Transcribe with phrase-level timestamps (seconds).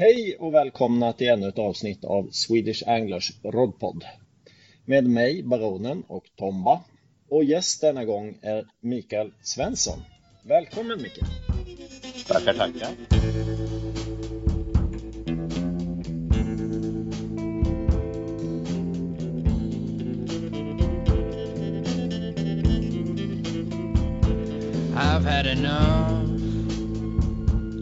[0.00, 4.04] Hej och välkomna till ännu ett avsnitt av Swedish Anglers Rodpod.
[4.84, 6.80] Med mig, Baronen och Tomba.
[7.30, 9.98] Och gäst denna gång är Mikael Svensson.
[10.42, 11.26] Välkommen Mikael!
[12.26, 12.88] Tackar, tackar!
[24.94, 26.27] I've had enough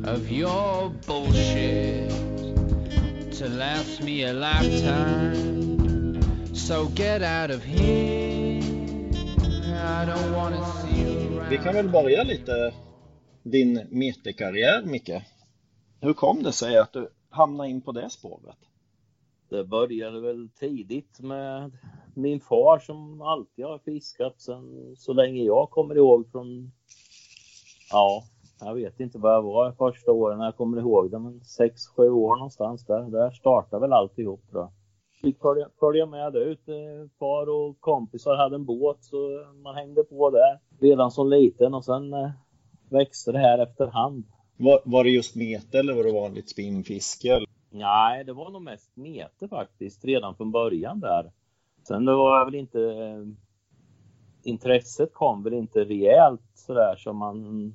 [0.06, 2.10] of your bullshit
[3.32, 6.22] to last me a lifetime.
[6.54, 8.62] So get out of here.
[9.78, 12.74] I don't wanna see you Vi kan väl börja lite
[13.42, 15.24] din meterkarriär Micke.
[16.00, 18.58] Hur kom det sig att du hamnade in på det spåret?
[19.48, 21.72] Det började väl tidigt med
[22.14, 26.72] min far som alltid har fiskat sen så länge jag kommer ihåg från,
[27.90, 28.24] ja,
[28.60, 32.36] jag vet inte vad jag var första åren jag kommer ihåg det, men 6-7 år
[32.36, 33.02] någonstans där.
[33.02, 34.70] Där startade väl alltihop tror jag.
[35.20, 36.60] Fick följa, följa med ut.
[37.18, 39.16] Far och kompisar hade en båt så
[39.62, 42.30] man hängde på där redan som liten och sen eh,
[42.90, 44.24] växte det här efterhand.
[44.56, 47.40] Var, var det just mete eller var det vanligt spinnfiske?
[47.70, 51.32] Nej, det var nog mest mete faktiskt redan från början där.
[51.88, 52.78] Sen det var väl inte
[54.42, 57.74] intresset kom väl inte rejält sådär som man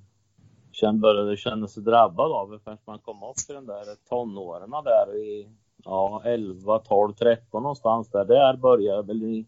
[0.81, 4.69] sen började känna sig drabbad av det förrän man kom upp i den där tonåren
[4.69, 5.49] där i
[5.83, 8.25] ja, 11, 12, 13 någonstans där.
[8.25, 9.45] Där började väl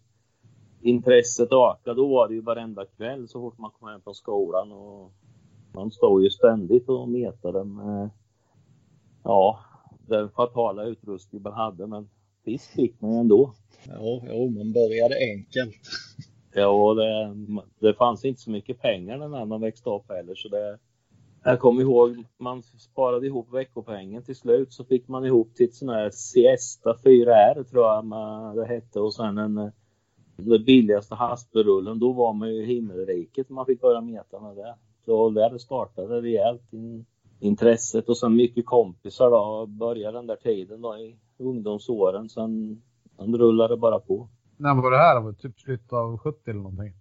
[0.82, 1.94] intresset öka.
[1.94, 5.12] Då var det ju varenda kväll så fort man kom hem från skolan och
[5.74, 8.10] man stod ju ständigt och metade med
[9.24, 9.60] ja,
[10.08, 11.88] den fatala utrustning man hade.
[11.88, 12.10] Men
[12.46, 13.54] fisk fick man ju ändå.
[13.88, 15.82] Ja, jo, man började enkelt.
[16.56, 17.36] Ja, det,
[17.80, 20.80] det fanns inte så mycket pengar när man växte upp heller så det
[21.44, 25.76] jag kommer ihåg, man sparade ihop veckopengen till slut så fick man ihop till ett
[25.76, 29.72] sån här Siesta 4R tror jag man, det hette och sen en
[30.36, 32.00] den billigaste hasperullen.
[32.00, 34.76] Då var man ju i himmelriket man fick börja meta med det.
[35.06, 37.06] Så där startade rejält in,
[37.40, 39.66] intresset och sen mycket kompisar då.
[39.66, 42.30] Började den där tiden då i ungdomsåren.
[42.30, 42.82] Sen,
[43.18, 44.30] sen rullade det bara på.
[44.58, 45.22] När var det här?
[45.22, 46.94] Var det typ slutet av 70 eller någonting?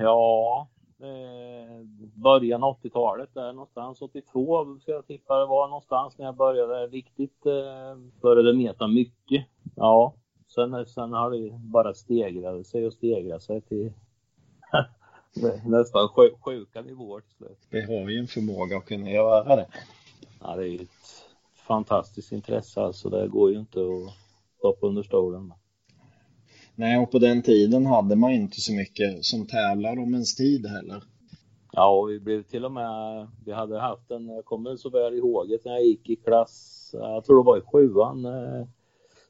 [0.00, 0.77] Ja, eh,
[2.14, 4.02] början av 80-talet där någonstans.
[4.02, 9.46] 82 ska jag tippa det var någonstans när jag började riktigt, eh, började meta mycket.
[9.76, 10.14] Ja,
[10.54, 13.92] sen, sen har det bara stegrat sig och stegrat sig till
[15.66, 16.08] nästan
[16.44, 17.58] sjuka nivåer till slut.
[17.70, 19.66] Vi har ju en förmåga att kunna göra det.
[20.40, 21.28] Ja, det är ett
[21.66, 23.08] fantastiskt intresse alltså.
[23.08, 24.14] Det går ju inte att
[24.58, 25.52] stoppa under stolen.
[26.78, 30.66] Nej, och på den tiden hade man inte så mycket som tävlar om ens tid
[30.66, 31.02] heller.
[31.72, 35.14] Ja, och vi blev till och med, vi hade haft en, jag kommer så väl
[35.14, 38.24] ihåg det när jag gick i klass, jag tror det var i sjuan.
[38.24, 38.66] Eh,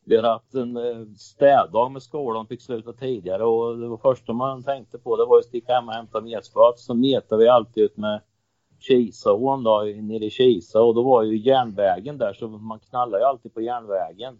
[0.04, 4.32] vi hade haft en eh, städdag med skolan, fick sluta tidigare och det var första
[4.32, 6.78] man tänkte på det var att sticka hem och hämta metspöet.
[6.78, 8.20] Så metade vi alltid ut med
[8.78, 13.26] Kisaån då, nere i Kisa och då var ju järnvägen där så man knallade ju
[13.26, 14.38] alltid på järnvägen.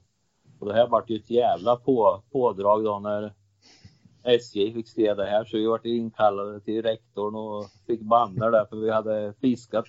[0.59, 3.33] Och det här vart ju ett jävla på, pådrag då när
[4.23, 8.65] SJ fick se det här så vi vart inkallade till rektorn och fick banner där
[8.65, 9.85] för vi hade fiskat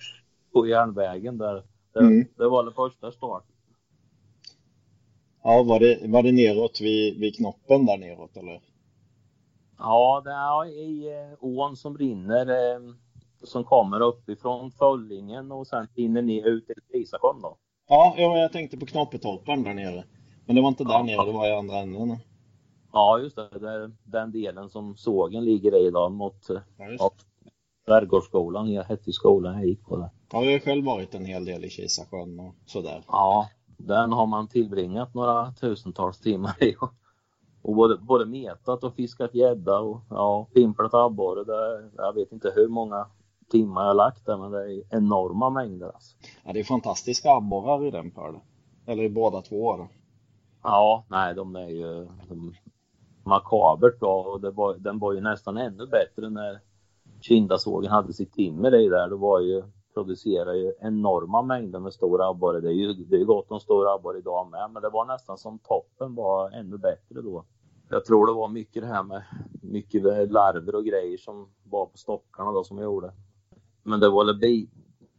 [0.52, 1.62] på järnvägen där.
[1.92, 2.26] Det, mm.
[2.36, 3.54] det var den första starten.
[5.42, 8.60] Ja, var det, var det neråt vid, vid knoppen där neråt eller?
[9.78, 12.80] Ja, det är i eh, ån som rinner eh,
[13.42, 17.56] som kommer uppifrån Föllingen och sen rinner ner ut till Isakon då.
[17.88, 20.04] Ja, jag tänkte på Knoppetorpan där nere.
[20.50, 22.16] Men det var inte där nere, det var i andra änden.
[22.92, 23.48] Ja, just det.
[23.60, 26.46] det är den delen som sågen ligger i idag mot
[26.98, 27.10] ja,
[27.86, 28.72] Skärgårdsskolan.
[28.72, 30.10] Jag hette skolan jag gick på där.
[30.32, 33.04] Ja, jag har själv varit en hel del i Kisasjön och sådär.
[33.06, 36.74] Ja, den har man tillbringat några tusentals timmar i.
[37.62, 41.90] Och både, både metat och fiskat gädda och ja, pimplat abborre.
[41.96, 43.06] Jag vet inte hur många
[43.50, 45.86] timmar jag har lagt där, men det är enorma mängder.
[45.86, 46.16] Alltså.
[46.44, 48.40] Ja, det är fantastiska abborrar i den pölen.
[48.86, 49.76] Eller i båda två.
[49.76, 49.88] Då.
[50.62, 52.54] Ja, nej, de är ju de,
[53.24, 56.60] makabert bra och det var, den var ju nästan ännu bättre när
[57.20, 59.08] Kindasågen hade sitt timmer i där.
[59.08, 59.62] Det var ju
[59.94, 62.60] producerar ju enorma mängder med stor abborre.
[62.60, 65.38] Det är ju det är gott om stor abborre idag med, men det var nästan
[65.38, 67.44] som toppen var ännu bättre då.
[67.88, 69.22] Jag tror det var mycket det här med
[69.62, 70.02] mycket
[70.32, 73.12] larver och grejer som var på stockarna då som jag gjorde.
[73.82, 74.70] Men det var väl bi,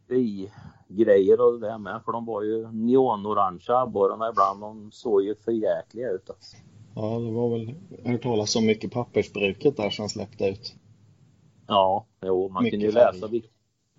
[0.08, 0.52] bi
[0.96, 4.60] grejer och det med för de var ju neonorangea abborrarna ibland.
[4.60, 6.56] De såg ju förjäkliga ut alltså.
[6.94, 7.74] Ja, det var väl,
[8.04, 10.74] hört talas om mycket pappersbruket där som släppte ut.
[11.66, 13.46] Ja, jo, man mycket kunde ju läsa vil,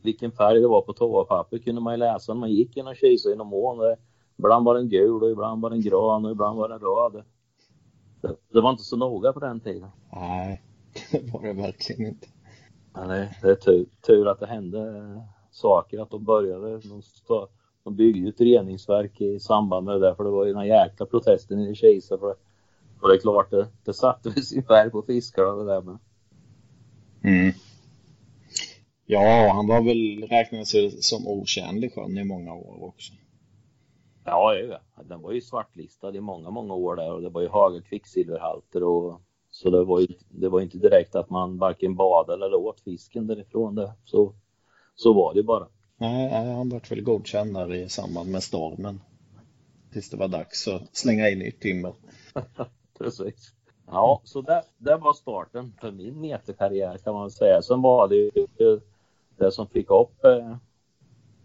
[0.04, 3.34] vilken färg det var på toapapper kunde man ju läsa när man gick genom Kisa
[3.34, 3.96] inom ån.
[4.38, 7.24] Ibland var den gul och ibland var den grön och ibland var den röd.
[8.22, 9.90] Det, det var inte så noga på den tiden.
[10.14, 10.64] Nej,
[11.12, 12.28] det var det verkligen inte.
[12.94, 14.80] Men det, det är tur, tur att det hände
[15.54, 16.80] saker, att de började.
[16.80, 17.48] De, stå,
[17.84, 21.06] de byggde ett reningsverk i samband med det där för det var ju den jäkla
[21.06, 22.36] protesten i Kisa för det.
[23.02, 25.98] Och det är klart, det, det satte sin färg på fiskarna det där med.
[27.24, 27.54] Mm.
[29.06, 33.14] Ja, han var väl räknades som okänd i sjön i många år också.
[34.26, 37.50] Ja, ja, den var ju svartlistad i många, många år där och det var ju
[37.50, 39.22] höga kvicksilverhalter och
[39.52, 43.28] så det var ju, det var inte direkt att man varken badade eller åt fisken
[43.28, 43.94] därifrån det.
[44.04, 44.34] Så,
[44.96, 45.68] så var det bara.
[45.98, 49.02] Nej, han vart väl godkänd där i samband med stormen.
[49.92, 51.94] Tills det var dags att slänga in nytt timmer.
[52.98, 53.54] Precis.
[53.88, 57.62] Ja, så det, det var starten för min meterkarriär kan man säga.
[57.62, 58.32] Sen var det ju
[59.38, 60.56] det som fick upp eh,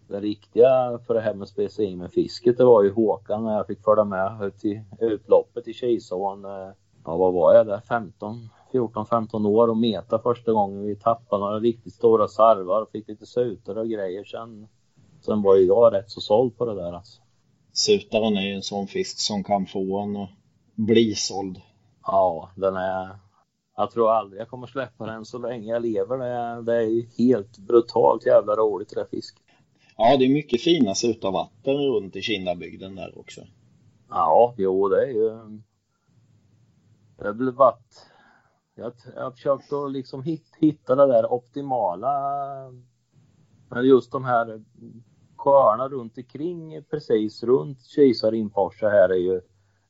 [0.07, 2.57] det riktiga för det här med speciellt med fisket.
[2.57, 6.45] Det var ju Håkan när jag fick följa med till utloppet i Kisån.
[6.45, 6.71] Eh,
[7.05, 7.79] ja, vad var jag där?
[7.79, 12.91] 15, 14, 15 år och meta första gången vi tappade några riktigt stora sarvar och
[12.91, 14.23] fick lite sutor och grejer.
[14.23, 14.67] Sen,
[15.21, 17.21] sen var ju jag rätt så såld på det där alltså.
[17.73, 20.29] Sutaren är ju en sån fisk som kan få en att
[20.75, 21.61] bli såld.
[22.03, 23.09] Ja, den är...
[23.75, 26.17] Jag tror aldrig jag kommer släppa den så länge jag lever.
[26.17, 29.43] Det är, det är helt brutalt jävla roligt det där fisket.
[29.97, 33.41] Ja, det är mycket fina sutarvatten runt i Kindabygden där också.
[34.09, 35.29] Ja, jo det är ju...
[37.17, 38.08] Det har varit...
[38.79, 40.23] Jag, jag har försökt att liksom
[40.59, 42.09] hitta det där optimala...
[43.69, 44.63] Men just de här
[45.35, 49.35] sjöarna runt omkring precis runt Kisarinforsa här är ju,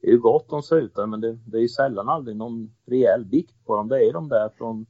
[0.02, 3.66] är ju gott om sutar men det, det är ju sällan aldrig någon rejäl vikt
[3.66, 3.88] på dem.
[3.88, 4.86] Det är de där från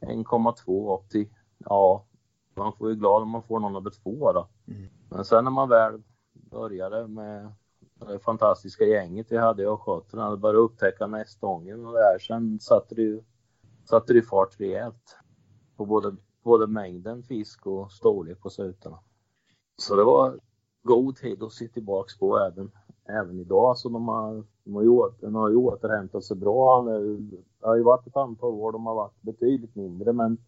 [0.00, 2.06] 1,2 upp till, ja,
[2.54, 4.48] man får ju glad om man får någon över två då.
[4.68, 4.88] Mm.
[5.10, 6.02] Men sen när man väl
[6.32, 7.52] började med
[8.08, 12.94] det fantastiska gänget vi hade och hade börjat upptäcka nästången och det här, sen satte
[12.94, 13.22] det ju
[13.84, 15.16] satte det fart rejält
[15.76, 18.98] på både, både mängden fisk och storlek på sutarna.
[19.76, 20.38] Så det var
[20.82, 22.70] god tid att se tillbaks på även,
[23.08, 23.78] även idag.
[23.78, 26.82] Så de har, de har, ju, de har ju återhämtat sig bra.
[26.82, 30.38] Det har ju varit ett antal år de har varit betydligt mindre men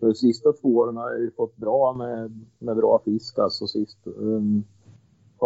[0.00, 3.98] de sista två åren har jag ju fått bra med, med bra fisk alltså sist,
[4.04, 4.64] um,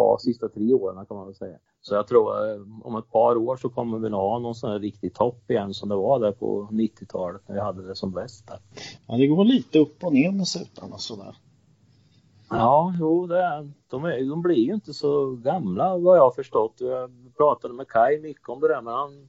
[0.00, 1.58] ja, sista tre åren kan man väl säga.
[1.80, 4.70] Så jag tror eh, om ett par år så kommer vi nog ha någon sån
[4.70, 8.12] här riktig topp igen som det var där på 90-talet när vi hade det som
[8.12, 8.46] bäst.
[8.46, 8.58] Där.
[9.06, 11.36] Ja, det går lite upp och ner med sutarna sådär.
[12.50, 16.30] Ja, jo, det är, de, är, de blir ju inte så gamla vad jag har
[16.30, 16.74] förstått.
[16.76, 19.28] Jag pratade med Kai mycket om det där, men han,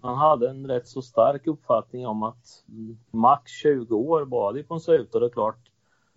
[0.00, 2.64] han hade en rätt så stark uppfattning om att
[3.10, 5.18] max 20 år var det på en suta.
[5.18, 5.70] Det är klart,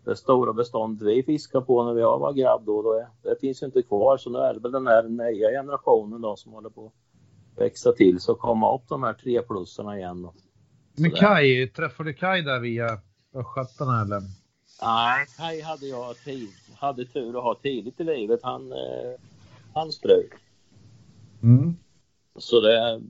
[0.05, 3.65] det stora beståndet vi fiskade på när jag var grabb då, då det finns ju
[3.65, 4.17] inte kvar.
[4.17, 7.91] Så nu är det väl den här nya generationen då som håller på att växa
[7.91, 10.21] till så komma upp de här tre plussarna igen.
[10.21, 10.33] Då.
[10.95, 12.99] Men Kai, träffade du Kai där via
[13.33, 14.21] Östgötarna eller?
[14.81, 18.39] Nej, Kai hade jag tid, hade tur att ha tidigt i livet.
[18.43, 19.19] Han, eh,
[19.73, 20.33] han strök.
[21.43, 21.75] Mm.
[22.35, 23.01] Så det,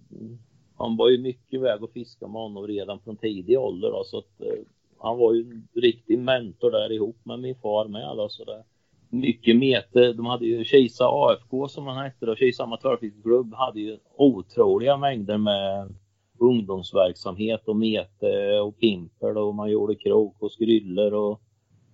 [0.77, 3.91] han var ju mycket iväg och fiskade med honom redan från tidig ålder.
[3.91, 4.63] Då, så att, eh,
[5.01, 8.17] han var ju en riktig mentor där ihop med min far med.
[8.17, 8.63] Då, så det,
[9.09, 10.13] mycket mete.
[10.13, 15.37] De hade ju Kisa AFK som han hette då, Kisa amatörfiskeklubb hade ju otroliga mängder
[15.37, 15.93] med
[16.39, 21.41] ungdomsverksamhet och mete och pimper och man gjorde krok och skryller och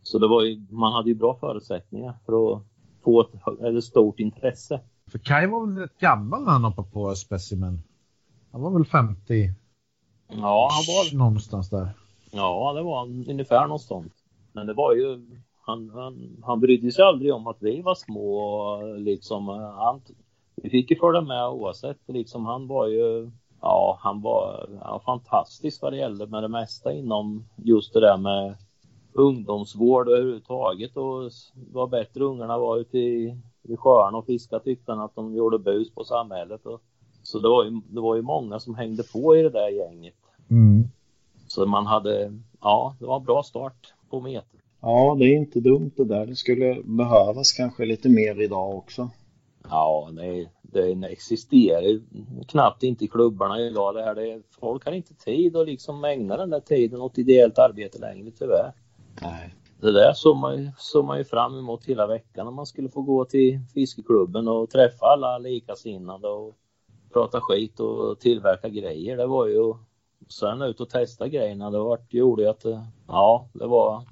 [0.02, 2.64] så det var ju, man hade ju bra förutsättningar för att
[3.04, 4.82] få ett, ett stort intresse.
[5.12, 7.84] För Kai var väl rätt gammal när han hoppade på Specimen?
[8.52, 9.54] Han var väl 50?
[10.28, 11.18] Ja, han var...
[11.18, 11.90] Någonstans där.
[12.38, 14.12] Ja, det var ungefär någonstans.
[14.52, 15.22] Men det var ju,
[15.62, 19.50] han, han, han brydde sig aldrig om att vi var små liksom.
[19.50, 20.02] Eh, han,
[20.56, 22.46] vi fick ju följa med oavsett liksom.
[22.46, 26.94] Han var ju, ja, han var, han var fantastisk vad det gällde med det mesta
[26.94, 28.56] inom just det där med
[29.14, 31.32] ungdomsvård överhuvudtaget och
[31.72, 35.60] vad bättre ungarna var ute i, i sjöarna och fiskade tyckte han att de gjorde
[35.60, 36.66] bus på samhället.
[36.66, 36.82] Och,
[37.24, 40.16] så det var, ju, det var ju många som hängde på i det där gänget.
[40.50, 40.90] Mm.
[41.58, 44.60] Så man hade, ja, det var en bra start på meter.
[44.82, 46.26] Ja, det är inte dumt det där.
[46.26, 49.10] Det skulle behövas kanske lite mer idag också.
[49.70, 52.02] Ja, det, det existerar
[52.48, 53.96] knappt inte i klubbarna idag.
[53.96, 57.60] Det här, det, folk har inte tid att liksom ägna den där tiden åt ideellt
[57.60, 58.74] arbete längre tyvärr.
[59.22, 59.54] Nej.
[59.82, 62.90] Det där såg man, ju, såg man ju fram emot hela veckan om man skulle
[62.90, 66.56] få gå till fiskeklubben och träffa alla likasinnade och
[67.14, 69.18] prata skit och tillverka grejer.
[69.18, 69.74] Det var ju
[70.30, 71.72] sen ut och testa grejerna.
[71.72, 72.66] Det var, gjorde ju att
[73.08, 74.04] ja, det var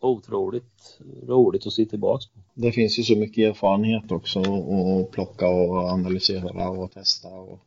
[0.00, 2.40] otroligt roligt att se tillbaks på.
[2.54, 7.28] Det finns ju så mycket erfarenhet också att plocka och analysera och testa.
[7.28, 7.60] Och...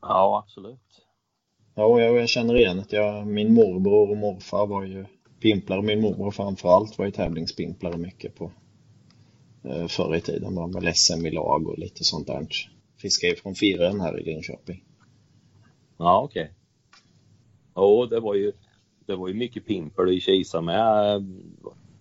[0.00, 0.80] Ja, absolut.
[1.74, 2.96] Ja, jag, jag känner igen det.
[2.96, 5.06] Jag, min morbror och morfar var ju
[5.40, 5.82] pimplare.
[5.82, 8.50] Min morbror framförallt var ju tävlingspimplare mycket på
[9.64, 10.54] eh, förr i tiden.
[10.54, 12.46] Var med SM i lag och lite sånt där.
[13.02, 14.84] Fiskade från Firen här i Linköping.
[15.98, 16.42] Ja, okej.
[16.42, 16.54] Okay.
[17.80, 18.52] Ja, det var ju
[19.06, 21.24] det var ju mycket pimpel i Kisa med.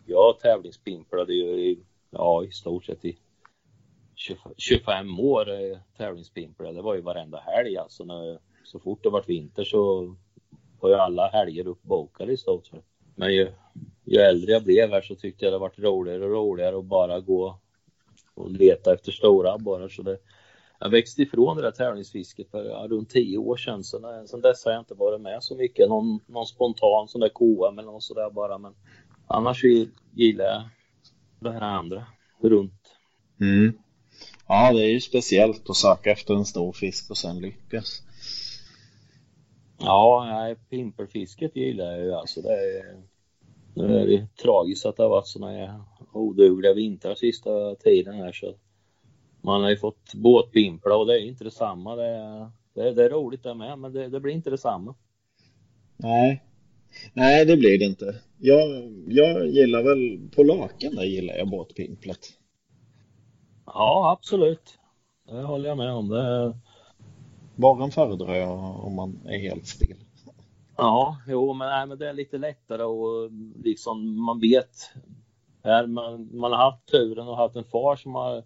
[0.05, 3.17] Jag tävlingspimplade ju i, ja, i stort sett i
[4.57, 6.74] 25 år eh, tävlingspimplade.
[6.74, 8.03] Det var ju varenda helg alltså.
[8.03, 10.15] När, så fort det var vinter så
[10.79, 12.86] var ju alla helger uppbokade i stort sett.
[13.15, 13.48] Men ju,
[14.05, 17.19] ju äldre jag blev här så tyckte jag det varit roligare och roligare att bara
[17.19, 17.59] gå
[18.33, 19.89] och leta efter stora abborrar.
[19.89, 20.17] Så det,
[20.79, 23.83] jag växte ifrån det där tävlingsfisket för ja, runt tio år sedan.
[23.83, 25.89] Så sen dess har jag inte varit med så mycket.
[25.89, 28.57] Någon, någon spontan sån där KM eller något sådär bara.
[28.57, 28.74] Men
[29.27, 29.63] annars
[30.13, 30.63] gillar jag
[31.39, 32.05] det här andra
[32.41, 32.95] runt.
[33.41, 33.74] Mm.
[34.48, 38.01] Ja, det är ju speciellt att söka efter en stor fisk och sen lyckas.
[39.79, 42.41] Ja, nej, pimpelfisket gillar jag ju alltså.
[42.41, 43.01] Det är,
[43.74, 48.55] det är tragiskt att det har varit sådana odugliga vintrar sista tiden här så
[49.41, 51.96] man har ju fått båtpimpla och det är inte detsamma.
[51.96, 54.96] Det är, det, det är roligt det med, men det, det, blir inte detsamma.
[55.98, 56.43] Nej,
[57.13, 58.15] nej det blir det inte.
[58.38, 62.19] Jag, jag gillar väl, på laken där gillar jag båtpimplet.
[63.65, 64.79] Ja, absolut.
[65.27, 66.10] Det håller jag med om.
[66.10, 66.58] Det...
[67.55, 69.98] Baren föredrar jag om man är helt still.
[70.77, 73.31] Ja, jo, men, nej, men det är lite lättare och
[73.63, 74.91] liksom man vet.
[75.63, 78.43] Här man, man har haft turen och haft en far som har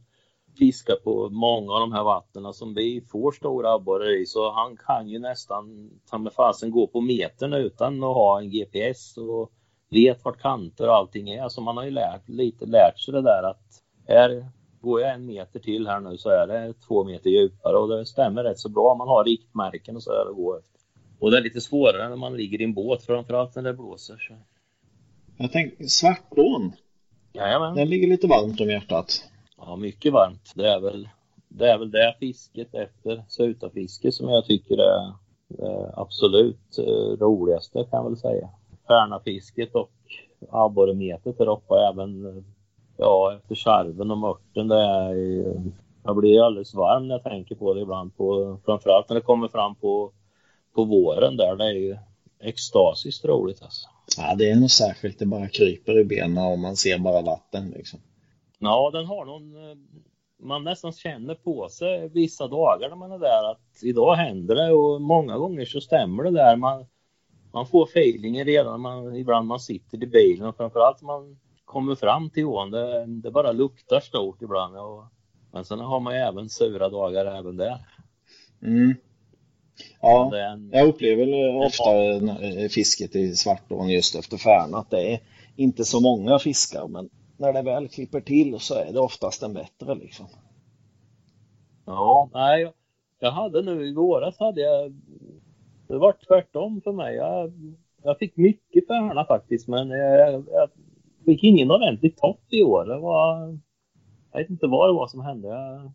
[0.57, 4.77] fiskar på många av de här vattnen som vi får stora abborrar i så han
[4.77, 9.51] kan ju nästan ta med fasen gå på metern utan att ha en GPS och
[9.89, 11.49] vet vart kanter och allting är.
[11.49, 14.45] Så man har ju lärt, lite lärt sig det där att här
[14.81, 18.05] går jag en meter till här nu så är det två meter djupare och det
[18.05, 18.95] stämmer rätt så bra.
[18.95, 20.79] Man har riktmärken och så är det går efter.
[21.19, 24.17] Och det är lite svårare när man ligger i en båt framförallt när det blåser.
[24.17, 24.33] Så.
[25.37, 26.73] Jag tänker Svartån.
[27.33, 27.75] Jajamän.
[27.75, 29.23] Den ligger lite varmt om hjärtat.
[29.65, 30.51] Ja, mycket varmt.
[30.55, 31.09] Det är väl
[31.47, 35.13] det, är väl det fisket efter sutafiske som jag tycker är
[35.47, 38.49] det absolut eh, roligaste kan jag väl säga.
[38.87, 39.91] Färnafisket och
[40.49, 42.43] abborremetet där uppe även
[42.97, 44.67] ja, efter charven och mörten.
[44.67, 45.15] Det är,
[46.03, 48.17] jag blir alldeles varm när jag tänker på det ibland.
[48.17, 50.11] På, framförallt när det kommer fram på,
[50.75, 51.55] på våren där.
[51.55, 51.97] Det är ju
[52.39, 53.89] extasiskt roligt alltså.
[54.17, 55.19] Ja, det är något särskilt.
[55.19, 57.99] Det bara kryper i benen och man ser bara vatten liksom.
[58.63, 59.69] Ja, den har någon...
[59.69, 59.77] Eh,
[60.39, 64.71] man nästan känner på sig vissa dagar när man är där att idag händer det
[64.71, 66.55] och många gånger så stämmer det där.
[66.55, 66.85] Man,
[67.53, 72.29] man får feelingen redan man, ibland man sitter i bilen och framförallt man kommer fram
[72.29, 72.71] till ån.
[72.71, 74.77] Det, det bara luktar stort ibland.
[74.77, 75.03] Och,
[75.51, 77.77] men sen har man ju även sura dagar även där.
[78.61, 78.95] Mm.
[80.01, 81.89] Ja, en, jag upplever ofta
[82.69, 85.19] fisket i Svartån just efter Färna att det är
[85.55, 87.09] inte så många fiskar men
[87.43, 90.25] när det väl klipper till så är det oftast en bättre liksom.
[91.85, 92.73] Ja, nej,
[93.19, 94.93] jag hade nu i våras hade jag,
[95.87, 97.15] det var tvärtom för mig.
[97.15, 97.53] Jag,
[98.03, 100.69] jag fick mycket färna faktiskt, men jag, jag
[101.25, 102.85] fick ingen ordentlig topp i år.
[102.85, 103.57] Det var,
[104.31, 105.47] jag vet inte vad det var som hände.
[105.47, 105.91] Jag,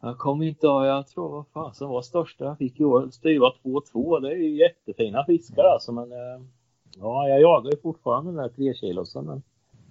[0.00, 3.08] jag kommer inte ihåg, jag tror vad fasen var största jag fick i år.
[3.10, 6.42] Styva 2-2, det är ju jättefina fiskar alltså, men eh,
[6.98, 9.24] ja, jag jagar ju fortfarande den där 3 kilosen.
[9.24, 9.42] Men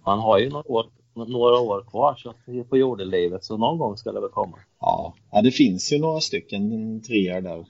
[0.05, 0.85] man har ju några år,
[1.17, 2.33] några år kvar så
[2.69, 4.57] på jordelivet så någon gång ska det väl komma.
[4.79, 7.65] Ja, ja det finns ju några stycken treor där.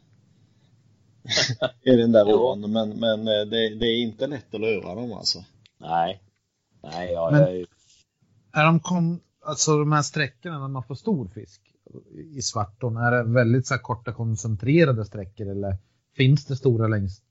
[1.81, 5.13] I den där ån, men, men eh, det, det, är inte lätt att lura dem
[5.13, 5.39] alltså.
[5.77, 6.21] Nej.
[6.83, 7.67] Nej, ja, men, jag...
[8.53, 11.61] Är de kom, alltså de här sträckorna när man får stor fisk
[12.35, 15.77] i Svartån, är det väldigt så här korta koncentrerade sträckor eller
[16.15, 17.21] finns det stora längs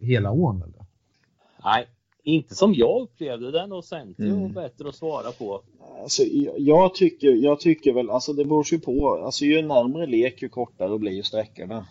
[0.00, 0.62] hela ån?
[0.62, 0.86] Eller?
[1.64, 1.88] Nej,
[2.24, 4.52] inte som jag upplevde den och Senti mm.
[4.52, 5.62] bättre att svara på.
[6.02, 6.22] Alltså,
[6.56, 9.22] jag, tycker, jag tycker väl, alltså det beror ju på.
[9.24, 11.86] Alltså ju närmre lek ju kortare blir sträckorna.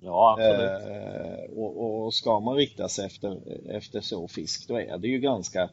[0.00, 0.96] Ja, absolut.
[0.96, 3.38] Eh, och, och, ska man rikta sig efter,
[3.70, 5.70] efter så fisk, då är det ju ganska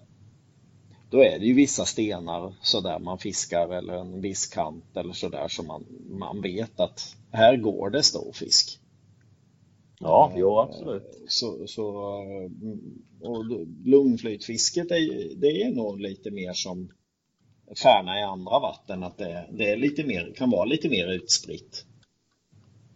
[1.10, 5.14] då är det ju vissa stenar så där man fiskar eller en viss kant eller
[5.14, 8.80] så där som man, man vet att här går det stor fisk.
[10.06, 11.24] Ja, jo, absolut.
[11.28, 11.86] Så, så,
[13.22, 13.46] och
[13.86, 16.92] lungflytfisket är, det är nog lite mer som
[17.84, 21.86] Färna i andra vatten, att det, det är lite mer, kan vara lite mer utspritt.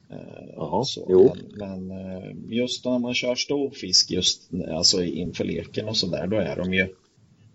[0.10, 1.34] Eh, Jaha, så.
[1.54, 6.38] Men, men, eh, just när man kör storfisk just alltså inför leken och sådär, då
[6.38, 6.96] är de ju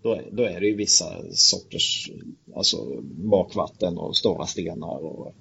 [0.01, 2.11] då då är det ju vissa sorters
[2.55, 5.35] alltså bakvatten och stora stenar och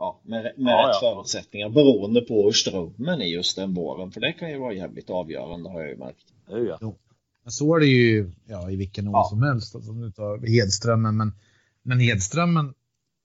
[0.00, 1.14] ja, med, med Ja, rätt ja.
[1.14, 4.10] förutsättningar beroende på hur strömmen är just den våren.
[4.10, 6.24] För det kan ju vara jävligt avgörande har jag ju märkt.
[6.48, 6.94] Ja.
[7.42, 9.26] Men så är det ju ja, i vilken å Ja.
[9.30, 9.74] som helst.
[9.74, 11.16] Alltså, om du tar Hedströmmen.
[11.16, 11.32] Men,
[11.82, 12.74] men Hedströmmen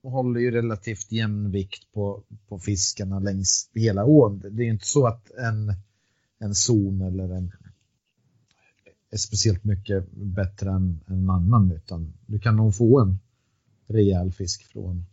[0.03, 4.39] håller ju relativt jämn vikt på, på fiskarna längs hela ån.
[4.39, 5.73] Det är ju inte så att en,
[6.39, 7.51] en zon eller en
[9.11, 11.71] är speciellt mycket bättre än en annan.
[11.71, 13.19] Utan du kan nog få en
[13.87, 15.05] rejäl fisk från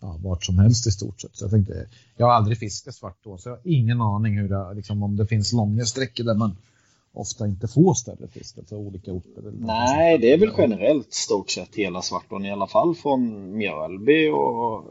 [0.00, 1.36] ja, vart som helst i stort sett.
[1.36, 1.86] Så jag, tänkte,
[2.16, 5.26] jag har aldrig fiskat svartån så jag har ingen aning hur det, liksom, om det
[5.26, 6.56] finns långa sträckor där man
[7.12, 9.52] ofta inte får större fisk, alltså olika orter.
[9.60, 14.84] Nej, det är väl generellt stort sett hela Svartån i alla fall från Mjölby och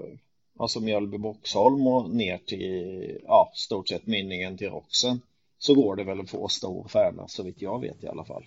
[0.59, 5.21] alltså Mjölby Boxholm och ner till ja, stort sett mynningen till Roxen
[5.57, 8.45] så går det väl att få stor färna så vitt jag vet i alla fall.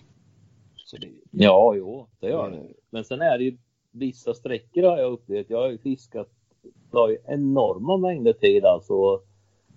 [0.75, 2.67] Så det, Ja, jo, det gör det.
[2.89, 3.57] Men sen är det ju
[3.91, 5.49] vissa sträckor har jag upplevt.
[5.49, 6.29] Jag har ju fiskat
[6.91, 9.21] det ju enorma mängder tid alltså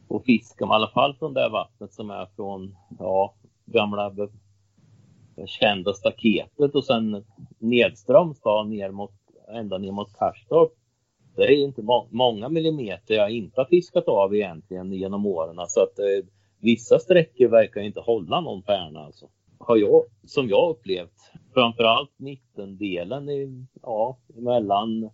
[0.08, 3.34] och fiska, i alla fall från det vattnet som är från ja,
[3.66, 4.12] gamla
[5.46, 7.24] kända staketet och sen
[7.58, 9.12] nedströms då ner mot
[9.48, 10.72] ända ner mot Karstorp.
[11.36, 15.56] Det är inte må- många millimeter jag inte har fiskat av egentligen genom åren.
[15.68, 16.26] Så att eh,
[16.60, 19.28] vissa sträckor verkar inte hålla någon färna alltså.
[19.58, 25.10] Har jag, som jag upplevt, framförallt mittendelen i, ja, mellan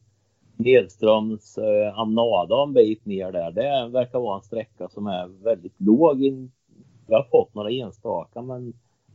[0.58, 3.50] nedströms eh, Amnada en bit ner där.
[3.50, 6.22] Det verkar vara en sträcka som är väldigt låg.
[7.06, 8.72] Jag har fått några enstaka men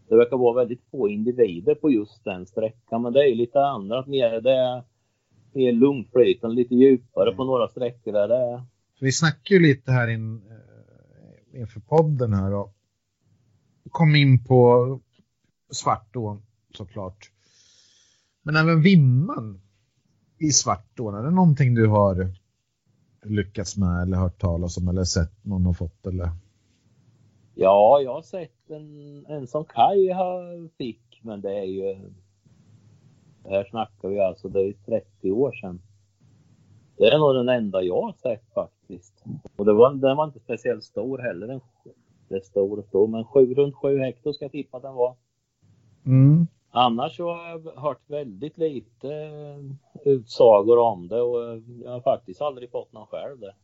[0.09, 3.01] det verkar vara väldigt få individer på just den sträckan.
[3.01, 4.41] Men det är lite annat mer.
[4.41, 4.83] Det är
[5.53, 8.63] mer lugntflytande, lite djupare på några sträckor där det.
[8.99, 12.73] Vi snackade ju lite här in, eh, inför podden här och
[13.89, 14.99] kom in på
[15.71, 16.41] Svartån
[16.73, 17.31] såklart.
[18.43, 19.62] Men även Vimman
[20.43, 22.27] i Svartån, är det någonting du har
[23.23, 26.29] lyckats med eller hört talas om eller sett någon har fått eller?
[27.55, 30.15] Ja, jag har sett en, en som Kaj
[30.77, 31.95] fick, men det är ju...
[33.45, 35.81] Här snackar vi alltså, det är ju 30 år sedan.
[36.97, 39.23] Det är nog den enda jag har sett faktiskt.
[39.55, 41.47] Och det var, den var inte speciellt stor heller.
[41.47, 41.59] Den,
[42.29, 44.93] det är stor och stor, men sju, runt 7 hektar ska jag tippa att den
[44.93, 45.15] var.
[46.05, 46.47] Mm.
[46.75, 49.59] Annars så har jag hört väldigt lite eh,
[50.05, 53.55] utsagor om det och eh, jag har faktiskt aldrig fått någon själv det.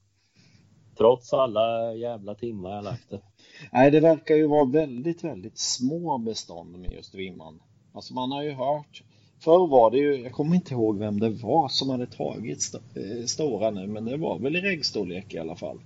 [0.97, 3.21] Trots alla jävla timmar jag lagt det.
[3.71, 7.59] Nej, det verkar ju vara väldigt, väldigt små bestånd med just vimman.
[7.93, 9.03] Alltså man har ju hört,
[9.39, 12.77] förr var det ju, jag kommer inte ihåg vem det var som hade tagit st
[12.95, 15.79] eh, stora nu, men det var väl i reggstorlek i alla fall.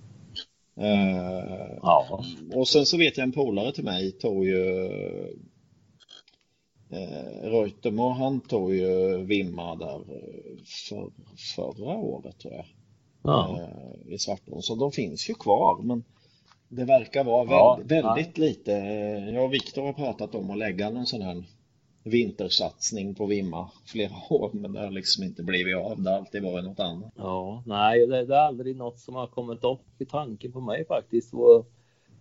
[0.76, 2.24] Eh, Ja.
[2.54, 4.90] och sen så vet jag en polare till mig tog ju
[6.94, 10.56] eh, Reutemer, han tog ju Vimma där eh,
[10.88, 11.10] för,
[11.56, 12.64] förra året tror jag
[13.24, 13.60] ja.
[13.60, 14.62] eh, i Svartån.
[14.62, 16.04] Så de finns ju kvar men
[16.68, 18.72] det verkar vara Ja, väldigt, väldigt lite.
[19.34, 21.44] Jag och Viktor har pratat om att lägga någon sån här
[22.04, 26.02] vintersatsning på Vimma flera år men det har liksom inte blivit av.
[26.02, 27.12] Det har alltid varit något annat.
[27.16, 30.86] Ja, nej, det, det är aldrig något som har kommit upp i tanken på mig
[30.86, 31.66] faktiskt att,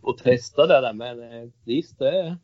[0.09, 0.93] att testa det där.
[0.93, 2.37] Men eh, visst, det,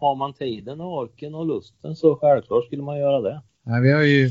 [0.00, 3.42] har man tiden och orken och lusten så självklart skulle man göra det.
[3.62, 4.30] Nej, vi har ju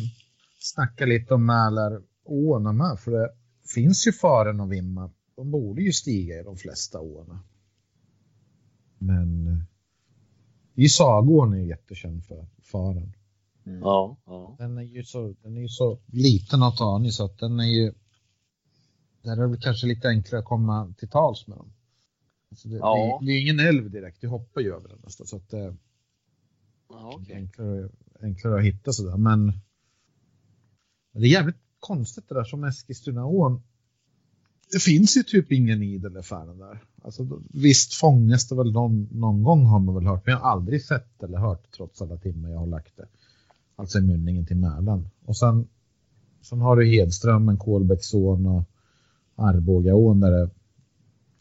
[0.59, 3.29] snackat lite om Mälaråarna med, för det
[3.73, 5.11] finns ju faren och Vimma.
[5.35, 7.39] De borde ju stiga i de flesta åarna.
[8.97, 9.63] Men eh,
[10.75, 13.13] i Sagån är ju jättekänd för faren.
[13.65, 13.79] Mm.
[13.79, 14.55] Ja, ja.
[14.59, 17.59] Den är ju så, den är ju så liten att ta i så att den
[17.59, 17.93] är ju
[19.21, 21.73] där är det kanske lite enklare att komma till tals med dem.
[22.51, 23.19] Alltså det, Ja.
[23.21, 25.75] det, det är ingen älv direkt, du hoppar ju över den nästan så att det,
[26.89, 27.35] ja okej.
[27.35, 27.89] enklare,
[28.21, 29.17] enklare att hitta sådär.
[29.17, 29.53] Men
[31.13, 33.61] det är jävligt konstigt det där som Eskilstunaån.
[34.71, 36.83] Det finns ju typ ingen idel i färden där.
[37.01, 40.51] Alltså, visst fångas det väl någon, någon gång har man väl hört, men jag har
[40.51, 43.07] aldrig sett eller hört trots alla timmar jag har lagt det.
[43.75, 45.09] Alltså i mynningen till Mälaren.
[45.25, 45.67] Och sen,
[46.41, 48.63] sen har du Hedströmmen, Kolbäcksån och
[49.35, 50.49] Arbogaån där det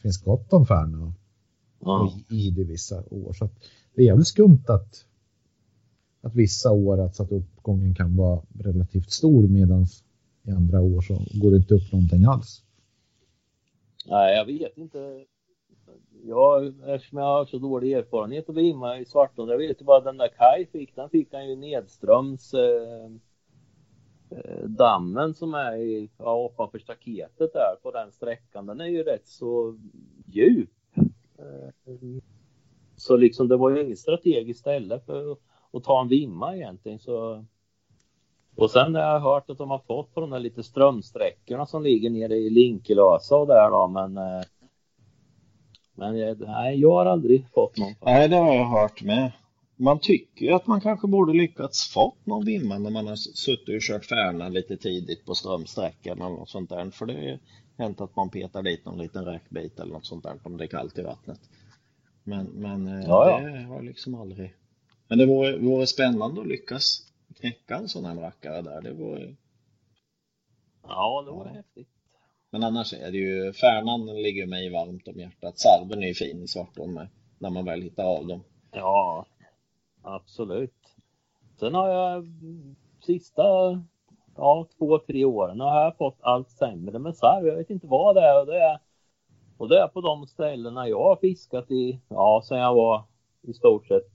[0.02, 1.12] finns gott om färna
[1.80, 2.12] Ja.
[2.30, 3.32] i det vissa år.
[3.32, 3.52] Så att
[3.94, 5.04] det är jävligt skumt att,
[6.20, 9.86] att vissa år att, så att uppgången kan vara relativt stor medan
[10.42, 12.62] i andra år så går det inte upp någonting alls.
[14.06, 15.24] Nej, jag vet inte.
[16.24, 19.48] Jag, eftersom jag har så dålig erfarenhet av vimma i Svartån.
[19.48, 20.94] Jag vet ju bara den där Kaj fick.
[20.96, 23.10] Den fick han ju nedströms eh,
[24.30, 28.66] Eh, dammen som är i, ja, ovanför staketet där på den sträckan.
[28.66, 29.78] Den är ju rätt så
[30.26, 30.70] djup.
[31.38, 31.92] Eh,
[32.96, 35.36] så liksom det var ju inget strategiskt ställe för
[35.72, 36.98] att ta en vimma egentligen.
[36.98, 37.44] Så...
[38.56, 41.82] Och sen har jag hört att de har fått på de där lite strömsträckorna som
[41.82, 44.42] ligger nere i Linkelösa och där då, men eh,
[45.98, 47.94] men nej, jag har aldrig fått någon.
[48.04, 49.32] Nej, det har jag hört med.
[49.80, 53.80] Man tycker att man kanske borde lyckats fått någon vimma när man har suttit och
[53.80, 56.90] kört färna lite tidigt på strömsträckan eller något sånt där.
[56.90, 57.38] För det har
[57.84, 60.68] hänt att man petar dit någon liten räkbit eller något sånt där om det är
[60.68, 61.40] kallt i vattnet.
[62.24, 63.50] Men, men eh, ja, ja.
[63.50, 64.54] det har liksom aldrig...
[65.08, 67.02] Men det vore, vore spännande att lyckas
[67.40, 68.82] knäcka en sån här rackare där.
[68.82, 69.36] Det vore...
[70.82, 71.54] Ja, det vore ja.
[71.54, 71.88] häftigt.
[72.50, 75.58] Men annars är det ju, Färnan ligger mig varmt om hjärtat.
[75.58, 78.44] Sarven är ju fin i Svartån med, när man väl hittar av dem.
[78.72, 79.26] Ja,
[80.14, 80.96] absolut.
[81.60, 83.42] Sen har jag mm, sista
[84.36, 87.46] ja, två, tre åren har jag fått allt sämre med sarv.
[87.46, 88.40] Jag vet inte vad det är.
[88.40, 88.78] Och det är,
[89.58, 93.02] och det är på de ställena jag har fiskat i, ja, sen jag var
[93.42, 94.12] i stort sett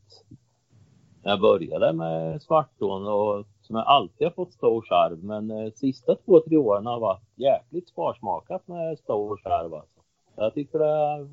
[1.24, 5.24] när jag började med Svartån och som jag alltid har fått stor sarv.
[5.24, 9.74] Men eh, sista två, tre åren har varit jäkligt sparsmakat med stor sarv.
[9.74, 10.00] Alltså.
[10.36, 11.30] Jag tycker det,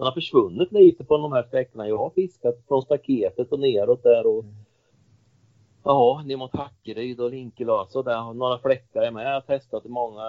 [0.00, 4.02] den har försvunnit lite på de här sträckorna jag har fiskat från staketet och neråt
[4.02, 4.44] där och
[5.84, 9.26] Ja, ner mot Hackeryd och Linkelösa där har några fläckar är med.
[9.26, 10.22] Jag har testat i många,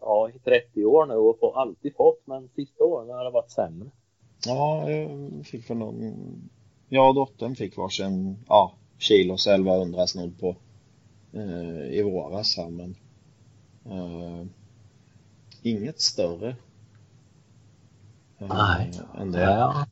[0.00, 3.50] ja i 30 år nu och får, alltid fått men sista åren har det varit
[3.50, 3.90] sämre.
[4.46, 6.14] Ja, jag fick för någon,
[6.88, 10.56] jag och dottern fick varsin, ja, kilos 1100 snodd på
[11.32, 12.96] eh, i våras här men
[13.84, 14.46] eh,
[15.62, 16.56] inget större.
[18.38, 19.00] Nej.
[19.18, 19.42] Än det.
[19.42, 19.86] Ja.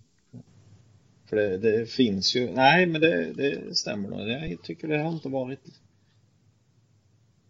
[1.24, 4.28] För det, det, finns ju, nej men det, det stämmer nog.
[4.28, 5.80] Jag tycker det har inte varit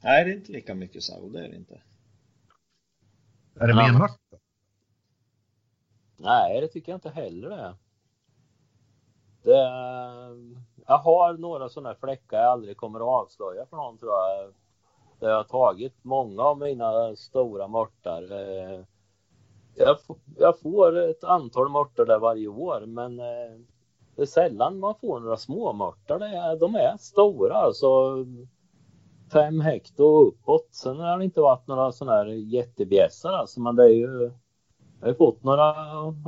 [0.02, 1.80] Nej, det är inte lika mycket Sao, det är det inte.
[3.54, 4.20] Är det mer mört?
[6.16, 7.76] Nej, det tycker jag inte heller det.
[9.42, 9.58] det
[10.86, 14.54] jag har några sådana fläckar jag aldrig kommer att avslöja för någon tror jag.
[15.20, 18.32] Där jag har tagit många av mina stora mörtar.
[18.32, 18.80] Eh,
[19.76, 19.96] jag,
[20.38, 23.60] jag får ett antal mörtar där varje år men eh,
[24.16, 26.18] det är sällan man får några småmörtar.
[26.56, 27.86] De är stora alltså.
[29.32, 30.68] Fem hekto uppåt.
[30.70, 33.60] Sen har det inte varit några sådana här jättebjässar alltså.
[33.60, 34.30] Men det är ju.
[35.00, 35.74] Jag har fått några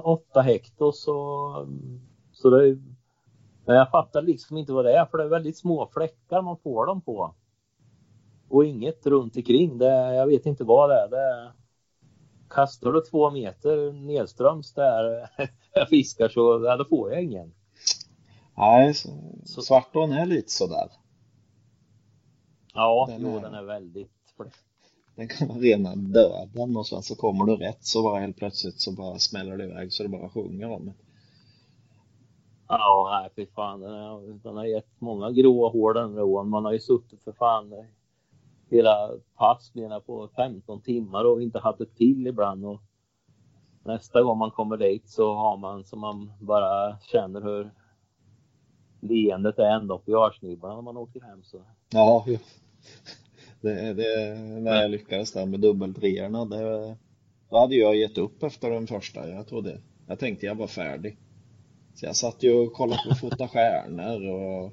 [0.02, 1.66] åtta hekto så.
[2.32, 2.78] Så det är
[3.68, 6.56] men jag fattar liksom inte vad det är för det är väldigt små fläckar man
[6.56, 7.34] får dem på.
[8.48, 9.78] Och inget runt omkring.
[9.78, 11.08] Det, jag vet inte vad det är.
[11.08, 11.52] Det är
[12.50, 15.30] kastar du två meter nedströms där
[15.74, 17.52] jag fiskar så ja, då får jag ingen.
[18.56, 18.94] Nej,
[19.44, 20.88] så, Svartån är lite sådär.
[22.74, 24.12] Ja, den jo, är, den är väldigt
[25.16, 28.80] Den kan vara rena döden och sen så kommer du rätt så bara helt plötsligt
[28.80, 30.94] så bara smäller det iväg så det bara sjunger om det.
[32.68, 33.80] Ja, nej fy fan.
[33.80, 36.48] Den, är, den har gett många gråa hår den rån.
[36.48, 37.72] Man har ju suttit för fan
[38.70, 42.64] hela passningarna på 15 timmar och inte haft ett till ibland.
[42.64, 42.80] Och
[43.84, 47.70] nästa gång man kommer dit så har man så man bara känner hur
[49.00, 51.42] leendet är ända upp i örsnibbarna när man åker hem.
[51.42, 51.60] Så.
[51.90, 52.24] Ja,
[53.60, 56.96] det, det, när jag lyckades där med dubbeltreorna, det,
[57.50, 59.28] då hade jag gett upp efter den första.
[59.28, 61.18] Jag trodde, jag tänkte jag var färdig.
[61.94, 64.72] Så jag satt ju och kollade på Fota stjärnor och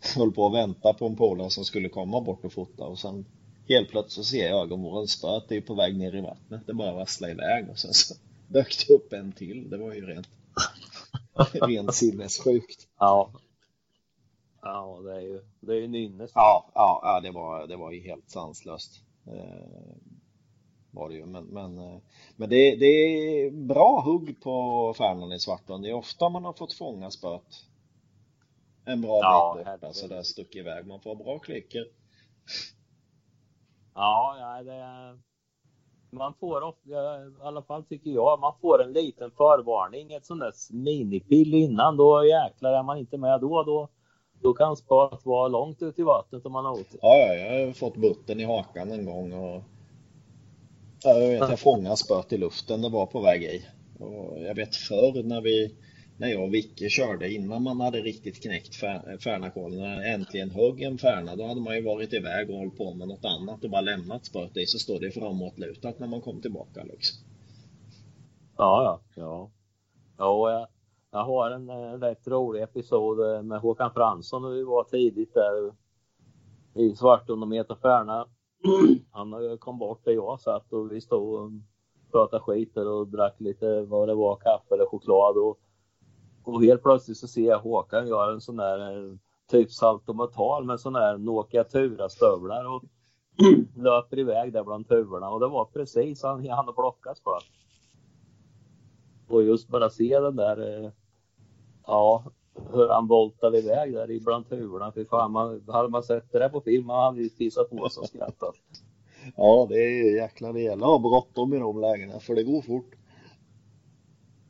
[0.16, 3.24] höll på att vänta på en polare som skulle komma bort och fota och sen
[3.68, 6.66] helt plötsligt så ser jag ögonvrån spöet är på väg ner i vattnet.
[6.66, 8.14] Det bara vasslar iväg och sen så
[8.48, 9.70] dök det upp en till.
[9.70, 10.28] Det var ju rent,
[11.52, 12.88] rent sinnessjukt.
[12.98, 13.30] Ja.
[14.62, 16.30] Ja, det är ju, det är ju nynnes.
[16.34, 19.00] Ja, ja, ja, det var, det var ju helt sanslöst.
[19.26, 19.96] Eh,
[20.90, 21.26] var det ju.
[21.26, 21.98] Men, men, eh,
[22.36, 25.82] men det, det är bra hugg på Färnan i Svartån.
[25.82, 27.64] Det är ofta man har fått fånga spöet
[28.86, 30.86] en bra ja, bit borta så där stuck iväg.
[30.86, 31.86] Man får bra klicker.
[33.94, 35.18] Ja, ja det.
[36.10, 36.94] Man får ofta, i
[37.42, 41.96] alla fall tycker jag, man får en liten förvarning, ett sånt där minipill innan.
[41.96, 43.62] Då jäklar är man inte med då.
[43.62, 43.88] Då,
[44.42, 46.98] då kan spöet vara långt ut i vattnet om man har otur.
[47.02, 49.62] Ja, ja, jag har fått butten i hakan en gång och
[51.02, 53.66] jag vet, jag fångade spöet i luften, det var på väg i.
[53.98, 55.76] Och jag vet förr när vi,
[56.18, 58.74] när jag och Vicke körde innan man hade riktigt knäckt
[59.24, 59.78] Färnakollen.
[59.78, 63.08] när äntligen högg en färna, då hade man ju varit iväg och hållit på med
[63.08, 66.84] något annat och bara lämnat spöet i, så står det framåtlutat när man kom tillbaka
[66.84, 67.18] liksom.
[68.56, 69.50] Ja, ja, ja.
[70.18, 70.66] Ja, jag,
[71.10, 75.34] jag har en, en rätt rolig episod eh, med Håkan Fransson när vi var tidigt
[75.34, 75.72] där
[76.74, 78.26] i Svartån och Meta Färna
[79.10, 81.50] han eh, kom bort där jag satt och vi stod och
[82.12, 85.36] pratade skit och drack lite vad det var, kaffe eller choklad.
[85.36, 85.58] Och,
[86.46, 89.18] och helt plötsligt så ser jag Håkan göra en sån där
[89.50, 92.84] typ saltomortal med sådana här Nokia Tura-stövlar och
[93.76, 97.38] löper iväg där bland tuvorna och det var precis han hann plockas på.
[99.28, 100.90] Och just bara se den där, eh,
[101.86, 102.24] ja,
[102.72, 104.92] hur han voltade iväg där ibland tuvorna.
[104.92, 107.88] Fy fan, man, hade man sett det där på film man hade ju fissat på
[107.88, 108.54] sig och skrattat.
[109.36, 112.42] Ja, det är ju jäklar det gäller att ha bråttom i de lägena för det
[112.42, 112.90] går fort.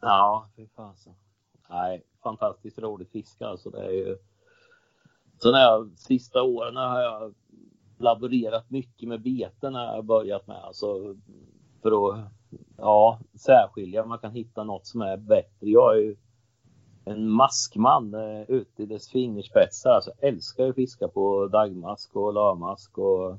[0.00, 1.14] Ja, fy fasen.
[1.70, 3.70] Nej, fantastiskt roligt fiske alltså.
[3.70, 4.16] Det är ju...
[5.38, 7.34] Så när jag, sista åren har jag
[7.98, 10.56] laborerat mycket med beten när jag börjat med.
[10.56, 11.16] Alltså
[11.82, 12.18] för att
[12.76, 15.70] ja, särskilja om man kan hitta något som är bättre.
[15.70, 16.16] Jag är ju
[17.04, 19.90] en maskman eh, ute i dess fingerspetsar.
[19.90, 23.38] Alltså älskar ju fiska på dagmask och lavmask och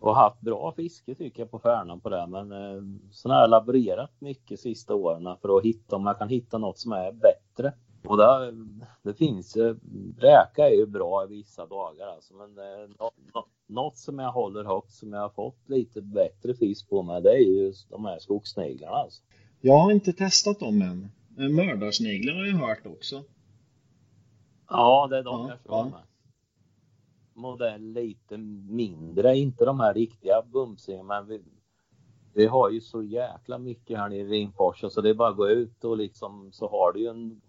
[0.00, 2.26] och haft bra fiske tycker jag på Färnan på det.
[2.26, 6.28] Men eh, så har jag laborerat mycket sista åren för att hitta om man kan
[6.28, 7.72] hitta något som är bättre.
[8.06, 8.54] Och det,
[9.02, 9.76] det finns ju,
[10.18, 14.64] räka är ju bra i vissa dagar alltså, men eh, något, något som jag håller
[14.64, 18.18] högt som jag har fått lite bättre fisk på mig det är ju de här
[18.18, 19.22] skogssniglarna alltså.
[19.60, 21.10] Jag har inte testat dem än.
[21.54, 23.22] Mördarsniglar har jag hört också.
[24.68, 25.84] Ja, det är de Ja, jag kör ja.
[25.84, 26.00] med.
[27.36, 28.36] Modell lite
[28.68, 31.42] mindre, inte de här riktiga bumsingarna, men vi,
[32.34, 35.36] vi har ju så jäkla mycket här nere i Rimforsa så det är bara att
[35.36, 37.40] gå ut och liksom så har du ju en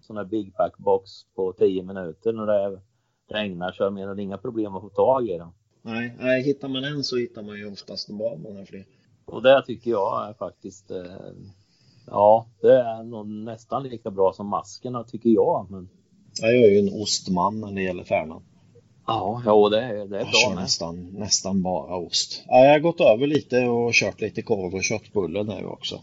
[0.00, 2.80] sån här big pack box på 10 minuter när det
[3.28, 5.48] regnar så jag menar det är inga problem att få tag i den.
[5.82, 8.86] Nej, nej, hittar man en så hittar man ju oftast bra många fler.
[9.24, 11.04] Och det tycker jag är faktiskt, eh,
[12.06, 15.66] ja, det är nog nästan lika bra som maskerna tycker jag.
[15.70, 15.88] Men
[16.40, 18.42] Jag är ju en ostman när det gäller Färnan.
[19.06, 20.62] Ja, ja det, är, det är Jag kör bra med.
[20.62, 22.44] nästan, nästan bara ost.
[22.46, 25.94] Ja, jag har gått över lite och kört lite korv och köttbullar nu också.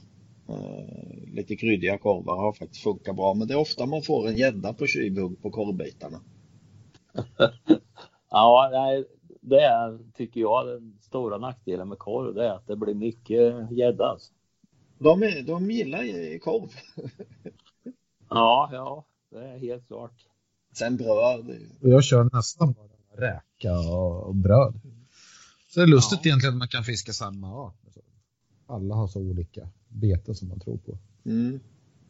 [0.49, 4.37] Eh, lite kryddiga korvar har faktiskt funkat bra, men det är ofta man får en
[4.37, 6.19] gädda på tjuvhugg på korvbitarna.
[8.35, 9.05] Ja, nej,
[9.41, 13.71] det är, tycker jag, den stora nackdelen med korv, det är att det blir mycket
[13.71, 14.05] gädda.
[14.05, 14.33] Alltså.
[14.99, 16.69] De, är, de gillar korv.
[18.29, 20.25] Ja, ja, det är helt klart.
[20.73, 21.45] Sen bröd.
[21.81, 24.73] Och jag kör nästan bara räka och, och bröd.
[25.69, 26.29] Så det är lustigt Ja.
[26.29, 27.75] egentligen att man kan fiska samma art.
[28.67, 30.97] Alla har så olika beten som man tror på.
[31.25, 31.59] Mm.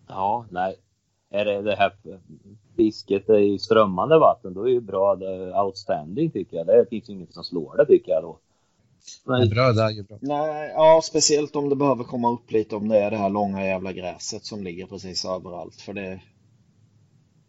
[0.07, 0.75] Ja, nej.
[1.29, 1.93] Är det det här
[2.75, 6.67] fisket i strömmande vatten, då är ju bra det outstanding tycker jag.
[6.67, 8.39] Det finns inget som slår det tycker jag då.
[9.25, 10.17] Men Men, bröd är ju bra.
[10.21, 13.65] Nej, ja, speciellt om det behöver komma upp lite om det är det här långa
[13.65, 15.75] jävla gräset som ligger precis överallt.
[15.75, 16.21] För det,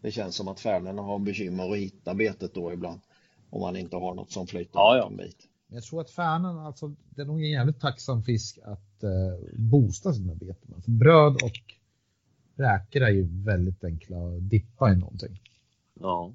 [0.04, 3.00] det känns som att färnorna har bekymmer att hitta betet då ibland.
[3.50, 5.06] Om man inte har något som flyter Ja, ja.
[5.10, 5.36] en bit.
[5.68, 9.10] Jag tror att färnan, alltså, det är nog en jävligt tacksam fisk att eh,
[9.58, 10.74] boosta sina beten.
[10.74, 11.52] Alltså, bröd och
[12.56, 15.40] räkor är ju väldigt enkla att dippa i någonting.
[16.00, 16.32] ja.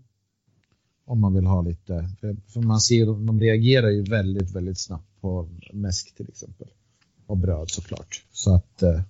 [1.05, 4.79] Om man vill ha lite, för, för man ser de, de reagerar ju väldigt, väldigt
[4.79, 6.67] snabbt på mäsk till exempel.
[7.25, 8.25] Och bröd såklart.
[8.31, 9.01] Så att eh,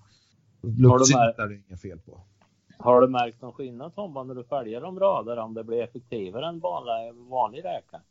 [0.62, 2.22] luktsinnet är det inga fel på.
[2.82, 6.48] Har du märkt någon skillnad Tomba när du följer dem rödare om det blir effektivare
[6.48, 8.02] än vanlig, vanlig räka?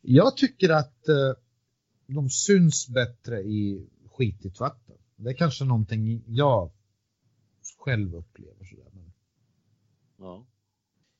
[0.00, 1.14] Jag tycker att eh,
[2.06, 4.96] de syns bättre i skitigt vatten.
[5.16, 6.70] Det är kanske någonting jag
[7.84, 8.64] själv upplever.
[8.64, 8.90] Sådär.
[8.92, 9.12] Men
[10.18, 10.44] Ja.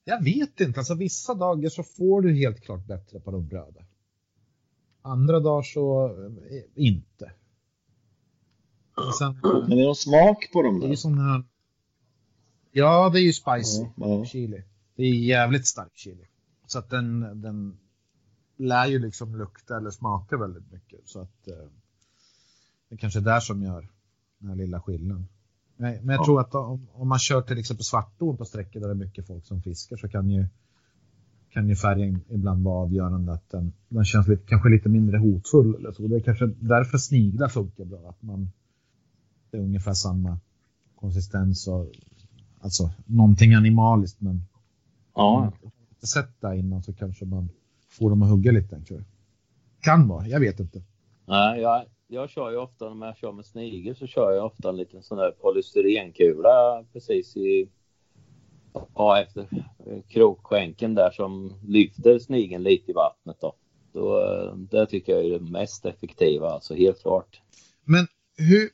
[0.04, 3.80] jag vet inte, alltså vissa dagar så får du helt klart bättre på de bröda.
[5.02, 7.32] Andra dagar så eh, inte.
[9.18, 10.96] Sen, Men det är någon smak på dem det är där.
[10.96, 11.44] sån här...
[12.72, 14.24] Ja, det är ju spicy Ja, ja.
[14.24, 14.62] chili.
[14.96, 16.24] Det är jävligt stark chili.
[16.66, 17.76] Så att den, den
[18.56, 21.00] lär ju liksom lukta eller smaka väldigt mycket.
[21.08, 21.54] Så att eh,
[22.88, 23.88] det är kanske är där som gör
[24.38, 25.28] den här lilla skillnaden.
[25.76, 26.24] Men, men jag Ja.
[26.24, 29.26] tror att om, om man kör till exempel svartån på sträckor där det är mycket
[29.26, 30.46] folk som fiskar så kan ju,
[31.50, 35.74] kan ju färgen ibland vara avgörande att den, den känns lite, kanske lite mindre hotfull
[35.74, 36.06] eller så.
[36.06, 38.08] Det är kanske därför sniglar funkar bra.
[38.08, 38.50] Att man,
[39.50, 40.38] det är ungefär samma
[40.96, 41.86] konsistens och
[42.62, 44.42] alltså någonting animaliskt men om
[45.14, 45.40] Ja.
[45.40, 45.52] man
[45.90, 47.48] inte sett det innan så kanske man
[47.88, 49.04] får dem att hugga lite enklare.
[49.80, 50.82] Kan vara, jag vet inte.
[51.26, 54.68] Nej, jag, jag kör ju ofta när jag kör med snigel så kör jag ofta
[54.68, 57.68] en liten sån där polystyrenkula precis i
[58.94, 59.46] ja, efter
[60.08, 63.54] krokskänken där som lyfter snigeln lite i vattnet då.
[63.92, 64.20] då
[64.70, 67.40] det tycker jag är det mest effektiva, alltså helt klart.
[67.84, 68.68] Men hur,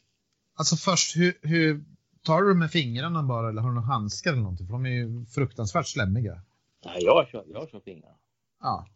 [0.59, 1.85] alltså först, hur, hur
[2.29, 4.67] tar du med fingrarna bara eller har du några handskar eller någonting?
[4.67, 6.43] För de är ju fruktansvärt slemmiga.
[6.85, 8.14] Nej, jag kör, jag kör fingrarna.
[8.61, 8.87] Ja.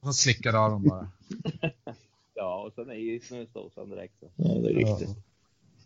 [0.00, 1.10] Och så slickar du av dem bara.
[2.38, 4.14] Ja, och sen är ju snusdosan direkt.
[4.20, 4.26] Så.
[4.36, 5.08] Ja, det är riktigt.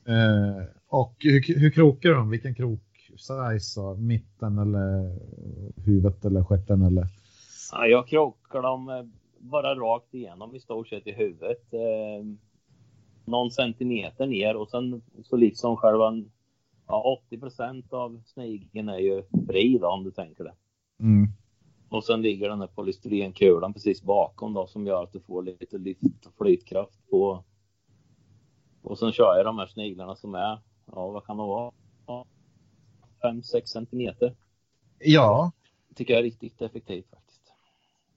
[0.07, 2.31] Eh, och hur, hur krokar du dem?
[2.31, 5.19] Vilken krok size och mitten eller
[5.87, 7.07] huvudet eller stjärten eller?
[7.73, 9.03] Ja, jag krockar dem eh,
[9.39, 11.73] bara rakt igenom i stort sett i huvudet.
[11.73, 12.25] Eh,
[13.25, 16.23] någon centimeter ner och sen så liksom själva
[16.91, 20.55] ja, 80% av snigeln är ju fri då, om du tänker det.
[21.01, 21.29] Mm.
[21.89, 25.79] Och sen ligger den här polystyrenkulan precis bakom då som gör att du får lite
[25.79, 27.45] lyft och flytkraft på.
[28.83, 31.73] Och sen kör jag de här sniglarna som är, ja vad kan de vara?
[33.23, 34.37] 5-6 centimeter.
[34.99, 35.53] Ja,
[35.95, 37.41] Tycker jag är riktigt effektivt faktiskt.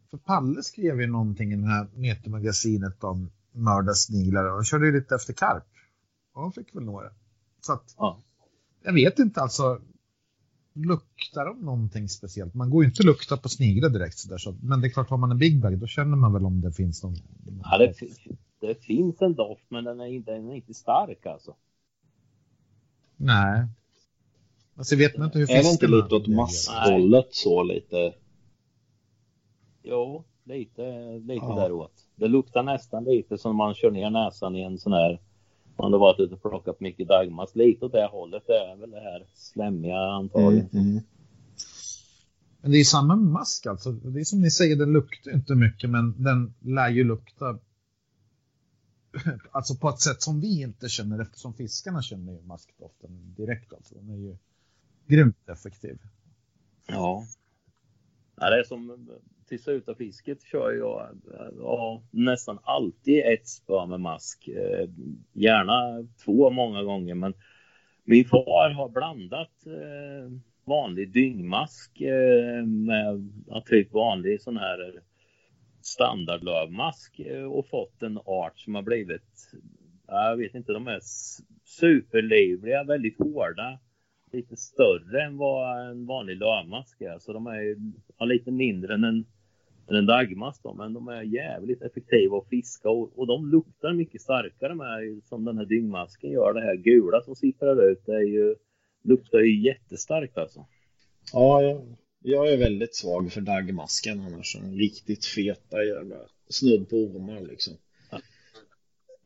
[0.09, 5.15] för Palle skrev ju någonting i det här Metermagasinet om mördarsniglar och körde ju lite
[5.15, 5.63] efter karp.
[6.33, 7.09] Och de fick väl några.
[7.61, 8.21] Så att, Ja.
[8.83, 9.81] Jag vet inte alltså.
[10.75, 12.53] Luktar de någonting speciellt?
[12.53, 14.37] Man går ju inte lukta på sniglar direkt sådär.
[14.37, 16.61] Så, men det är klart, har man en big bag då känner man väl om
[16.61, 17.15] det finns någon.
[17.63, 17.93] Ja, det,
[18.59, 21.55] det finns en doft men den är inte, den är inte stark alltså.
[23.17, 23.67] Nej.
[24.75, 26.35] Alltså vet man inte hur Är det inte lite åt reagerar?
[26.35, 28.13] maskhållet så lite?
[29.83, 31.55] Jo, lite, lite Ja.
[31.55, 31.93] däråt.
[32.15, 35.19] Det luktar nästan lite som man kör ner näsan i en sån här
[35.77, 37.55] man har varit ute och plockat mycket dagmask.
[37.55, 38.43] Lite åt det hållet.
[38.47, 40.69] Det är väl det här slemmiga antagligen.
[40.73, 41.03] Mm, mm.
[42.61, 43.91] Men det är samma mask alltså.
[43.91, 47.59] Det är som ni säger, den luktar inte mycket men den lär ju lukta
[49.51, 53.95] Alltså på ett sätt som vi inte känner eftersom fiskarna känner ju maskdoften direkt alltså.
[53.95, 54.37] Den är ju
[55.07, 55.99] grymt effektiv.
[56.87, 57.25] Ja.
[58.35, 58.49] ja.
[58.49, 59.09] Det är som
[59.57, 61.21] till fisket kör jag
[61.57, 64.47] ja, nästan alltid ett spö med mask.
[64.47, 64.89] Eh,
[65.33, 67.33] gärna två många gånger men
[68.03, 70.31] min far har blandat eh,
[70.65, 73.31] vanlig dyngmask eh, med
[73.65, 75.01] typ vanlig sån här
[75.81, 79.51] standardlövmask och fått en art som har blivit,
[80.07, 80.99] jag vet inte, de är
[81.63, 83.79] superlivliga, väldigt hårda
[84.33, 87.19] lite större än vad en vanlig lövmask är.
[87.19, 87.77] Så de är ju
[88.17, 89.25] ja, lite mindre än en,
[89.87, 94.21] en dagmask då, men de är jävligt effektiva att fiska och, och de luktar mycket
[94.21, 96.53] starkare med som den här dyngmasken gör.
[96.53, 98.55] Det här gula som sipprar ut, det är ju,
[99.03, 100.65] luktar ju jättestarkt alltså.
[101.33, 104.57] Ja, jag, jag är väldigt svag för dagmasken annars.
[104.63, 106.15] Riktigt feta jävla
[106.49, 107.73] snudd på ormar liksom.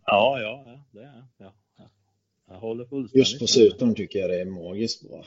[0.05, 1.89] Ja, ja, ja det är ja, ja.
[2.47, 5.25] Jag håller fullständigt Just på sutan tycker jag det är magiskt bra.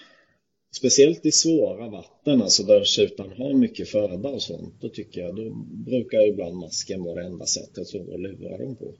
[0.73, 4.75] Speciellt i svåra vatten, alltså där sutan har mycket föda och sånt.
[4.81, 8.95] Då tycker jag, då brukar ibland masken vara det enda sättet att lura dem på.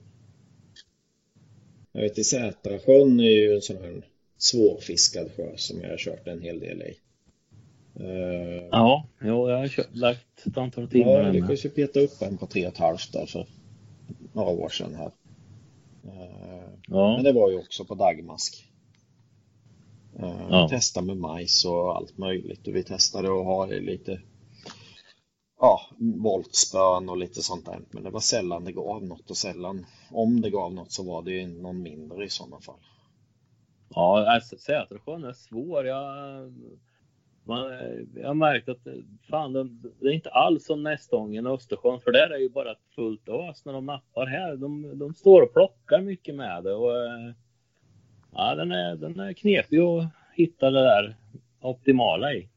[1.91, 4.05] Jag vet i Sätrasjön är ju en sån här
[4.37, 6.95] svårfiskad sjö som jag har kört en hel del i.
[7.99, 12.21] Eh, Ja, jo, jag har kört, lagt ett antal timmar Ja, lyckades ju peta upp
[12.21, 13.47] en på tre och ett halvt där för
[14.33, 15.11] några år sedan här.
[16.05, 17.15] Eh, Ja.
[17.15, 18.70] Men det var ju också på dagmask.
[20.19, 20.63] Eh, Ja.
[20.63, 24.21] Vi testade med majs och allt möjligt och vi testade att ha lite
[25.59, 27.79] ja, voltspön och lite sånt där.
[27.91, 31.21] Men det var sällan det gav något och sällan om det gav något så var
[31.21, 32.79] det ju någon mindre i sådana fall.
[33.89, 35.85] Ja, alltså, Sätersjön är svår.
[35.85, 36.05] Jag,
[37.43, 37.71] man,
[38.15, 38.87] jag har märkt att
[39.29, 42.75] fan, de, det är inte alls som Nästången och Östersjön, för där är ju bara
[42.95, 44.55] fullt ös när de nappar här.
[44.55, 47.33] De, de står och plockar mycket med det och eh,
[48.31, 51.15] ja, den är, den är knepig att hitta det där
[51.61, 52.47] optimala i.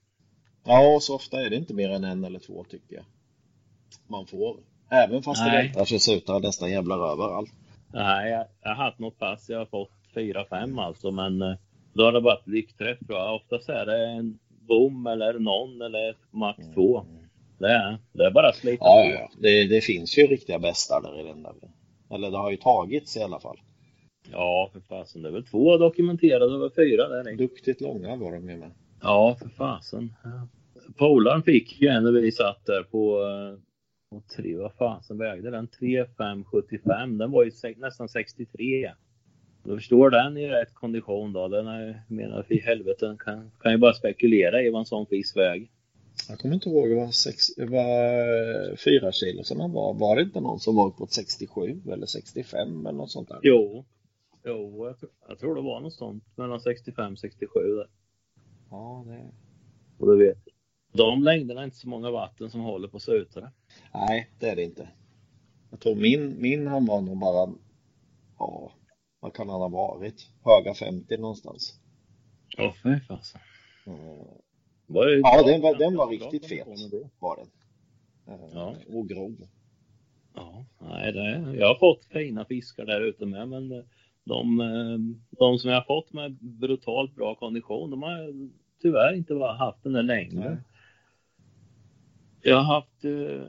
[0.65, 3.05] Ja, och så ofta är det inte mer än en eller två tycker jag.
[4.07, 4.57] Man får.
[4.91, 5.67] Även fast det Nej.
[5.67, 7.51] vältrar sig sutar nästan jävla överallt.
[7.93, 11.55] Nej, jag, jag har haft något pass, jag har fått fyra, fem alltså, men eh,
[11.93, 13.35] då har det varit lyckträff tror jag.
[13.35, 17.05] Oftast är det en bom eller någon eller max två.
[17.59, 19.11] Det är, det är bara att slita Ja, på.
[19.11, 19.31] ja, ja.
[19.39, 21.53] Det, det finns ju riktiga bästar där i den där.
[22.11, 23.61] Eller det har ju tagits i alla fall.
[24.33, 25.23] Ja, för fasen.
[25.23, 27.37] Det är väl två dokumenterade över fyra där.
[27.37, 28.71] Duktigt långa var de ju med.
[29.03, 30.15] Ja, för fasen.
[30.25, 30.49] Ja.
[30.97, 33.59] Polaren fick ju en när vi satt där på, eh,
[34.11, 35.69] på tre, vad fasen vägde den?
[35.69, 37.19] 3575.
[37.19, 38.93] Den var ju se, nästan 63.
[39.65, 41.49] Du förstår den i rätt kondition då.
[41.49, 45.07] Den är, menar för i helvete, kan, kan ju bara spekulera i vad en sån
[45.07, 45.69] fisk väger.
[46.29, 49.95] Jag kommer inte ihåg vad, sex, vad fyra kilo som han var.
[49.95, 53.39] Var det inte någon som var uppåt 67 eller 65 eller något sånt där?
[53.43, 53.85] Jo,
[54.45, 57.89] jo jag, tror- jag tror det var något sånt mellan 65 och 67 där.
[58.71, 59.31] Ja, det...
[59.99, 60.39] Och du vet,
[60.93, 63.53] de längderna är inte så många vatten som håller på sutare.
[63.95, 64.89] Nej, det är det inte.
[65.71, 67.55] Jag tror min, min han var nog bara,
[68.39, 68.73] ja,
[69.21, 70.29] vad kan han ha varit?
[70.45, 71.81] Höga 50 någonstans.
[72.57, 73.41] Ja, fy fasen.
[73.87, 73.99] Mm.
[74.87, 76.67] Var det- Ja, den var, den var riktigt fet.
[77.19, 77.49] Var den.
[78.35, 78.75] Eh, Ja.
[78.89, 79.37] Och grov.
[80.35, 83.85] Ja, nej, det, jag har fått fina fiskar där ute med, men
[84.25, 84.99] de, eh,
[85.39, 88.33] de som jag har fått med brutalt bra kondition, de har
[88.83, 90.41] tyvärr inte haft den där längden.
[90.41, 90.57] Nej.
[92.43, 93.47] Jag har haft, eh,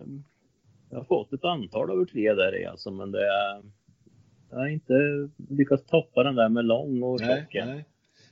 [0.90, 3.64] jag har fått ett antal över tre där i alltså, men det är,
[4.50, 4.94] jag har inte
[5.50, 7.68] lyckats toppa den där med lång och Nej, tjock än.
[7.68, 7.86] nej.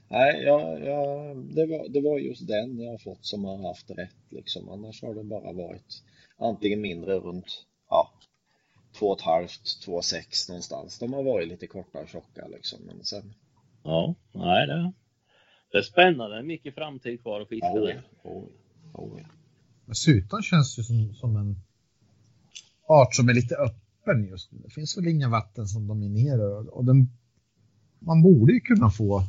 [0.07, 3.91] Nej, ja, ja, det, var, det var just den jag har fått som har haft
[3.91, 4.69] rätt liksom.
[4.69, 6.03] Annars har det bara varit
[6.37, 8.11] antingen mindre runt, ja,
[8.99, 10.99] två och ett halvt, två sex någonstans.
[10.99, 12.79] De har varit lite korta och tjocka liksom.
[12.85, 13.33] Men sen,
[13.83, 14.93] Ja, nej det,
[15.71, 16.43] det är spännande.
[16.43, 18.07] Mycket framtid kvar att fiska oh, där.
[18.23, 18.43] oh,
[18.93, 19.19] oh,
[19.85, 21.55] Men Sutan känns ju som, som en
[22.87, 24.59] art som är lite öppen just nu.
[24.59, 27.09] Det finns väl inga vatten som dominerar och den,
[27.99, 29.23] man borde ju kunna få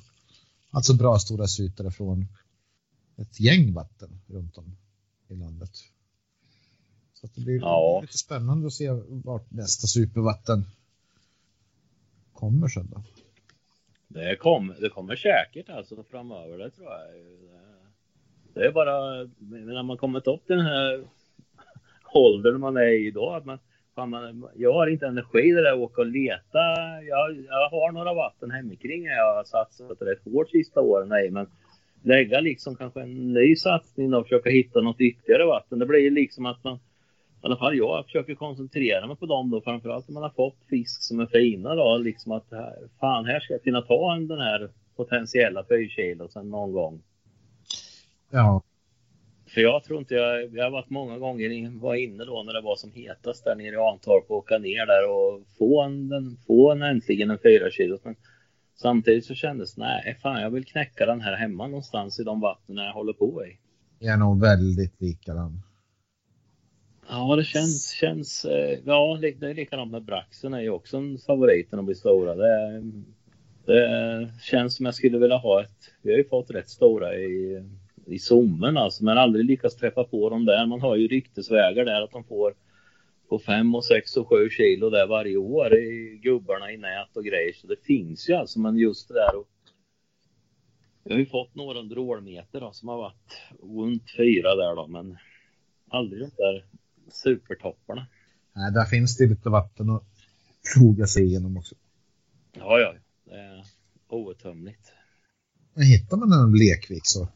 [0.71, 2.29] alltså bra stora sutare från
[3.17, 4.77] ett gäng vatten runt om
[5.29, 5.71] i landet.
[7.27, 7.99] Så det blir Ja.
[8.03, 8.89] lite spännande att se
[9.25, 10.65] vart nästa supervatten
[12.33, 13.03] kommer sen då.
[14.09, 17.01] Det, kom, det kommer säkert alltså framöver, det tror jag.
[18.55, 21.05] Det- är bara när man kommit upp till den här
[22.15, 23.37] åldern man är i idag.
[23.37, 23.59] Att man,
[23.95, 26.59] fan man, jag har inte energi det där att åka och leta.
[27.09, 31.09] Jag, jag har några vatten hemikring jag har satsat rätt hårt sista åren.
[31.09, 31.47] Nej, men
[32.03, 35.79] lägga liksom kanske en ny satsning och försöka hitta något ytterligare vatten.
[35.79, 36.79] Det blir liksom att man,
[37.45, 39.61] i alla fall jag försöker koncentrera mig på dem då.
[39.61, 41.99] Framförallt när man har fått fisk som är fina då.
[41.99, 46.29] Liksom att här, fan här ska jag kunna ta en, den här potentiella 4 kilo
[46.29, 47.03] sen någon gång.
[48.31, 48.63] Ja,
[49.47, 52.61] För jag tror inte jag, jag har varit många gånger, var inne då när det
[52.61, 56.37] var som hetast där nere i Antorp och åka ner där och få en, den,
[56.47, 57.99] få en äntligen en 4 kilo.
[58.03, 58.17] Men
[58.75, 62.85] samtidigt så kändes nej fan jag vill knäcka den här hemma någonstans i de vattnen
[62.85, 63.59] jag håller på i.
[63.99, 65.63] jag är nog väldigt likadan.
[67.09, 71.19] Ja det känns, känns eh, ja det är likadant med braxen är ju också en
[71.19, 72.35] favorit när de blir stora.
[72.35, 72.83] Det,
[73.67, 77.65] det känns som jag skulle vilja ha ett, vi har ju fått rätt stora i,
[78.07, 80.67] i zoomen alltså men aldrig lyckats träffa på dem där.
[80.67, 82.55] Man har ju ryktesvägar där att de får
[83.29, 87.25] på 5 och 6 och 7 kilo där varje år i gubbarna i nät och
[87.25, 87.53] grejer.
[87.53, 89.49] Så det finns ju alltså men just det där och
[91.05, 94.87] jag har ju fått några under årmeter då, som har varit runt fyra där då
[94.87, 95.17] men
[95.89, 96.65] aldrig de där
[97.09, 98.07] supertopparna.
[98.53, 100.03] Nej, där finns det lite vatten att
[100.75, 101.75] ploga sig igenom också.
[102.53, 102.95] Ja, ja,
[103.25, 103.65] det är
[104.09, 104.93] outtömligt.
[105.75, 107.29] Men hittar man en lekvik så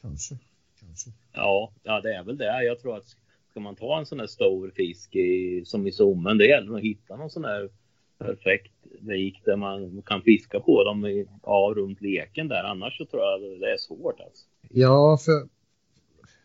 [0.00, 0.38] kanske.
[0.80, 1.10] kanske.
[1.32, 2.64] Ja, ja, det är väl det.
[2.64, 3.16] Jag tror att
[3.50, 6.82] ska man ta en sån här stor fisk i, som i sommen, det gäller att
[6.82, 7.70] hitta någon sån här
[8.18, 12.64] perfekt vik där man kan fiska på dem i, ja, runt leken där.
[12.64, 14.46] Annars så tror jag det är svårt alltså.
[14.70, 15.48] Ja, för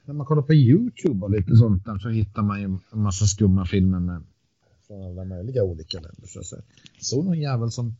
[0.06, 3.26] när man kollar på Youtube och lite sånt där så hittar man ju en massa
[3.26, 4.24] skumma filmer med
[4.88, 6.28] från alla möjliga olika länder.
[6.28, 6.64] Så jag
[7.04, 7.96] såg någon jävel som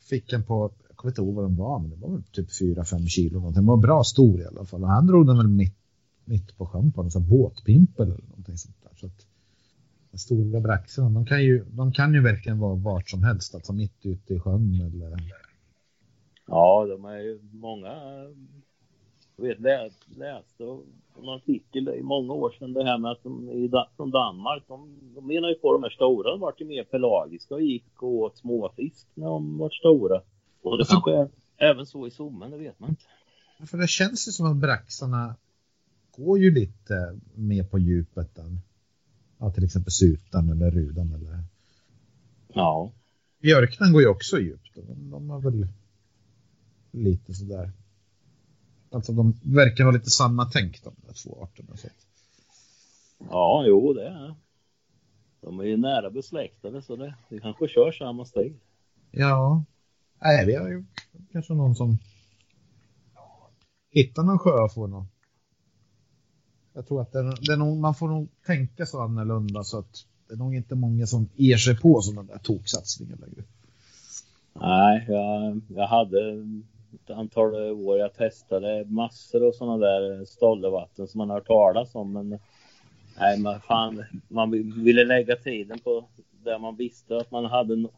[0.00, 2.48] fick en på, jag kommer inte ihåg vad den var, men det var väl typ
[2.48, 3.50] 4-5 kilo.
[3.50, 4.82] Den var bra stor i alla fall.
[4.82, 5.76] Och han drog den väl mitt,
[6.24, 8.90] mitt på sjön på en sån båtpimpel eller någonting sånt där.
[8.96, 9.26] Så att,
[10.10, 13.72] de stora braxarna, de kan, ju, de kan ju verkligen vara vart som helst, alltså
[13.72, 15.42] mitt ute i sjön eller
[16.46, 17.92] Ja, de är ju många.
[19.36, 20.64] Jag vet, läs, läste
[21.18, 24.98] en artikel i många år sedan det här med att de i, från Danmark, de,
[25.14, 28.14] de menar ju på de här stora, de vart ju mer pelagiska och gick och
[28.14, 30.20] åt småfisk när de var stora.
[30.62, 33.04] Och det kanske är även så i sommen, det vet man inte.
[33.66, 35.34] För det känns ju som att braxarna
[36.16, 38.60] går ju lite mer på djupet än
[39.38, 41.38] ja, till exempel sutan eller rudan eller
[42.54, 42.92] Ja,
[43.40, 44.74] björknan går ju också djupt.
[44.74, 45.66] De, de har väl
[46.90, 47.70] lite sådär.
[48.92, 51.76] Alltså de verkar ha lite samma tänk de där två arterna.
[51.76, 51.88] Så.
[53.30, 54.34] ja, jo det är
[55.40, 58.54] De är ju nära besläktade så det, det kanske kör samma stil.
[59.10, 59.64] Ja,
[60.22, 60.84] nej, vi har ju
[61.32, 61.98] kanske någon som
[63.90, 65.06] hittar någon sjö och får någon.
[66.72, 70.34] Jag tror att det det nog, man får nog tänka så annorlunda så att det
[70.34, 73.44] är nog inte många som ger sig på sådana där toksatsningar längre.
[74.54, 76.46] Nej, jag, jag hade
[76.94, 81.94] ett antal år jag testade massor av sådana där stollevatten som man har hört talas
[81.94, 82.12] om.
[82.12, 82.38] Men
[83.18, 84.50] nej, man, fan, man
[84.84, 86.08] ville lägga tiden på
[86.44, 87.74] där man visste att man hade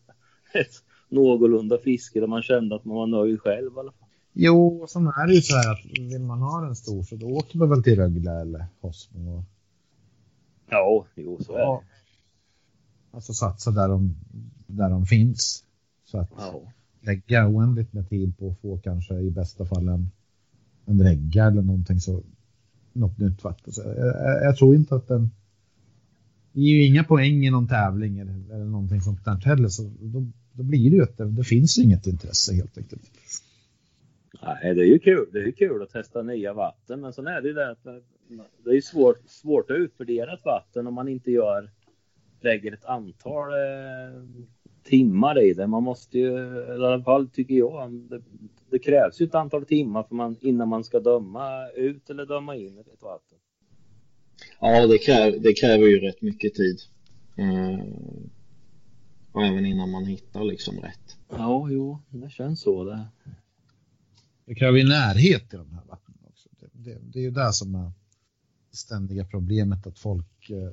[0.55, 0.73] ett
[1.09, 4.05] någorlunda fiske där man kände att man var nöjd själv i alla fall.
[4.33, 7.17] Jo, och sen är det ju så här att vill man ha en stor så
[7.17, 9.37] då åker man väl till Rögle eller Hosmo.
[9.39, 9.43] Och,
[10.71, 11.67] Ja, jo så är det.
[11.67, 11.83] och,
[13.11, 14.17] alltså satsa där de,
[14.67, 15.65] där de finns.
[16.05, 16.61] Så att Ja
[17.07, 20.11] lägga oändligt med tid på att få kanske i bästa fall en,
[20.85, 22.23] en regga eller någonting så
[22.93, 23.73] något nytt vatten.
[23.77, 25.31] Jag, jag, tror inte att den
[26.53, 29.83] det ger ju inga poäng i någon tävling eller, eller någonting sånt där heller så
[30.01, 33.03] då, då blir det ju att det, det finns inget intresse helt enkelt.
[34.43, 35.29] Nej, det är ju kul.
[35.33, 37.85] Det är ju kul att testa nya vatten, men sen är det ju det att
[38.65, 41.71] det är svårt, svårt att utvärdera ett vatten om man inte gör,
[42.41, 44.23] lägger ett antal eh,
[44.85, 45.66] timmar i det.
[45.66, 46.32] Man måste ju,
[46.68, 48.22] i alla fall tycker jag, det,
[48.70, 52.57] det krävs ju ett antal timmar för man, innan man ska döma ut eller döma
[52.57, 53.39] in ett vatten.
[54.61, 56.78] Ja, det, kräv, det kräver ju rätt mycket tid.
[57.37, 57.80] Mm.
[59.32, 61.16] Och även innan man hittar liksom rätt.
[61.28, 63.07] Ja, jo, det känns så det.
[64.47, 66.49] Det kräver ju närhet i de här vattnen också.
[66.61, 67.93] Det, det, det är ju där som är
[68.70, 70.72] det ständiga problemet att folk, eh,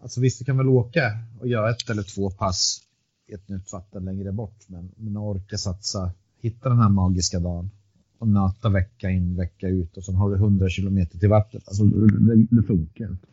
[0.00, 2.80] alltså visst det kan väl åka och göra ett eller två pass
[3.28, 7.70] ett nytt vatten längre bort, men, men orka satsa, hitta den här magiska dagen
[8.18, 11.62] och nöta vecka in, vecka ut och sen har du 100 kilometer till vattnet.
[11.66, 13.26] Alltså det, det funkar inte.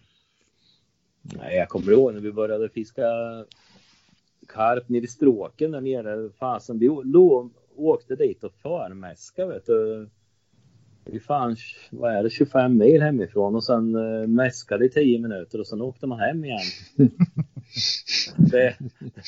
[1.21, 3.03] Nej, jag kommer ihåg när vi började fiska
[4.47, 6.29] karp nere i stråken där nere.
[6.39, 10.09] Fasen, vi låg, åkte dit och förmäska vet du.
[11.05, 11.55] Vi fan,
[11.91, 15.81] vad är det, 25 mil hemifrån och sen uh, mäskade i 10 minuter och sen
[15.81, 16.59] åkte man hem igen.
[18.37, 19.23] det, det,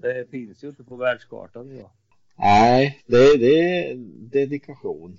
[0.00, 1.90] det, finns ju inte på världskartan idag.
[2.38, 3.96] Nej, det, det är
[4.30, 5.18] dedikation.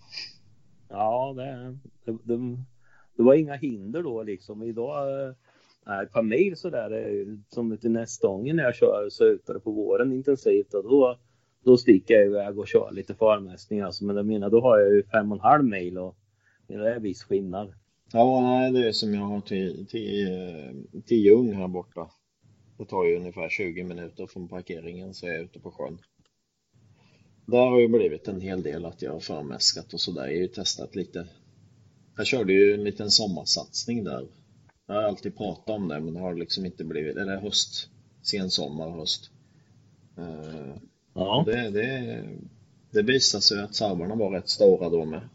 [0.90, 2.58] Ja, det, det, det,
[3.18, 4.64] det var inga hinder då liksom.
[4.64, 5.36] Idag
[5.86, 9.72] Nej, ett par mil sådär som till nästa gång när jag kör så utare på
[9.72, 11.20] våren intensivt och då,
[11.64, 14.06] då sticker jag iväg och kör lite förmästning alltså.
[14.06, 16.16] Men jag menar, då har jag ju fem och en halv mil och
[16.68, 17.74] det är viss skillnad.
[18.14, 20.28] Ja, nej, det är som jag har till, till,
[21.06, 22.10] till Ljung här borta.
[22.82, 25.98] Det tar ju ungefär 20 minuter från parkeringen så är jag ute på sjön.
[27.46, 30.22] Där har ju blivit en hel del att jag har förmäskat och sådär.
[30.22, 31.28] Jag har ju testat lite.
[32.18, 34.28] Jag körde ju en liten sommarsatsning där
[34.88, 37.90] jag har alltid pratat om det men det har liksom inte blivit, eller höst,
[38.22, 39.32] sen sommar, höst.
[40.18, 40.76] Uh,
[41.14, 41.44] ja.
[41.46, 42.24] Det, det,
[42.92, 45.30] det visade sig att sarvarna var rätt stora då med.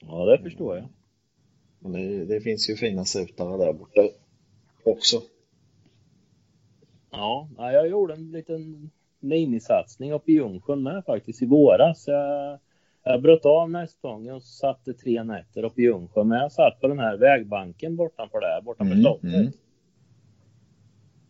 [0.00, 0.88] Ja, det förstår jag.
[1.92, 4.08] Det, det finns ju fina sutare där borta
[4.86, 5.16] också.
[7.10, 12.04] Ja, jag gjorde en liten minisatsning uppe i Ljungsjön med faktiskt i våras.
[12.06, 12.58] Jag
[13.06, 16.24] jag bröt av nästgången och satte tre nätter uppe i Ljungsjö.
[16.24, 19.34] Men jag satt på den här vägbanken bortanför där, bortanför mm, slottet.
[19.34, 19.52] Mm.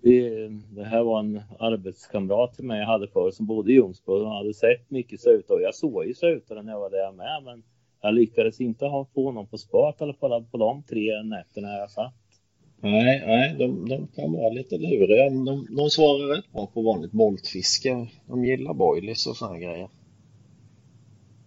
[0.01, 4.25] Det, det här var en arbetskamrat till mig jag hade förr som bodde i Ljungsbro.
[4.25, 7.43] Han hade sett mycket och jag såg ju sötare när jag var där med.
[7.45, 7.63] Men
[8.01, 11.69] jag lyckades inte ha, få honom på spat i alla fall på de tre nätterna
[11.69, 12.15] jag satt.
[12.85, 15.31] Nej, nej de, de kan vara lite luriga.
[15.31, 18.09] De, de svarar rätt bra på vanligt boltfiske.
[18.27, 19.89] De gillar boilies och sådana grejer.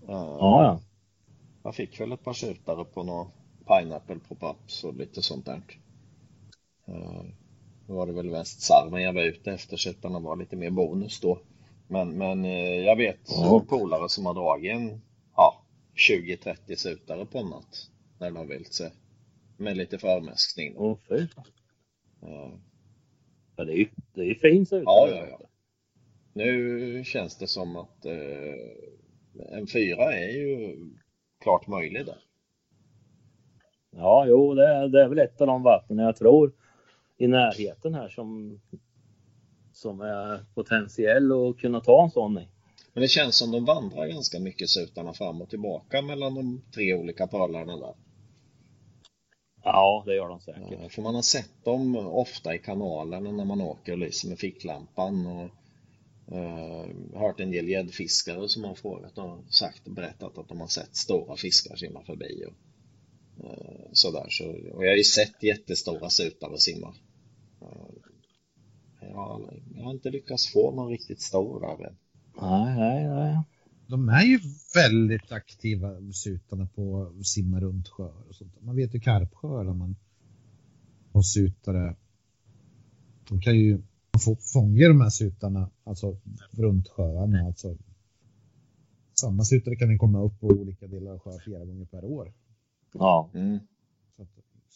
[0.08, 0.82] Ja, ja.
[1.64, 3.28] Jag fick väl ett par tjutare på några
[3.68, 5.62] pineapple pop-ups och lite sånt där.
[6.90, 7.24] Uh,
[7.88, 11.40] då var det väl västsarven jag var ute efter, tjutarna var lite mer bonus då.
[11.88, 13.66] Men, men uh, jag vet ja.
[13.70, 15.02] polare som har dragit en
[15.36, 15.62] ja,
[16.10, 18.92] 20-30 sutare på en natt när de har vilt sig.
[19.58, 20.74] Med lite förmäskning.
[20.78, 21.16] Åh, oh, fy.
[21.16, 22.58] Uh,
[23.56, 24.84] ja, det är ju det är fin sutare.
[24.86, 25.40] Ja, ja, ja.
[26.34, 30.78] Nu känns det som att uh, en fyra är ju
[31.42, 32.18] klart möjlig där.
[33.92, 36.54] Ja, jo, det är, det är väl ett av de vattnen jag tror
[37.18, 38.60] i närheten här som,
[39.74, 42.48] som är potentiell att kunna ta en sån i.
[42.94, 46.94] Men det känns som de vandrar ganska mycket sutarna fram och tillbaka mellan de tre
[46.94, 47.94] olika pölarna där.
[49.68, 50.80] Ja, det gör de säkert.
[50.82, 54.40] Ja, för man har sett dem ofta i kanalerna när man åker och lyser med
[54.40, 55.26] ficklampan.
[55.26, 55.50] Och
[56.32, 56.86] Uh,
[57.20, 60.96] hört en del gäddfiskare som har frågat och sagt och berättat att de har sett
[60.96, 62.54] stora fiskar simma förbi och
[63.44, 64.26] uh, sådär.
[64.30, 66.94] Så, och jag har ju sett jättestora sutare simma.
[67.62, 67.96] Uh,
[69.02, 71.98] jag, har, jag har inte lyckats få någon riktigt stor än.
[72.42, 73.38] Nej, nej, nej.
[73.88, 74.40] De är ju
[74.76, 78.62] väldigt aktiva sutarna på att simma runt sjöar och sånt.
[78.62, 79.96] Man vet ju karpsjöar där man
[81.14, 81.96] har sutare.
[83.30, 83.82] De kan ju
[84.54, 86.18] fångar de här sutarna, alltså
[86.52, 87.46] runt sjöarna.
[87.46, 87.78] Alltså,
[89.14, 92.34] samma sutare kan ju komma upp på olika delar av sjön flera gånger per år.
[92.94, 93.30] Ja.
[93.34, 93.60] Mm.
[94.16, 94.30] Så, att,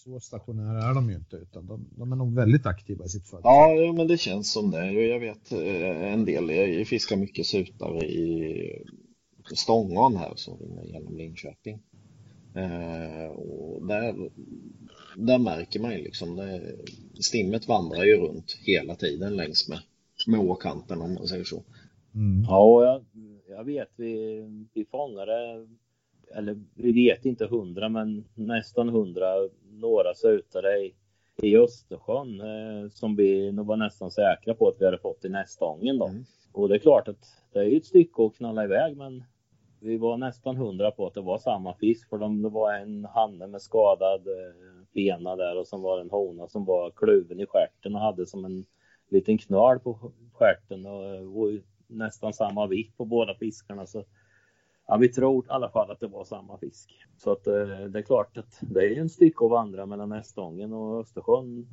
[0.03, 3.27] så stationära är de ju inte, utan de, de är nog väldigt aktiva i sitt
[3.27, 3.51] företag.
[3.79, 4.91] Ja, men det känns som det.
[4.91, 8.85] Jag vet eh, en del, jag fiskar mycket sutare i
[9.55, 11.79] Stångån här, så genom Linköping.
[12.55, 14.29] Eh, och där,
[15.15, 16.75] där märker man ju liksom, det,
[17.19, 19.79] stimmet vandrar ju runt hela tiden längs med,
[20.27, 21.63] med åkanten om man säger så.
[22.15, 22.43] Mm.
[22.43, 23.05] Ja, jag,
[23.49, 24.43] jag vet vi,
[24.73, 25.67] vi fångade,
[26.35, 29.35] eller vi vet inte hundra men nästan hundra,
[29.71, 30.93] några sutare i,
[31.41, 35.29] i Östersjön eh, som vi nog var nästan säkra på att vi hade fått i
[35.29, 36.07] nästa gången då.
[36.07, 36.23] Mm.
[36.51, 39.23] Och det är klart att det är ju ett stycke att knalla iväg men
[39.79, 43.05] vi var nästan hundra på att det var samma fisk för de, det var en
[43.05, 44.55] hanne med skadad eh,
[44.93, 48.45] bena där och som var en hona som var kluven i skärten och hade som
[48.45, 48.65] en
[49.09, 51.51] liten knöl på stjärten och, och
[51.87, 53.85] nästan samma vikt på båda fiskarna.
[53.85, 54.03] Så,
[54.91, 57.07] ja, vi tror i alla fall att det var samma fisk.
[57.17, 57.53] Så att eh,
[57.89, 61.67] det är klart att det är en stycke att vandra mellan Nästången och Östersjön.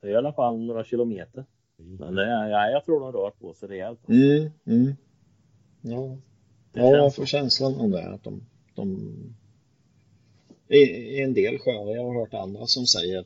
[0.00, 1.44] Det är i alla fall några kilometer.
[1.76, 4.08] Men det, ja, jag tror de rör på sig rejält.
[4.08, 4.94] Mm, mm.
[5.80, 6.16] Ja,
[6.72, 8.14] ja jag får känslan om det.
[8.14, 8.40] Att de,
[8.74, 8.98] de...
[10.68, 13.24] I, I en del sjöar, jag har hört andra som säger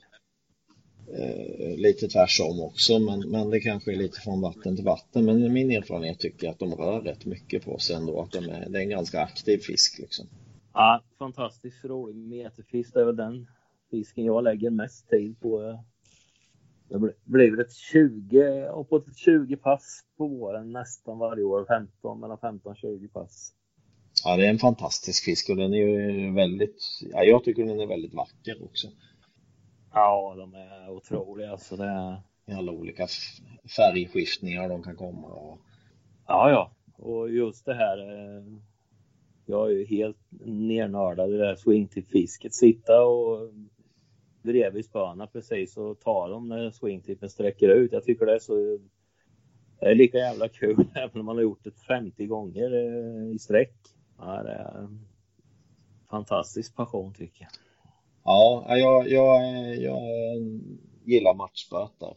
[1.09, 5.25] eh, lite tvärsom också, men, men det kanske är lite från vatten till vatten.
[5.25, 8.49] Men min erfarenhet tycker jag att de rör rätt mycket på sig ändå, att de
[8.49, 9.99] är, det är en ganska aktiv fisk.
[9.99, 10.27] Liksom.
[10.75, 12.95] Ja, fantastiskt rolig meterfisk.
[12.95, 13.47] Det är väl den
[13.91, 15.85] fisken jag lägger mest tid på.
[16.89, 21.67] Det blir ett 20, uppåt 20 pass på våren nästan varje år.
[21.69, 23.53] 15, mellan 15 och 20 pass.
[24.25, 27.81] Ja, det är en fantastisk fisk och den är ju väldigt, ja, jag tycker den
[27.81, 28.89] är väldigt vacker också.
[29.93, 31.51] Ja, de är otroliga.
[31.51, 32.23] Alltså det är...
[32.47, 33.07] I alla olika
[33.77, 35.29] färgskiftningar de kan komma.
[35.29, 35.59] Och...
[36.27, 36.73] Ja, ja.
[36.97, 37.99] Och just det här.
[37.99, 38.43] Eh,
[39.47, 42.55] jag är ju helt nernördad i det här swingtip-fisket.
[42.55, 43.53] Sitta och
[44.43, 47.93] bredvid spöna precis och ta dem när swingtippen sträcker ut.
[47.93, 48.79] Jag tycker det är så
[49.83, 53.39] det är lika jävla kul även om man har gjort det 50 gånger eh, i
[53.39, 53.75] sträck.
[54.19, 55.07] Ja, det är en
[56.11, 57.51] fantastisk passion tycker jag.
[58.25, 60.03] Ja, jag, jag, jag
[61.05, 62.17] gillar matchböter.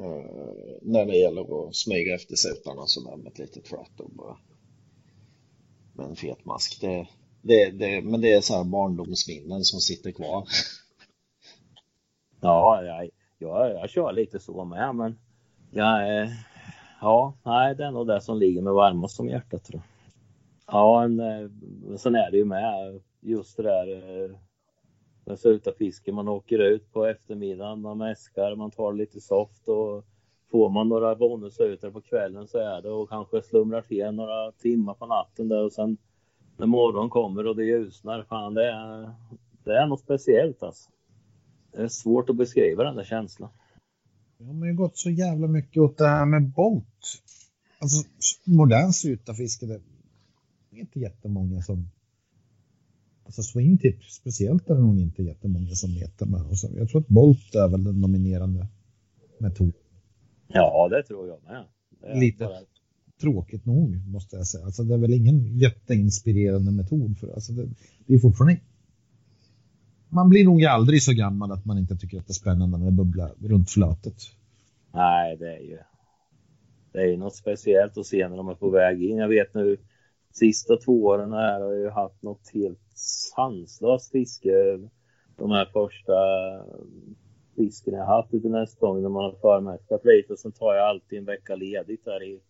[0.00, 4.00] Uh, när det gäller att smyga efter sutarna sådär med ett litet frat.
[4.00, 4.36] och bara
[5.92, 6.80] med en fet mask.
[6.80, 7.08] Det,
[7.42, 10.44] det, det, men det är så här barndomsminnen som sitter kvar.
[12.40, 15.18] Ja, jag, jag, jag kör lite så med, men
[15.70, 16.30] jag, eh,
[17.00, 19.86] ja, nej, det är nog det som ligger mig varmast om hjärtat tror jag.
[20.74, 23.86] Ja, en, eh, sen är det ju med just det där
[25.30, 26.14] den med sutafisken.
[26.14, 30.04] Man åker ut på eftermiddagen, man mäskar, man tar lite soft och
[30.50, 34.94] får man några bonusutar på kvällen så är det och kanske slumrar till några timmar
[34.94, 35.96] på natten där och sen
[36.56, 39.14] när morgonen kommer och det ljusnar, fan det är,
[39.64, 40.90] det är något speciellt alltså.
[41.72, 43.50] Det är svårt att beskriva den där känslan.
[44.38, 47.22] Jag har ju gått så jävla mycket åt det här med Bolt.
[47.78, 48.08] Alltså
[48.44, 49.80] modern sutafiske, det är
[50.80, 51.90] inte jättemånga som
[53.30, 56.42] Alltså swingtip speciellt är det nog inte jättemånga som letar med.
[56.42, 58.66] Och så, jag tror att Bolt är väl den dominerande
[59.38, 59.82] metoden.
[60.48, 61.64] Ja, det tror jag med.
[62.20, 62.60] Lite bara...
[63.20, 64.64] tråkigt nog måste jag säga.
[64.64, 67.68] Alltså det är väl ingen jätteinspirerande metod för alltså det.
[68.06, 68.60] Det är fortfarande
[70.08, 72.86] man blir nog aldrig så gammal att man inte tycker att det är spännande när
[72.86, 74.16] det bubblar runt flötet.
[74.92, 75.78] Nej, det är ju
[76.92, 79.16] det är ju något speciellt att se när de är på väg in.
[79.16, 79.76] Jag vet nu
[80.32, 82.89] sista två åren här har jag ju haft något helt
[83.34, 84.78] sanslöst fiske.
[85.36, 86.14] De här första
[87.56, 90.36] fisken jag haft ute nästa gång när man har förmästat lite.
[90.36, 92.40] Sen tar jag alltid en vecka ledigt här i,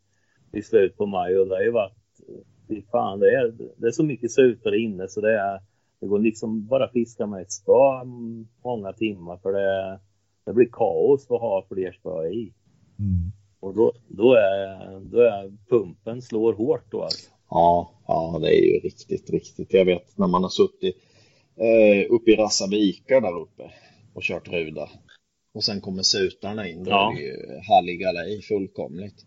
[0.53, 2.20] i slutet på maj och det har ju varit,
[2.68, 5.61] fy fan, det är, det är så mycket sutar inne så det är,
[6.01, 8.05] det går liksom bara fiska med ett spö
[8.64, 10.01] många timmar för det,
[10.44, 12.55] det blir kaos att ha fler spö i.
[12.98, 13.32] Mm.
[13.61, 17.30] Och då, då, är, då är pumpen slår hårt då alltså.
[17.51, 19.72] Ja, ja, det är ju riktigt, riktigt.
[19.72, 20.96] Jag vet när man har suttit
[21.57, 23.70] eh, uppe i Rassabika där uppe
[24.14, 24.88] och kört ruda
[25.53, 26.84] och sen kommer sutarna in.
[26.84, 27.12] Då ja.
[27.12, 29.26] är det ju halligalej fullkomligt.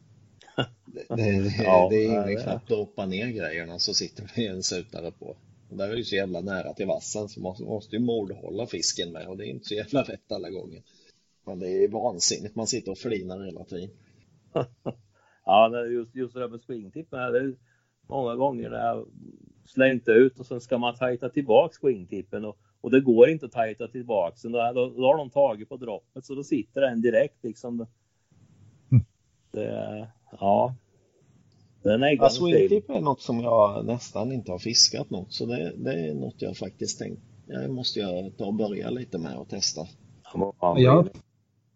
[0.86, 4.64] Det, det, ja, det är ingen knappt att hoppa ner grejerna så sitter det en
[4.64, 5.36] sutare på.
[5.70, 9.12] Och där är det så jävla nära till vassen så man måste ju mordhålla fisken
[9.12, 10.82] med och det är inte så jävla rätt alla gånger.
[11.46, 13.90] Men det är vansinnigt, man sitter och flinar hela tiden.
[15.46, 17.56] ja, just, just det där med swingtippen, det,
[18.08, 19.08] många gånger när jag
[19.66, 23.52] slängt ut och sen ska man tajta tillbaks swingtippen och, och det går inte att
[23.52, 24.42] tajta tillbaks.
[24.42, 27.88] Då, då, då har de tagit på droppet så då sitter den direkt liksom.
[28.92, 29.06] Mm.
[29.52, 30.08] Det,
[30.40, 30.76] ja.
[31.84, 35.74] Den är ja, swingtip är något som jag nästan inte har fiskat något så det,
[35.78, 37.22] det är något jag faktiskt tänkt.
[37.48, 39.82] Jag måste jag ta och börja lite med och testa.
[40.34, 41.10] Ja, jag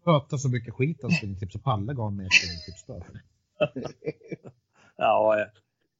[0.04, 3.00] pratar så mycket skit om swingtip så Palle gav mig ett swingtipsspö.
[4.96, 5.46] ja,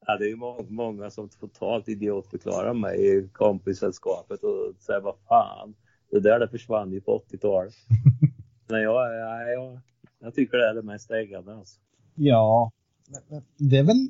[0.09, 5.75] Ja, det är må många som totalt idiotförklarar mig i kompissällskapet och säger vad fan,
[6.11, 7.73] det där det försvann ju på 80-talet.
[8.67, 9.79] Men jag, jag, jag,
[10.19, 11.79] jag, tycker det är det mest äggande alltså.
[12.15, 12.71] Ja,
[13.57, 14.09] det är väl,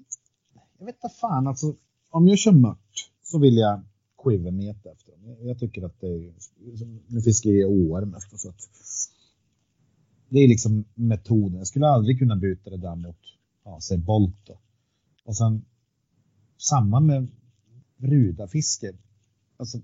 [0.77, 1.75] jag vet inte fan alltså,
[2.09, 3.81] om jag kör mört så vill jag
[4.23, 5.35] quivermeta efter dem.
[5.41, 6.33] Jag tycker att det är,
[7.07, 8.69] nu fiskar jag i åar mest så att
[10.29, 11.57] det är liksom metoden.
[11.57, 13.19] Jag skulle aldrig kunna byta det där mot,
[13.63, 14.59] ja, säg Bolt då.
[15.25, 15.65] Och sen
[16.59, 17.27] samma med
[17.97, 18.91] brudafiske.
[19.57, 19.77] Alltså,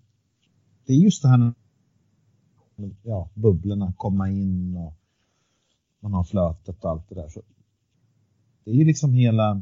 [0.85, 1.53] det är just det här
[3.03, 4.93] ja, bubblorna komma in och
[5.99, 7.29] man har flötet och allt det där.
[7.29, 7.41] Så
[8.63, 9.61] det är ju liksom hela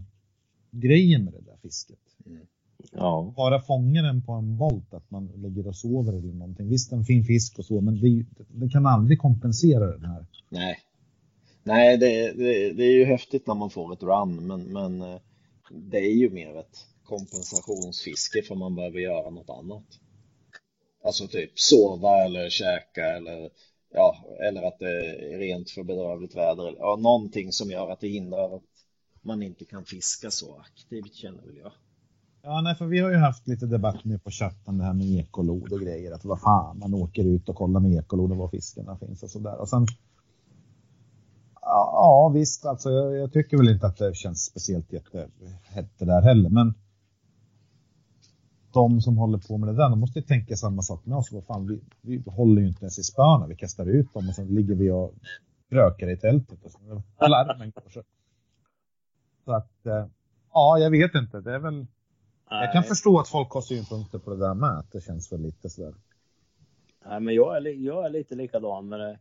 [0.72, 2.00] grejen med det där fisket.
[2.26, 2.46] Mm.
[2.92, 3.34] Ja.
[3.38, 6.70] Bara fånga den på en volt, att man ligger och sover eller någonting.
[6.70, 10.26] Visst, en fin fisk och så, men det, det kan aldrig kompensera den här.
[10.50, 10.78] Nej,
[11.64, 15.20] Nej det, det, det, är ju häftigt när man får ett run, men, men eh,
[15.72, 19.86] det är ju mer ett kompensationsfiske för man behöver göra något annat.
[21.04, 23.50] Alltså typ sova eller käka eller
[23.94, 24.16] ja,
[24.48, 24.92] eller att det
[25.34, 26.76] är rent för bedrövligt väder.
[26.78, 28.64] Ja, någonting som gör att det hindrar att
[29.22, 31.72] man inte kan fiska så aktivt känner väl jag.
[32.42, 35.08] Ja, nej, för vi har ju haft lite debatt nu på chatten det här med
[35.08, 36.12] ekolod och grejer.
[36.12, 39.30] Att vad fan, man åker ut och kollar med ekolod och var fiskarna finns och
[39.30, 39.88] så där Och sen
[41.66, 46.22] Ja, visst, alltså jag, jag, tycker väl inte att det känns speciellt jättehett det där
[46.22, 46.74] heller, men
[48.74, 51.32] de som håller på med det där, de måste ju tänka samma sak med oss.
[51.32, 54.36] Vad fan, vi, vi håller ju inte ens i spöna, vi kastar ut dem och
[54.36, 55.14] sen ligger vi och
[55.70, 56.60] rökar i tältet.
[56.64, 56.80] Och så,
[57.20, 58.04] larmen går så.
[59.46, 60.06] så att, eh,
[60.54, 61.42] ja, jag vet inte.
[61.42, 61.86] Det är väl...
[62.52, 62.66] Nej.
[62.66, 65.42] Jag kan förstå att folk har synpunkter på det där med, att det känns väl
[65.42, 65.94] lite sådär.
[67.06, 69.20] Nej, men jag är, jag är lite likadan med det.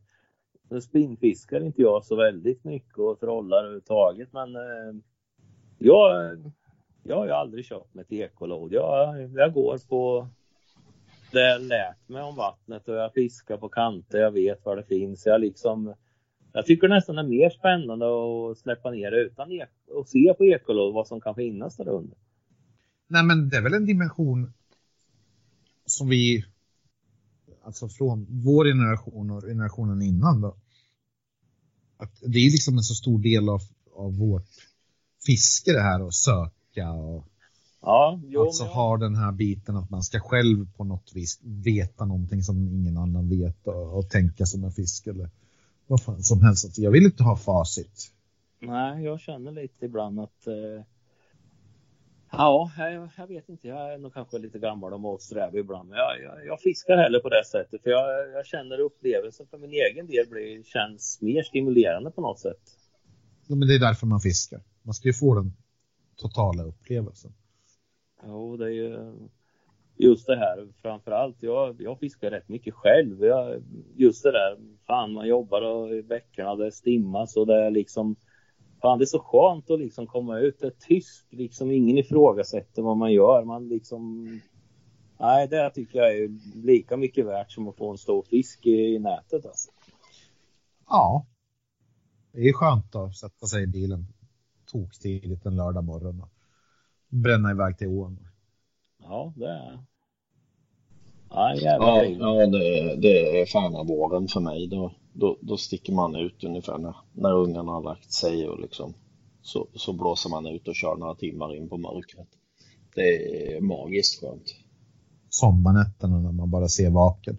[0.81, 4.95] Spinnfiskar inte jag så väldigt mycket och trollar överhuvudtaget, men eh,
[7.03, 8.73] jag jag har ju aldrig köpt mig ett ekolod.
[8.73, 10.29] Jag, jag går på
[11.33, 14.19] det jag lärt mig om vattnet och jag fiskar på kanter.
[14.19, 15.27] Jag vet var det finns.
[15.27, 15.95] Jag liksom
[16.53, 20.45] jag tycker nästan det är mer spännande att släppa ner utan ek och se på
[20.45, 22.17] ekolod vad som kan finnas där under.
[23.09, 24.53] Nej, men det är väl en dimension
[25.87, 26.45] som vi,
[27.63, 30.57] alltså från vår generation och generationen innan då.
[31.97, 33.61] Att det är liksom en så stor del av,
[33.95, 34.49] av vårt
[35.27, 37.25] fiske det här och sök tänka och
[37.81, 38.73] ja, jo, alltså ja.
[38.73, 42.97] har den här biten att man ska själv på något vis veta någonting som ingen
[42.97, 45.31] annan vet och, och tänka som en fisk eller
[45.87, 46.65] vad fan som helst.
[46.65, 48.13] Alltså, jag vill inte ha facit.
[48.61, 50.85] Nej, jag känner lite ibland att eh...
[52.35, 53.69] Ja, jag, jag, vet inte.
[53.69, 55.89] Jag är nog kanske lite gammal och motsträvig ibland.
[55.89, 57.83] Men jag, jag, jag, fiskar heller på det sättet.
[57.83, 62.41] För jag, jag känner upplevelsen för min egen del blir, känns mer stimulerande på något
[62.41, 62.63] sätt.
[63.47, 64.61] Ja, men det är därför man fiskar.
[64.83, 65.53] Man ska ju få den
[66.23, 67.33] totala upplevelsen.
[68.27, 69.13] Jo, det är ju
[69.97, 71.37] just det här framförallt.
[71.41, 73.25] Jag, jag fiskar rätt mycket själv.
[73.25, 73.63] Jag,
[73.95, 78.17] just det där, fan man jobbar och i veckorna det stimmas och det är liksom
[78.83, 82.83] Fan det är så skönt att liksom komma ut, det är tyst, liksom ingen ifrågasätter
[82.83, 83.45] vad man gör.
[83.45, 84.29] Man liksom
[85.23, 86.29] Nej, det tycker jag är
[86.67, 89.71] lika mycket värt som att få en stor fisk i nätet alltså.
[90.89, 91.27] Ja.
[92.33, 94.07] Det är skönt att sätta sig i bilen,
[94.73, 96.31] tokstidigt en lördag morgon och
[97.09, 98.29] bränna iväg till ån.
[98.99, 99.79] Ja, det är...
[101.31, 104.67] Ja, ja, ja det, det är fan av våren för mig.
[104.67, 108.95] Då, då, då sticker man ut ungefär när, när ungarna har lagt sig och liksom
[109.43, 112.29] så, så blåser man ut och kör några timmar in på mörkret.
[112.95, 114.55] Det är magiskt skönt.
[115.29, 117.39] Sommarnätterna när man bara ser vaken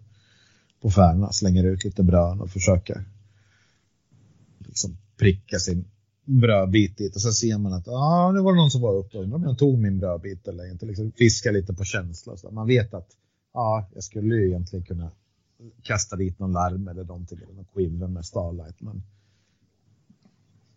[0.82, 3.04] på Färna, slänger ut lite brön och försöker
[4.60, 5.86] liksom pricka sin
[6.26, 9.18] brödbit dit och så ser man att ah, det var någon som var uppe.
[9.18, 10.86] Undrar om jag tog min brödbit eller inte.
[10.86, 12.38] Liksom fiska lite på känsla.
[12.38, 13.08] Så man vet att
[13.54, 15.12] ja, jag skulle ju egentligen kunna
[15.82, 18.82] kasta dit någon larm eller någonting eller någon quiver med Starlight.
[18.82, 19.04] Men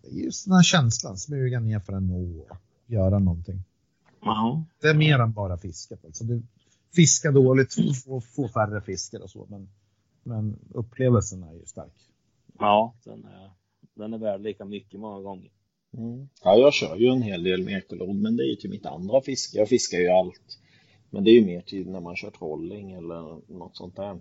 [0.02, 3.64] det just den här känslan, smyga ner för en nå och göra någonting.
[4.20, 4.64] Ja.
[4.80, 6.04] Det är mer än bara fisket.
[6.04, 6.42] Alltså du,
[6.94, 7.74] fiska dåligt,
[8.04, 9.46] få, få färre fiskar och så.
[9.50, 9.68] Men,
[10.22, 11.92] men upplevelsen är ju stark.
[12.58, 13.50] Ja, den är
[13.96, 15.50] den är värd lika mycket många gånger.
[15.98, 16.28] Mm.
[16.44, 18.86] Ja, jag kör ju en hel del med ekolod, men det är ju till mitt
[18.86, 19.58] andra fiske.
[19.58, 20.58] Jag fiskar ju allt.
[21.10, 24.20] Men det är ju mer till när man kör trolling eller något sånt där.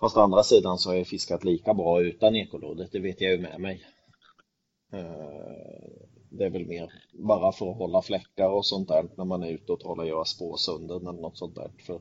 [0.00, 3.32] Fast å andra sidan så har jag fiskat lika bra utan ekolodet, det vet jag
[3.32, 3.82] ju med mig.
[4.92, 6.00] Eh,
[6.30, 9.50] det är väl mer bara för att hålla fläckar och sånt där när man är
[9.50, 11.70] ute och trollar göra spåsunden eller något sånt där.
[11.86, 12.00] För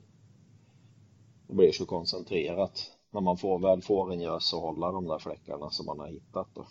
[1.47, 5.19] det blir så koncentrerat när man får, väl får en gös och hålla de där
[5.19, 6.47] fläckarna som man har hittat.
[6.53, 6.65] Då.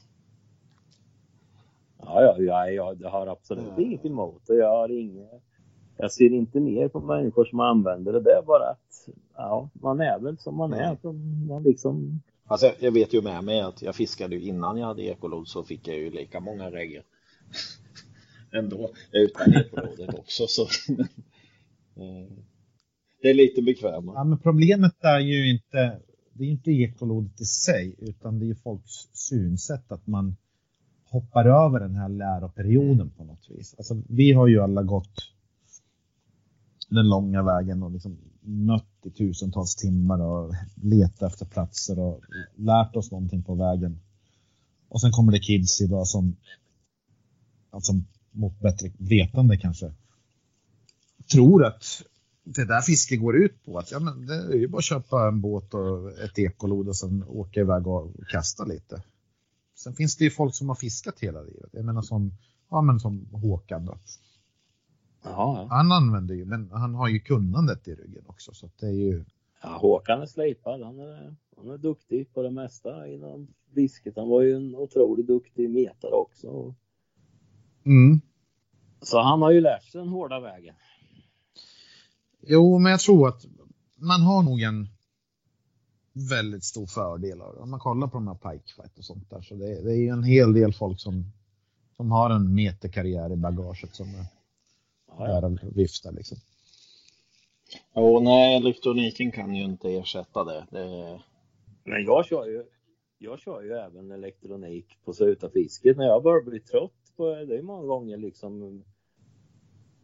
[1.98, 3.80] Ja, ja, ja, ja, jag har absolut mm.
[3.80, 4.54] inget emot det.
[4.54, 5.42] Jag har inget,
[5.96, 8.20] jag ser inte ner på människor som använder det.
[8.20, 10.98] Det är bara att ja, man är väl som man är.
[11.04, 11.46] Mm.
[11.46, 12.22] Man liksom...
[12.46, 15.64] alltså, jag vet ju med mig att jag fiskade ju innan jag hade ekolod så
[15.64, 17.02] fick jag ju lika många regler.
[18.52, 20.46] Ändå utan ekolodet också.
[20.46, 20.66] Så.
[22.00, 22.32] Eh,
[23.22, 24.16] det är lite bekvämare.
[24.16, 26.00] Ja, men problemet är ju inte
[26.38, 30.36] det är inte ekolodet i sig, utan det är folks synsätt att man
[31.04, 33.74] hoppar över den här läroperioden på något vis.
[33.78, 35.32] Alltså, vi har ju alla gått
[36.88, 42.20] den långa vägen och liksom nött i tusentals timmar och letat efter platser och
[42.56, 44.00] lärt oss någonting på vägen.
[44.88, 46.36] Och sen kommer det kids idag som,
[47.70, 47.92] alltså
[48.30, 49.92] mot bättre vetande kanske,
[51.32, 52.02] tror att
[52.54, 55.28] det där fiske går ut på att ja, men det är ju bara att köpa
[55.28, 59.02] en båt och ett ekolod och sen åka iväg och kasta lite.
[59.74, 61.70] Sen finns det ju folk som har fiskat hela livet.
[61.72, 62.32] Jag menar som,
[62.70, 63.98] ja, men som Håkan då.
[65.22, 68.54] Ja, Han använder ju, men han har ju kunnandet i ryggen också.
[68.54, 69.24] Så det är ju,
[69.62, 69.78] ja.
[69.80, 70.82] Håkan är slipad.
[70.82, 74.16] Han är, han är duktig på det mesta inom fisket.
[74.16, 76.74] Han var ju en otroligt duktig metare också.
[77.84, 78.20] mm.
[79.02, 80.74] Så han har ju lärt sig den hårda vägen.
[82.40, 83.44] Jo, men jag tror att
[83.94, 84.88] man har nog en
[86.30, 87.60] väldigt stor fördel av det.
[87.60, 90.08] Om man kollar på de här pikefight och sånt där så det, det är ju
[90.08, 91.24] en hel del folk som,
[91.96, 94.06] som har en meterkarriär i bagaget som
[95.18, 96.38] är där och viftar liksom.
[97.94, 100.66] Jo, nej, elektroniken kan ju inte ersätta det.
[100.70, 101.20] det
[101.84, 102.64] Men jag kör ju,
[103.18, 107.58] jag kör ju även elektronik på Sutafisket när jag börjar bli trött på det.
[107.58, 108.84] är många gånger liksom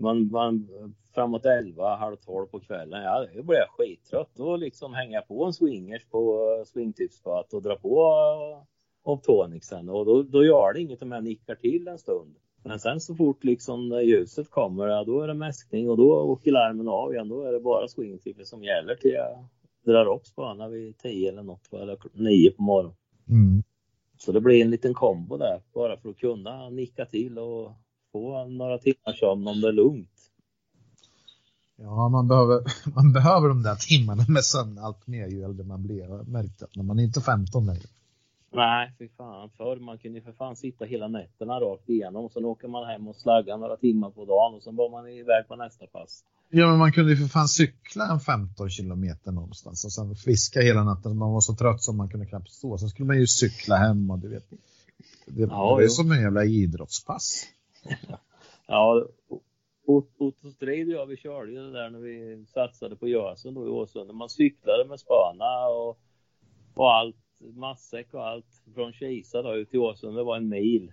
[0.04, 0.68] man, man
[1.14, 3.02] framåt 11, halv 12 på kvällen.
[3.02, 4.30] Ja, då blir jag skittrött.
[4.34, 8.66] Då liksom hänga på en swingers på swingtipsspöet och dra på
[9.04, 12.36] Optonicsen och då, då gör det inget om jag nickar till en stund.
[12.64, 16.52] Men sen så fort liksom ljuset kommer, ja, då är det mäskning och då åker
[16.52, 17.28] larmen av igen.
[17.28, 19.48] Då är det bara swingtipset som gäller till jag
[19.84, 22.96] drar upp spöna vid 10 eller något, eller 9 på morgonen.
[23.28, 23.62] Mm.
[24.16, 27.72] Så det blir en liten kombo där bara för att kunna nicka till och
[28.14, 30.08] få några timmars sömn om det är lugnt.
[31.76, 32.60] Ja, man behöver,
[32.94, 35.98] man behöver de där timmarna med sömn allt mer ju äldre man blir.
[35.98, 37.88] Jag har märkt att när man är inte 15 längre.
[38.52, 39.50] Nej, fy fan.
[39.56, 42.28] Förr man kunde ju för fan sitta hela nätterna rakt igenom.
[42.30, 45.48] Sen åker man hem och slaggar några timmar på dagen och sen var man iväg
[45.48, 46.24] på nästa pass.
[46.50, 50.60] Ja, men man kunde ju för fan cykla en 15 kilometer någonstans och sen fiska
[50.60, 51.16] hela natten.
[51.16, 52.78] Man var så trött som man kunde knappt stå.
[52.78, 54.50] Sen skulle man ju cykla hem och du vet.
[55.26, 55.88] Det, Ja, det jo.
[55.88, 57.44] som en jävla idrottspass.
[58.66, 59.06] Ja,
[59.86, 63.66] Otto Strid och jag, vi körde ju det där när vi satsade på Gösen då
[63.66, 64.12] i Åsunda.
[64.12, 65.98] Man cyklade med spöna och,
[66.74, 67.16] och allt,
[67.54, 70.18] matsäck och allt från Kisa då ut till Åsunda.
[70.18, 70.92] Det var en mil.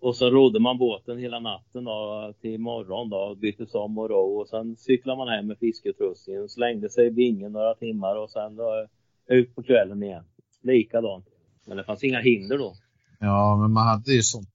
[0.00, 4.10] Och så rodde man båten hela natten då till morgon då och byttes om och
[4.10, 8.30] ro och sen cyklade man hem med fiskeutrustningen, slängde sig i bingen några timmar och
[8.30, 8.86] sen då
[9.26, 10.24] ut på kvällen igen.
[10.62, 11.26] Likadant.
[11.66, 12.74] Men det fanns inga hinder då.
[13.20, 14.48] Ja, men man hade ju sånt.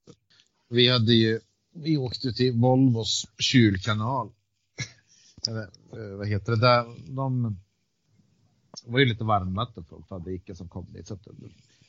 [0.69, 1.39] Vi hade ju,
[1.73, 4.31] vi åkte till Volvos kylkanal.
[5.47, 5.61] Eller,
[5.93, 6.85] eh, vad heter det där?
[7.15, 7.57] De,
[8.85, 11.07] det var ju lite varmvatten från fabriken som kom dit.
[11.07, 11.31] Så att det,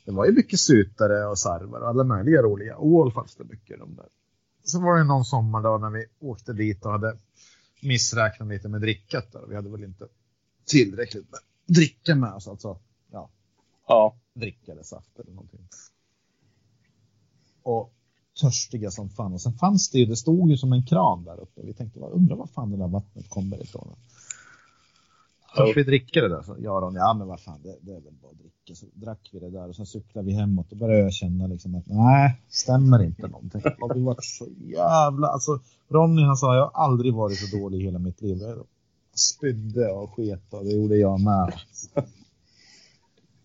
[0.05, 2.79] det var ju mycket sutare och sarvar och alla möjliga roliga.
[2.79, 4.09] Ål fanns det mycket de där.
[4.65, 7.19] Sen var det någon sommar då när vi åkte dit och hade
[7.83, 9.47] missräknat lite med drickat där.
[9.49, 10.09] Vi hade väl inte
[10.65, 12.49] tillräckligt med dricka med oss.
[12.49, 12.79] Alltså,
[13.11, 13.31] ja,
[13.89, 14.17] Ja.
[14.35, 15.69] dricka eller saft eller någonting.
[17.63, 17.95] Och
[18.41, 19.33] törstiga som fan.
[19.33, 21.61] Och sen fanns det ju, det stod ju som en kran där uppe.
[21.65, 23.97] Vi tänkte, undrar var fan det där vattnet kommer ifrån.
[25.57, 26.43] Törs vi dricka det där?
[26.43, 28.75] Så Jaron, ja men vad fan, det, det är väl bara att dricka.
[28.75, 30.71] Så drack vi det där och sen cyklade vi hemåt.
[30.71, 33.63] Då började jag känna liksom att nej, stämmer inte någonting.
[33.81, 37.81] Och vi var så jävla, alltså Ronny han sa, jag har aldrig varit så dålig
[37.81, 38.39] i hela mitt liv.
[38.41, 38.67] Jag
[39.15, 41.53] spydde och sket och det gjorde jag med.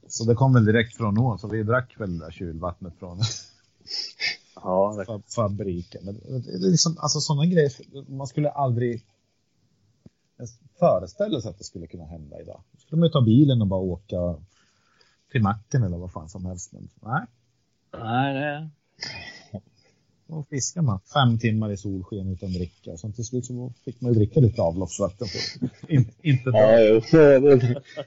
[0.08, 3.20] Så det kom väl direkt från ån, så vi drack väl det där kylvattnet från
[4.66, 6.02] Ja, det fa- fabriken.
[6.06, 7.72] Men det är liksom, alltså sådana grejer,
[8.12, 9.06] man skulle aldrig
[10.38, 12.64] ens föreställa sig att det skulle kunna hända idag.
[12.72, 14.36] Då skulle man ju ta bilen och bara åka
[15.32, 16.72] till macken eller vad fan som helst.
[16.74, 17.26] Men nej,
[18.04, 18.70] Nej, det...
[20.28, 22.98] då fiskar man fem timmar i solsken utan dricka.
[22.98, 25.28] Sen till slut så fick man ju dricka lite avloppsvatten.
[25.28, 26.50] För in, inte.
[26.50, 27.40] Ja, jo, det,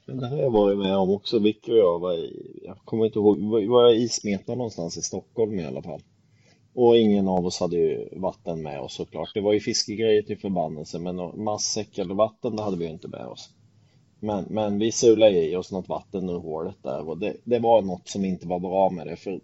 [0.07, 1.39] det har jag varit med om också.
[1.39, 5.03] Vicky och jag var i, jag kommer inte ihåg, vi var i Smeta någonstans i
[5.03, 6.03] Stockholm i alla fall.
[6.75, 9.35] Och ingen av oss hade ju vatten med oss såklart.
[9.35, 13.09] Det var ju fiskegrejer till förbannelse, men matsäck eller vatten, det hade vi ju inte
[13.09, 13.51] med oss.
[14.21, 17.83] Men, men vi sulade i oss något vatten ur hålet där och det, det var
[17.83, 19.16] något som inte var bra med det.
[19.16, 19.41] För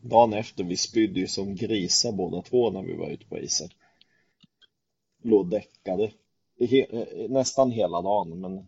[0.00, 3.68] dagen efter, vi spydde ju som grisar båda två när vi var ute på isen.
[5.22, 6.12] Låg däckade.
[6.60, 6.86] He,
[7.28, 8.66] nästan hela dagen, men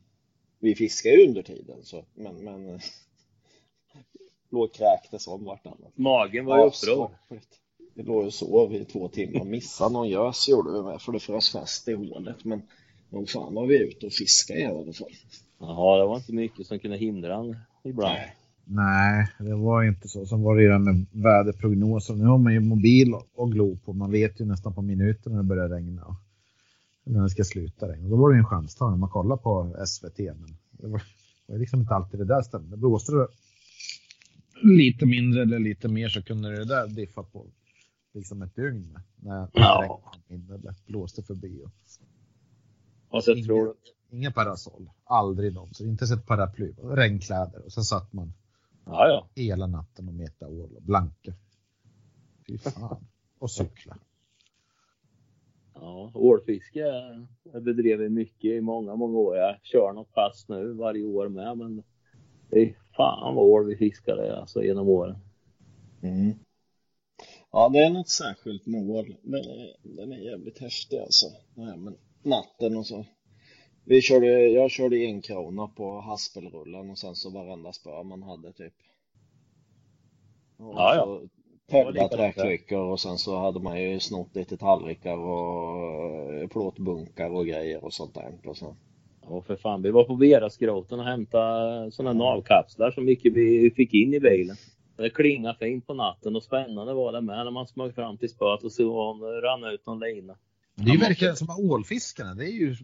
[0.59, 1.83] vi fiskade ju under tiden.
[1.83, 2.67] Så, men, men
[4.51, 5.99] låg kräktes om vartannat.
[5.99, 7.11] Magen var ju upprörd.
[7.97, 9.45] Vi låg och sov i två timmar.
[9.45, 12.45] Missade någon gös gjorde vi med för det frös fast i hålet.
[12.45, 12.63] Men
[13.11, 15.09] nog fan var vi ute och fiskade i alla fall.
[15.59, 18.19] Ja, det var inte mycket som kunde hindra en ibland.
[18.65, 20.27] Nej, det var inte så.
[20.27, 22.15] Sen var det ju här med väderprognoser.
[22.15, 23.93] Nu har man ju mobil och glo på.
[23.93, 26.17] Man vet ju nästan på minuten när det börjar regna.
[27.05, 28.09] när det ska sluta regna.
[28.09, 29.01] Då var det ju en chanstagning.
[29.01, 30.19] Man kollar på SVT.
[30.19, 31.03] Men det var,
[31.47, 32.77] det var liksom inte alltid det där stämde.
[32.77, 33.27] Blåste det
[34.63, 37.47] lite mindre eller lite mer så kunde det där diffa på
[38.17, 40.01] liksom ett dygn när Ja.
[40.29, 41.63] regnet blåste förbi.
[41.65, 41.71] Och
[43.09, 43.75] Och så Ingen- tror
[44.11, 45.89] inga parasoll, aldrig någonsin.
[45.89, 48.33] Inte sett paraply, regnkläder och sen satt man
[48.85, 49.29] ja ja.
[49.43, 51.33] hela natten och meta ål och blanka.
[52.47, 53.07] Fy fan.
[53.39, 53.97] Och cykla.
[55.75, 56.79] Ja, ålfiske
[57.53, 59.37] jag bedrev vi mycket i många, många år.
[59.37, 61.83] Jag kör något pass nu varje år med, men
[62.51, 65.19] det är fan vad ål vi fiskade alltså genom åren.
[66.03, 66.33] Mm.
[67.57, 69.17] Ja, det är något särskilt med ål.
[69.23, 71.27] Den är, den är jävligt häftig alltså.
[71.57, 73.05] Här med natten och så.
[73.85, 78.53] Vi körde, jag körde en krona på haspelrullen och sen så varenda spö man hade
[78.53, 78.75] typ.
[80.57, 80.95] Och Ja,
[81.69, 81.93] ja.
[81.93, 82.09] där.
[82.09, 87.85] träklyckor och sen så hade man ju snott lite tallrikar och eh, plåtbunkar och grejer
[87.85, 88.39] och sånt där.
[88.45, 88.77] Och så.
[89.23, 89.83] Ja, för fan.
[89.83, 94.57] Vi var på Verasgroten och hämtade sådana navkapslar som mycket vi fick in i bilen.
[94.97, 98.29] Det klingade fint på natten och spännande var det med när man smög fram till
[98.29, 100.37] spöet och så om det rann ut någon lina.
[100.75, 102.35] Det är ju verkligen som ålfiskarna.
[102.35, 102.77] Det är ju,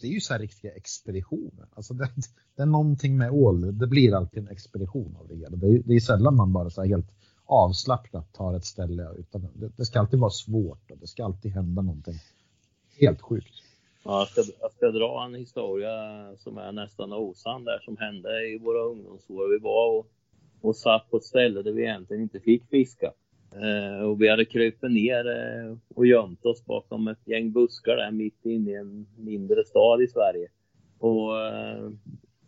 [0.00, 1.66] det är ju så här riktiga expeditioner.
[1.74, 2.08] Alltså det,
[2.56, 3.78] det är någonting med ål.
[3.78, 5.56] Det blir alltid en expedition av det hela.
[5.56, 7.10] Det är, det är sällan man bara så här helt
[7.46, 9.08] avslappnat tar ett ställe.
[9.18, 12.14] Utan det, det ska alltid vara svårt och det ska alltid hända någonting
[13.00, 13.54] helt sjukt.
[14.04, 15.92] Ja, jag, ska, jag ska dra en historia
[16.36, 19.52] som är nästan osann där som hände i våra ungdomsår.
[19.52, 20.06] Vi var och,
[20.64, 23.12] och satt på ett ställe där vi egentligen inte fick fiska.
[23.52, 28.10] Eh, och vi hade krupit ner eh, och gömt oss bakom ett gäng buskar där
[28.10, 30.48] mitt inne i en mindre stad i Sverige.
[30.98, 31.90] Och eh,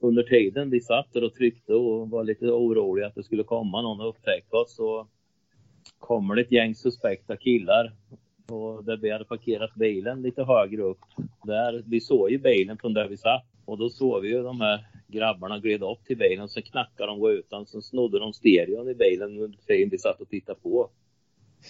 [0.00, 3.82] under tiden vi satt där och tryckte och var lite oroliga att det skulle komma
[3.82, 5.06] någon och upptäcka oss så
[5.98, 7.92] kommer det ett gäng suspekta killar
[8.48, 11.00] och där vi hade parkerat bilen lite högre upp.
[11.44, 14.60] Där, vi såg ju bilen från där vi satt och då såg vi ju de
[14.60, 16.48] här grabbarna glida upp till bilen.
[16.48, 20.28] Så knackade de rutan, så snodde de stereon i bilen under tiden vi satt och
[20.28, 20.90] tittade på.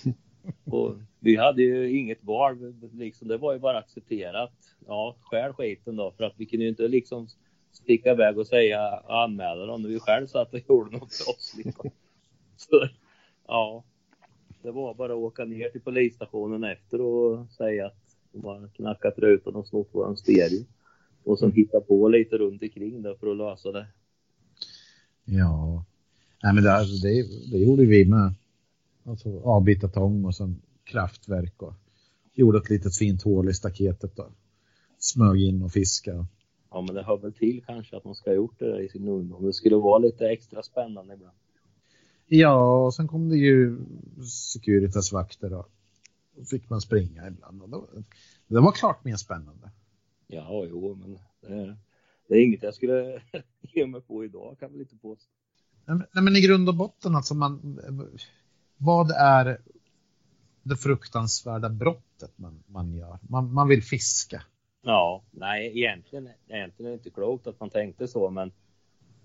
[0.65, 4.53] Och vi hade ju inget val, liksom, det var ju bara accepterat.
[4.87, 7.29] Ja, skär skiten då, för att vi kunde ju inte liksom
[7.73, 11.79] sticka iväg och säga anmäla dem när vi själv satt och gjorde något brottsligt.
[12.57, 12.89] Så,
[13.47, 13.85] ja,
[14.63, 19.19] det var bara att åka ner till polisstationen efter och säga att de har knackat
[19.19, 20.65] rutan och snott våran stereo.
[21.27, 23.87] Och sen hitta på lite runt omkring då för att lösa det.
[25.25, 25.85] Ja,
[26.43, 28.35] Nej, men det, det, det gjorde vi med.
[29.05, 31.75] Alltså avbita tång och sen kraftverk och
[32.35, 34.31] gjorde ett litet fint hål i staketet och
[34.99, 36.27] smög in och fiskade.
[36.71, 38.89] Ja, men det hör väl till kanske att man ska ha gjort det där i
[38.89, 39.47] sin ungdom.
[39.47, 41.37] Det skulle vara lite extra spännande ibland.
[42.27, 43.79] Ja, och sen kom det ju
[44.25, 45.69] Securitas-vakter och
[46.37, 47.63] då fick man springa ibland.
[47.63, 47.89] Och då,
[48.47, 49.71] det var klart mer spännande.
[50.27, 51.77] Ja, jo, men det,
[52.29, 53.23] det är inget jag skulle
[53.61, 55.31] ge mig på idag kan väl inte påstå.
[55.85, 57.81] Nej, men- i grund och botten alltså man,
[58.77, 59.59] vad är
[60.63, 63.19] det fruktansvärda brottet man, man gör?
[63.23, 64.43] Man, man vill fiska.
[64.83, 68.53] Ja, nej, egentligen, egentligen är det inte klokt att man tänkte så, men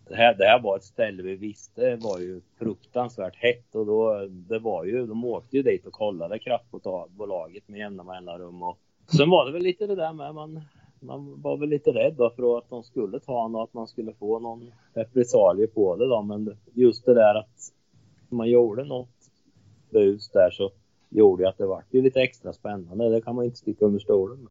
[0.10, 4.28] det här, det här var ett ställe vi visste var ju fruktansvärt hett och då,
[4.30, 8.80] det var ju, de åkte ju dit och kollade kraftbolaget med jämna mellanrum och
[9.18, 10.62] sen var det väl lite det där med man,
[11.02, 13.88] man var väl lite rädd då för att de skulle ta honom och att man
[13.88, 17.74] skulle få någon repressalie på det då, men just det där att
[18.30, 19.30] man gjorde något
[19.89, 20.72] bus där så
[21.10, 23.10] gjorde ju att det var ju lite extra spännande.
[23.10, 24.47] Det kan man inte sticka under stolen.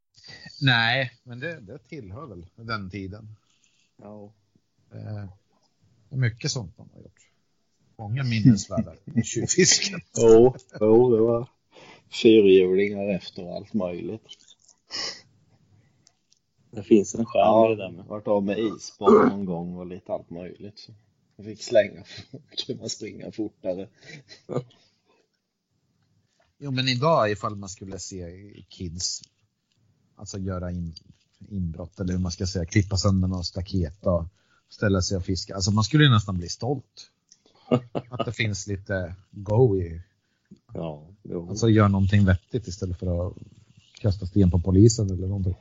[0.62, 3.36] Nej, men det, det tillhör väl den tiden.
[4.02, 4.32] Ja.
[4.92, 5.28] Eh,
[6.18, 7.30] mycket sånt man har gjort.
[7.96, 8.92] Många minnesvärda
[9.24, 10.00] tjuvfisken.
[10.16, 11.48] Jo, jo, det var
[12.22, 14.22] fyrhjulingar efter allt möjligt.
[16.70, 18.04] Det finns en charm Ja, i det där med.
[18.04, 20.78] varit av med isbad någon gång och lite allt möjligt.
[20.78, 20.92] Så
[21.36, 23.88] jag fick slänga för att kunna springa fortare.
[26.58, 28.24] Jo, men idag ifall man skulle se
[28.68, 29.22] kids
[30.16, 30.94] alltså göra in,
[31.48, 34.24] inbrott eller hur man ska säga, klippa sönder någon staket och
[34.68, 35.54] ställa sig och fiska.
[35.54, 37.10] Alltså man skulle ju nästan bli stolt.
[38.10, 40.02] Att det finns lite go i,
[40.74, 41.48] Ja, jo.
[41.48, 43.36] alltså gör någonting vettigt istället för att
[44.00, 45.54] kasta sten på polisen eller någonting.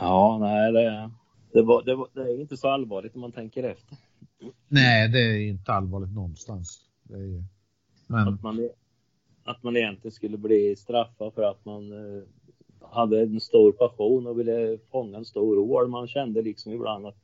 [0.00, 1.10] Ja nej, det,
[1.52, 3.96] det, var, det, var, det är inte så allvarligt om man tänker efter.
[4.68, 6.80] Nej, det är inte allvarligt någonstans.
[7.10, 7.44] Är.
[8.06, 8.70] Men Att man,
[9.44, 12.22] att man egentligen skulle bli straffad för att man eh,
[12.80, 15.88] hade en stor passion och ville fånga en stor ål.
[15.88, 17.16] Man kände liksom ibland att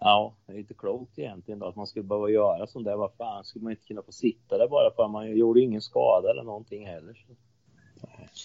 [0.00, 2.96] ja, det är inte klokt egentligen då att man skulle behöva göra som det.
[2.96, 5.80] Vad fan, skulle man inte kunna få sitta där bara för att man gjorde ingen
[5.80, 7.14] skada eller någonting heller.
[7.14, 7.34] Så,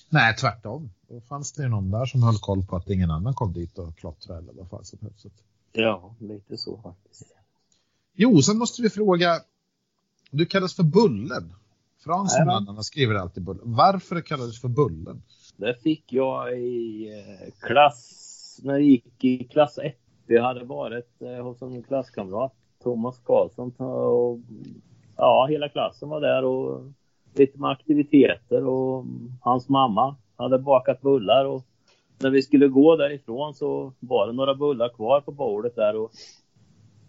[0.10, 0.90] Nej, tvärtom.
[1.08, 3.78] Då fanns det ju någon där som höll koll på att ingen annan kom dit
[3.78, 5.26] och klottrade eller vad fan som helst.
[5.72, 7.36] Ja, lite så faktiskt.
[8.14, 9.40] Jo, sen måste vi fråga.
[10.32, 11.54] Du kallas för Bullen.
[12.04, 12.70] Fransson Jajamän.
[12.70, 13.62] Anna skriver alltid Bullen.
[13.64, 15.22] Varför kallades du för Bullen?
[15.58, 19.98] Det fick jag i eh, klass, när jag gick i klass 1.
[20.28, 22.54] Jag hade varit eh, hos en klasskamrat,
[22.84, 23.72] Thomas Karlsson.
[23.78, 24.40] Och,
[25.18, 26.94] ja, hela klassen var där och
[27.34, 29.06] lite med aktiviteter och
[29.42, 31.64] hans mamma hade bakat bullar och
[32.20, 36.12] när vi skulle gå därifrån så var det några bullar kvar på bordet där och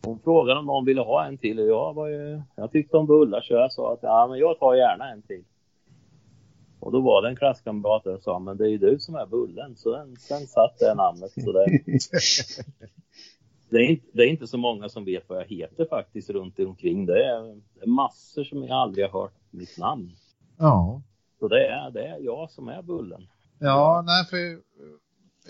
[0.04, 3.06] hon frågade om någon ville ha en till och jag var ju, jag tyckte om
[3.06, 5.44] bullar så jag sa att ja men jag tar gärna en till.
[6.80, 9.14] Och då var det en klasskamrat där och sa, men det är ju du som
[9.14, 9.76] är Bullen.
[9.76, 11.32] Så den, sen satt det namnet.
[11.32, 11.66] Så det,
[13.70, 16.58] det, är inte, det är inte så många som vet vad jag heter faktiskt runt
[16.58, 17.06] omkring.
[17.06, 17.42] Det är,
[17.74, 20.12] det är massor som jag aldrig har hört mitt namn.
[20.58, 21.02] Ja.
[21.38, 23.26] Så det är, det är jag som är Bullen.
[23.58, 24.36] Ja, nej, för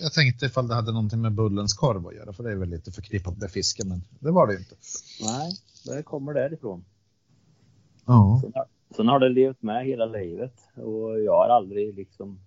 [0.02, 2.68] jag tänkte ifall det hade någonting med Bullens korv att göra, för det är väl
[2.68, 4.74] lite förknippat med fisken, men det var det inte.
[5.22, 5.52] Nej,
[5.86, 6.84] det kommer därifrån.
[8.06, 8.38] Ja.
[8.42, 8.64] Sen har,
[8.96, 12.40] sen har det levt med hela livet och jag har aldrig liksom,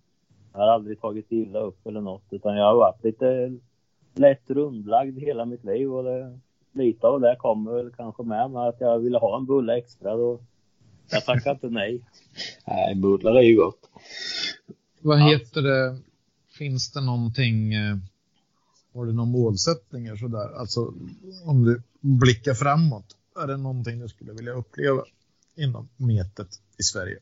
[0.53, 3.57] jag har aldrig tagit illa upp eller något utan jag har varit lite
[4.13, 6.39] lätt rundlagd hela mitt liv och det,
[6.71, 10.15] lite av det kommer väl kanske med med att jag ville ha en bulle extra
[10.17, 10.39] då.
[11.13, 12.01] Jag tackade inte nej.
[12.67, 13.89] Nej, bullar är ju gott.
[15.01, 15.25] Vad Ja.
[15.27, 15.97] heter det?
[16.57, 17.95] Finns det någonting, eh,
[18.93, 20.59] har du några målsättningar sådär?
[20.59, 20.93] Alltså
[21.45, 23.05] om du blickar framåt,
[23.43, 25.01] är det någonting du skulle vilja uppleva
[25.55, 26.47] inom metet
[26.79, 27.17] i Sverige?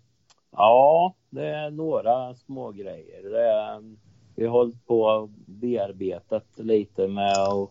[0.52, 3.24] Ja, det är några små grejer.
[3.30, 3.96] Det är,
[4.36, 7.70] vi har hållit på och bearbetat lite med att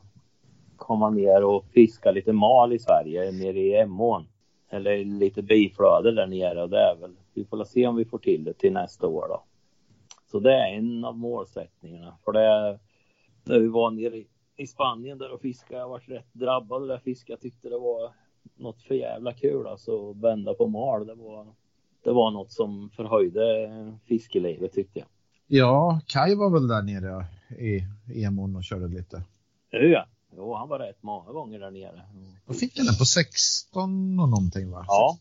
[0.76, 4.26] komma ner och fiska lite mal i Sverige, nere i Emån.
[4.70, 8.18] Eller lite biflöde där nere och det är väl, vi får se om vi får
[8.18, 9.42] till det till nästa år då.
[10.30, 12.16] Så det är en av målsättningarna.
[12.24, 12.78] För det,
[13.44, 14.24] när vi var nere
[14.56, 17.28] i, Spanien där och fiskade, jag varit rätt drabbad där fisket.
[17.28, 18.12] Jag tyckte det var
[18.56, 21.06] något för jävla kul alltså, att vända på mal.
[21.06, 21.46] Det var,
[22.04, 23.70] det var något som förhöjde
[24.06, 25.08] fiskelivet tyckte jag.
[25.46, 27.24] Ja, Kai var väl där nere
[27.58, 29.22] i Emon och körde lite.
[29.70, 30.06] Ja,
[30.36, 32.02] jo, han var rätt många gånger där nere.
[32.46, 34.84] Då fick han den på 16 och någonting va?
[34.88, 35.18] Ja,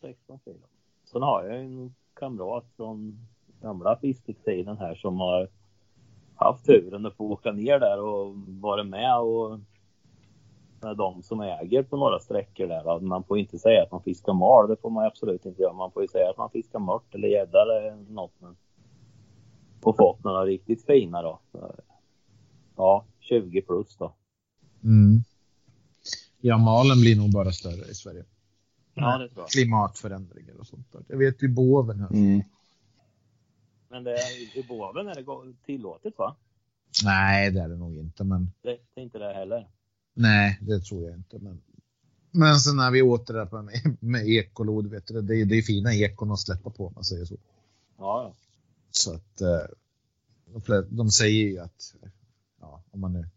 [0.00, 0.66] 16 kilo.
[1.12, 3.18] Sen har jag en kamrat från
[3.60, 5.48] gamla fisketiden här som har
[6.36, 9.58] haft turen att få åka ner där och varit med och
[10.80, 13.00] med de som äger på några sträckor där.
[13.00, 15.72] Man får inte säga att man fiskar mal, det får man absolut inte göra.
[15.72, 18.32] Man får ju säga att man fiskar mört eller gädda eller något.
[18.38, 18.56] Men...
[19.82, 21.38] Och fått några riktigt fina då.
[22.76, 24.12] Ja, 20 plus då.
[24.82, 25.22] Mm.
[26.40, 28.24] Ja, malen blir nog bara större i Sverige.
[28.94, 29.48] Ja, det tror jag.
[29.48, 31.02] Klimatförändringar och sånt där.
[31.08, 32.10] Jag vet ju båven här.
[32.10, 32.42] Mm.
[33.88, 36.36] Men det är, i båven är det tillåtet va?
[37.04, 39.68] Nej, det är det nog inte, men Det, det är inte det heller.
[40.14, 41.38] nej, det tror jag inte.
[41.38, 41.60] Men,
[42.30, 45.44] men sen när vi åt det där på- med, med ekolod, vet du, det är
[45.44, 47.34] det är fina ekon att släppa på om man säger så.
[47.98, 48.34] Ja, ja.
[48.90, 51.94] Så att eh, de säger ju att
[52.60, 53.28] ja, om man nu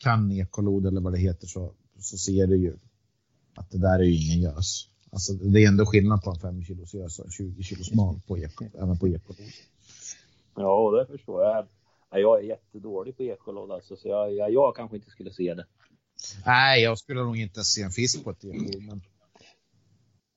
[0.00, 2.76] kan ekolod eller vad det heter så, så ser du ju
[3.54, 4.88] att det där är ju ingen gös.
[5.12, 8.20] Alltså det är ändå skillnad på en 5 kilos gös och en 20 kilos mal
[8.26, 9.50] på eko, även på ekolod.
[10.56, 11.66] Ja, och det förstår jag.
[12.10, 15.54] Ja, jag är jättedålig på ekolod alltså, så jag, jag, jag kanske inte skulle se
[15.54, 15.66] det.
[16.46, 18.82] Nej, jag skulle nog inte se en fisk på ett ekolod.
[18.82, 19.00] Men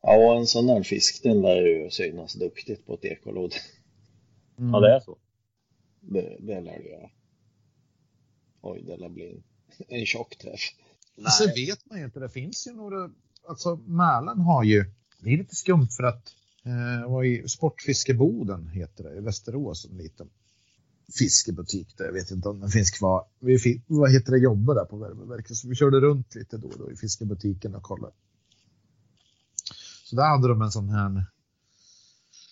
[0.06, 3.53] Ja, och en sån där fisk den lär ju synas duktigt på ett ekolod.
[4.57, 4.72] mm.
[4.73, 5.18] Ja, det är så.
[5.99, 7.10] Det, det lär det göra.
[8.61, 9.44] Oj, det lär bli en,
[9.88, 10.62] en tjock träff.
[11.38, 13.10] Sen vet man ju inte, det finns ju några,
[13.48, 14.86] alltså Mälaren har ju,
[15.20, 19.98] det är lite skumt för att eh, var i Sportfiskeboden heter det, i Västerås, en
[19.98, 20.30] liten
[21.20, 23.26] fiskebutik där, jag vet inte om den finns kvar.
[23.40, 26.68] Vi fick, vad heter det, jobbar där på Värmeverket, så vi körde runt lite då
[26.68, 28.14] och då i fiskebutiken och kollade.
[30.04, 31.26] Så där hade de en sån här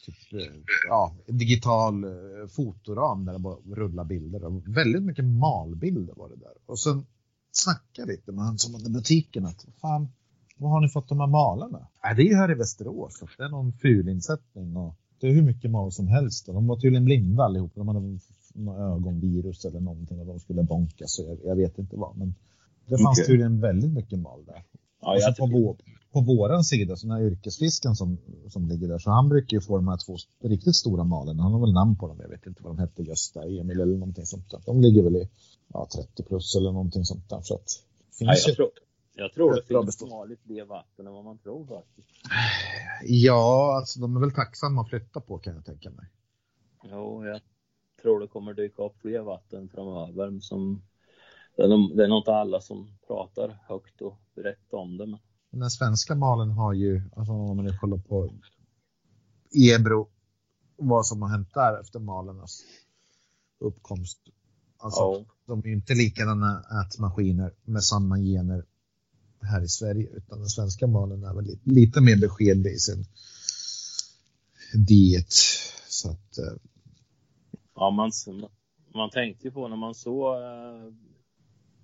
[0.06, 0.56] typ, eh,
[0.88, 4.44] ja, digital eh, fotoram där det bara rullar bilder.
[4.44, 6.54] Och väldigt mycket malbilder var det där.
[6.66, 7.06] Och sen
[7.52, 10.08] snacka lite med han som hade butiken att fan,
[10.58, 11.88] vad har ni fått de här malarna?
[12.10, 13.20] Äh, det är ju här i Västerås.
[13.20, 16.48] så Det är någon fulinsättning och det är hur mycket mal som helst.
[16.48, 17.72] Och de var tydligen blinda allihop.
[17.76, 18.20] De hade
[18.70, 21.14] ögonvirus eller någonting och de skulle bonkas.
[21.14, 22.18] Så jag, jag vet inte vad.
[22.18, 22.36] Men
[22.86, 23.26] det fanns Okej.
[23.26, 24.64] tydligen väldigt mycket mal där.
[25.02, 25.78] Ja, jag på, vår,
[26.12, 28.18] på våran sida, så den här yrkesfisken som,
[28.50, 31.40] som ligger där, så han brukar ju få de här två riktigt stora malen.
[31.40, 33.98] Han har väl namn på dem, jag vet inte vad de hette, Gösta, Emil eller
[33.98, 34.62] någonting sånt där.
[34.66, 35.30] De ligger väl i
[35.74, 37.42] ja, 30 plus eller någonting sånt där.
[37.42, 38.70] Så att, ja, finns jag, ju, tror,
[39.16, 40.02] jag tror det finns
[40.32, 42.10] i fler vatten än vad man tror faktiskt.
[43.04, 46.06] ja, alltså de är väl tacksamma att flytta på kan jag tänka mig.
[46.84, 47.42] Jo, jag
[48.02, 50.82] tror det kommer dyka upp fler vatten framöver som
[51.56, 55.06] det är, nog, inte alla som pratar högt och rätt om det.
[55.06, 55.20] Men...
[55.52, 58.34] Den svenska malen har ju, alltså om man nu kollar på
[59.76, 60.10] Ebro,
[60.76, 62.64] vad som har hänt där efter malernas
[63.60, 64.20] uppkomst.
[64.78, 65.26] Alltså, Ja.
[65.46, 68.66] de är ju inte likadana ätmaskiner med samma gener
[69.42, 73.06] här i Sverige, utan den svenska malen är väl lite, lite mer beskedlig i sin
[74.88, 75.34] diet.
[75.90, 76.54] Så att, eh,
[77.76, 78.12] Ja, man,
[78.94, 80.94] man tänkte ju på när man såg eh,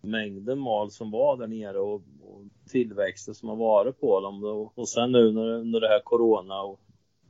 [0.01, 4.43] mängden mal som var där nere och, och tillväxten som har varit på dem.
[4.43, 6.79] Och, och sen nu när, under det här corona och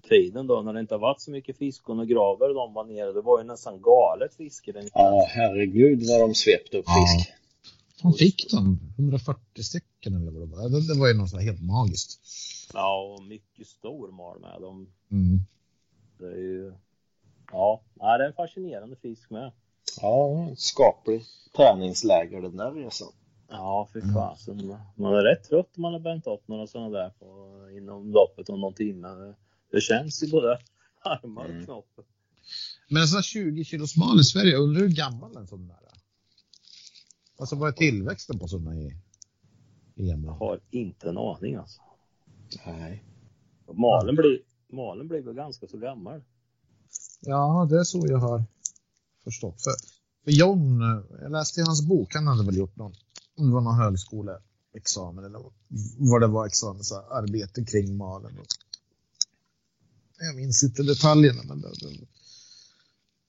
[0.09, 3.13] tiden då när det inte har varit så mycket fiskon och graver de var nere.
[3.13, 4.89] Det var ju nästan galet fiske nere.
[4.93, 7.05] Ja, herregud vad de svepte upp Ja.
[7.17, 7.33] fisk.
[8.01, 10.69] de fick de 140 stycken eller vad det var.
[10.69, 12.19] Det, det var ju något helt magiskt.
[12.73, 14.89] Ja, och mycket stor mal med dem.
[15.11, 15.39] Mm.
[16.19, 16.73] Det är ju...
[17.51, 19.51] Ja, ja, det är en fascinerande fisk med.
[20.01, 21.23] Ja, skaplig
[21.55, 23.11] träningsläger den där resan.
[23.49, 24.75] Ja, för fasen.
[24.95, 28.49] Man är rätt trött om man har bränt upp några sådana där på, inom loppet
[28.49, 29.33] av någon timme.
[29.71, 30.59] Det känns i både
[31.01, 31.65] armar och Mm.
[31.65, 32.03] knoppen.
[32.89, 35.75] Men en sån här 20 kilos mal i Sverige, undrar hur gammal en sån där
[35.75, 36.01] är?
[37.39, 38.95] Alltså vad är tillväxten på sådana i,
[39.95, 41.81] i Jag har inte en aning alltså.
[42.65, 43.03] Nej.
[43.73, 46.21] Malen blir, Malen blir väl ganska så gammal.
[47.21, 48.43] Ja, det är så jag har
[49.23, 49.61] förstått.
[49.63, 49.86] För, för
[50.31, 50.81] John,
[51.21, 52.93] jag läste i hans bok, han hade väl gjort någon,
[53.37, 55.39] om det var någon högskoleexamen eller
[55.97, 58.37] vad det var examensarbete kring malen.
[60.19, 62.07] Jag minns inte detaljerna, men det, det,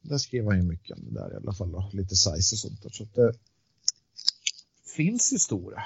[0.09, 2.59] där skrev han ju mycket om det där i alla fall, då, lite size och
[2.59, 2.91] sånt där.
[2.91, 3.33] Så att det
[4.97, 5.83] finns ju stora.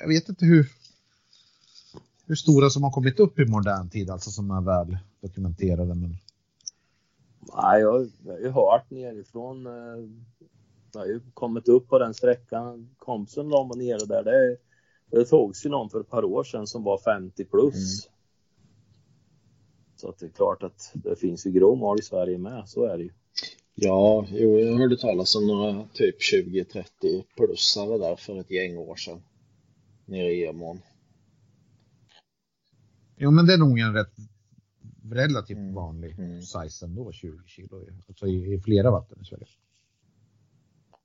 [0.00, 0.72] Jag vet inte hur,
[2.26, 5.94] hur stora som har kommit upp i modern tid, alltså som är väl dokumenterade.
[5.94, 6.18] Men
[7.56, 9.66] Nej, jag, har- jag har ju hört nerifrån.
[9.66, 10.08] eh,
[10.92, 12.94] Jag har ju kommit upp på den sträckan.
[12.98, 14.24] Kompisen de var nere där.
[14.24, 14.56] Det,
[15.10, 18.08] det togs ju någon för ett par år sedan som var 50 plus.
[19.96, 22.68] Så att det är klart att det finns ju grå mal i Sverige med.
[22.68, 23.10] Så är det ju.
[23.74, 26.84] Ja, jo, jag hörde talas om några typ 20-30
[27.36, 29.22] plussare där för ett gäng år sedan.
[30.06, 30.80] Nere i Emån.
[33.16, 34.12] Jo, men det är nog en rätt
[35.10, 35.74] relativt Mm.
[35.74, 36.42] vanlig Mm.
[36.42, 37.80] size ändå, 20 kilo.
[38.08, 39.46] Alltså i, i flera vatten i Sverige.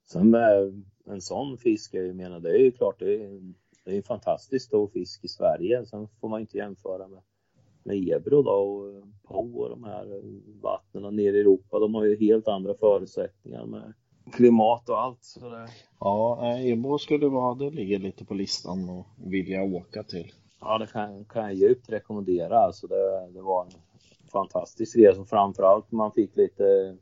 [0.04, 3.40] Sen med en sån fisk, jag menar det är ju klart det är,
[3.84, 5.86] det är en fantastiskt stor fisk i Sverige.
[5.86, 7.20] Sen får man inte jämföra med,
[7.82, 10.22] med Ebro då och Po och de här
[10.62, 11.78] vattnen nere i Europa.
[11.78, 13.92] De har ju helt andra förutsättningar med
[14.32, 15.24] klimat och allt.
[15.24, 15.68] Så det,
[16.00, 20.32] Ja, nej, Ebro skulle vara, det ligger lite på listan och vilja åka till.
[20.60, 22.58] ja, det kan, kan jag djupt rekommendera.
[22.58, 23.70] Alltså det, det var en
[24.32, 25.24] fantastisk resa.
[25.24, 26.96] Framförallt man fick lite,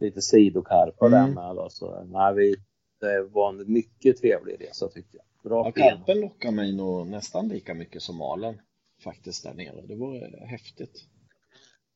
[0.00, 1.18] lite sidokarpar Mm.
[1.34, 1.56] där med.
[1.56, 1.66] Då.
[1.70, 2.54] Så, nej, vi,
[3.00, 5.50] det var en mycket trevlig resa tyckte jag.
[5.50, 8.58] Bra Ja, karpen lockar mig nog nästan lika mycket som malen
[9.04, 9.86] faktiskt där nere.
[9.86, 11.04] Det vore häftigt.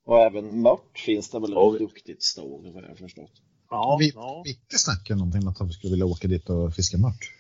[0.07, 3.33] Och även mört finns det väl rätt vi- duktigt stor vad jag har förstått.
[3.71, 6.99] Ja, vi, ja, Micke snackade någonting om att han skulle vilja åka dit och fiska
[6.99, 7.33] mört.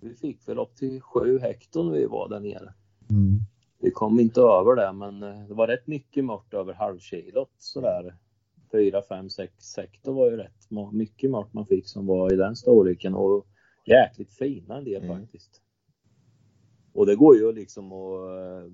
[0.00, 2.74] vi fick väl upp till sju hekton när vi var där nere.
[3.10, 3.40] Mm.
[3.82, 8.16] Vi kom inte över det, men eh, det var rätt mycket mört över halvkilot sådär.
[8.72, 12.56] Fyra, fem, sex hekto var ju rätt mycket mört man fick som var i den
[12.56, 13.46] storleken och
[13.86, 15.20] jäkligt fina en del Mm.
[15.20, 15.60] faktiskt.
[16.92, 18.72] Och det går ju liksom att eh,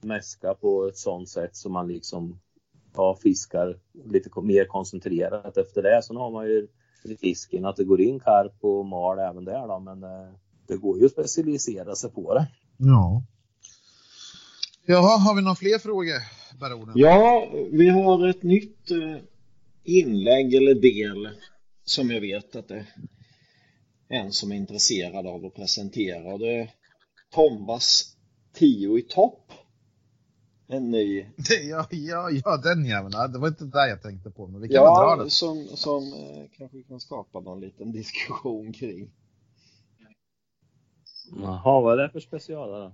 [0.00, 2.40] mäska på ett sånt sätt som man liksom
[2.94, 6.02] ja, fiskar lite mer koncentrerat efter det.
[6.02, 6.68] Sen har man ju
[7.20, 10.34] fisken att det går in karp och mal även där då, men eh,
[10.66, 12.46] det går ju att specialisera sig på det.
[12.78, 13.22] Ja.
[14.86, 16.22] Jaha, har vi några fler frågor,
[16.60, 16.94] baronen?
[16.96, 19.16] Ja, vi har ett nytt eh,
[19.84, 21.28] inlägg eller del
[21.84, 22.86] som jag vet att det
[24.08, 26.38] är en som är intresserad av att presentera.
[26.38, 26.70] Det är
[27.30, 28.16] Tombas
[28.54, 29.52] 10 i topp.
[30.66, 33.12] En ny, Det, ja, ja, ja, den jäveln.
[33.12, 35.30] Ja, Det var inte där jag tänkte på, men vi kan väl dra ja, den.
[35.30, 39.10] som, som eh, kanske kan skapa någon liten diskussion kring.
[41.42, 42.92] Jaha, vad är det för specialare?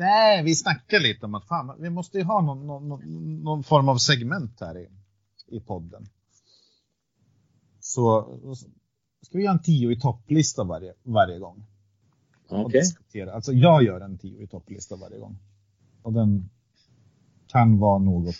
[0.00, 3.88] Nej, vi snackar lite om att fan, vi måste ju ha någon, någon, någon, form
[3.88, 4.88] av segment här i,
[5.46, 6.06] i podden.
[7.80, 8.38] Så
[9.22, 11.66] ska vi göra en tio i topplista varje, varje gång.
[12.48, 12.80] Okej.
[12.80, 13.32] Diskutera.
[13.32, 15.38] Alltså jag gör en tio i topplista varje gång.
[16.02, 16.50] Och den
[17.46, 18.34] kan vara något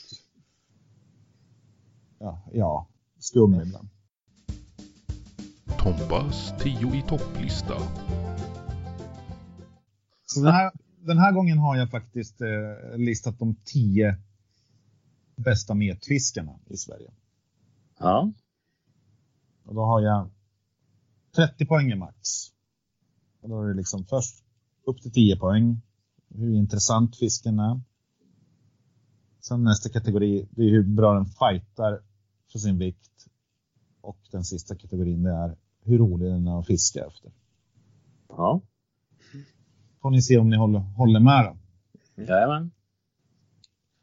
[2.19, 2.87] ja, ja
[3.19, 3.89] skum ibland.
[5.78, 7.74] Tombas 10 i topplista.
[10.27, 10.70] Så den här,
[11.01, 14.17] den här gången har jag faktiskt eh, listat de tio
[15.37, 17.11] bästa metfiskarna i Sverige.
[17.99, 18.33] Ja.
[19.65, 20.31] Och då har jag
[21.37, 22.19] 30 poäng max.
[23.41, 24.45] Och då är det liksom först
[24.85, 25.81] upp till 10 poäng.
[26.29, 27.81] Hur intressant fisken är.
[29.41, 32.03] Sen nästa kategori, det är hur bra den fightar
[32.53, 33.27] för sin vikt.
[34.01, 37.33] Och den sista kategorin det är hur rolig den är att fiska efter.
[38.29, 38.61] Ja.
[40.03, 41.57] Får ni se om ni håller, håller med då.
[42.23, 42.71] Jajamän.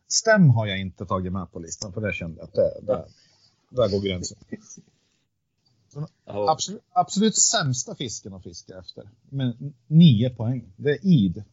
[0.08, 3.06] Stäm har jag inte tagit med på listan för det kände jag att det, där,
[3.70, 4.38] där går gränsen.
[6.26, 6.52] Ja.
[6.52, 9.10] Absolut, absolut sämsta fisken att fiska efter.
[9.30, 10.74] Med nio poäng.
[10.76, 11.44] Det är id.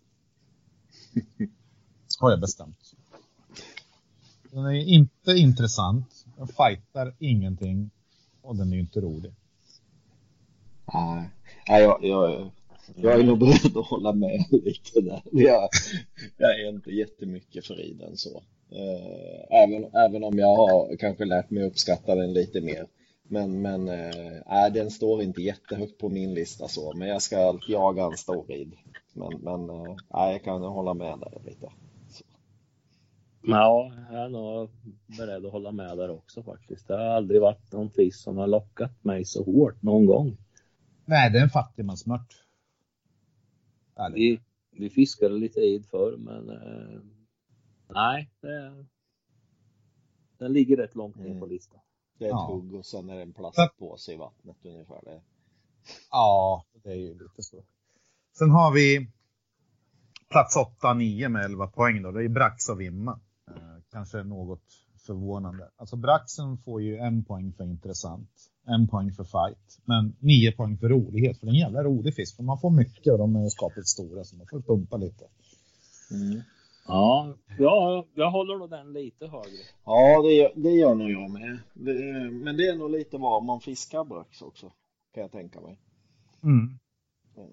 [2.21, 2.95] Har jag bestämt.
[4.51, 6.27] Den är inte intressant.
[6.37, 7.91] Den fightar ingenting.
[8.43, 9.35] Och den är inte rolig.
[10.95, 11.31] Nej,
[11.69, 12.51] Nej, jag, jag,
[12.97, 15.23] jag är nog beredd att hålla med lite där.
[15.31, 15.69] Jag,
[16.37, 18.43] jag är inte jättemycket för iden så.
[18.71, 22.87] Eh, Även, även om jag har kanske lärt mig uppskatta den lite mer.
[23.29, 23.85] Men, men
[24.47, 26.93] nej, den står inte jättehögt på min lista så.
[26.97, 28.73] Men jag ska jaga en stor rid.
[29.13, 29.67] Men, men
[30.15, 31.69] nej, jag kan hålla med där lite.
[33.47, 34.71] Ja, jag är nog
[35.19, 36.89] beredd att hålla med där också faktiskt.
[36.89, 40.37] Det har aldrig varit någon fisk som har lockat mig så hårt någon gång.
[41.05, 42.44] Nej, det är en fattigmansmört.
[44.15, 44.41] Vi,
[44.71, 47.01] vi fiskade lite id förr, men eh,
[47.89, 48.85] nej, det,
[50.39, 51.49] den ligger rätt långt ner på Mm.
[51.49, 51.81] listan.
[52.19, 52.47] Det är ett Ja.
[52.53, 55.01] hugg och sen är det en plastpåse i vattnet ungefär.
[55.05, 55.23] Det.
[56.11, 57.65] Ja, det är ju lite så.
[58.39, 59.11] Sen har vi
[60.31, 62.11] plats 8-9 med 11 poäng då.
[62.11, 63.21] Det är Brax och Vimma.
[63.51, 64.65] Eh, kanske något
[65.07, 65.71] förvånande.
[65.77, 68.31] Alltså Braxen får ju en poäng för intressant,
[68.67, 71.39] en poäng för fight, men nio poäng för rolighet.
[71.39, 72.37] För det är en jävla rolig fisk.
[72.37, 75.25] För man får mycket och de är skapligt stora så man får pumpa lite.
[76.11, 76.43] Mm.
[76.87, 79.65] Ja, ja, jag håller nog den lite högre.
[79.85, 81.59] Ja, det gör, det gör nog jag med.
[81.75, 81.95] Det,
[82.31, 84.73] men det är nog lite var man fiskar brax också,
[85.15, 85.79] kan jag tänka mig.
[86.43, 86.79] Mm.
[87.37, 87.51] Mm.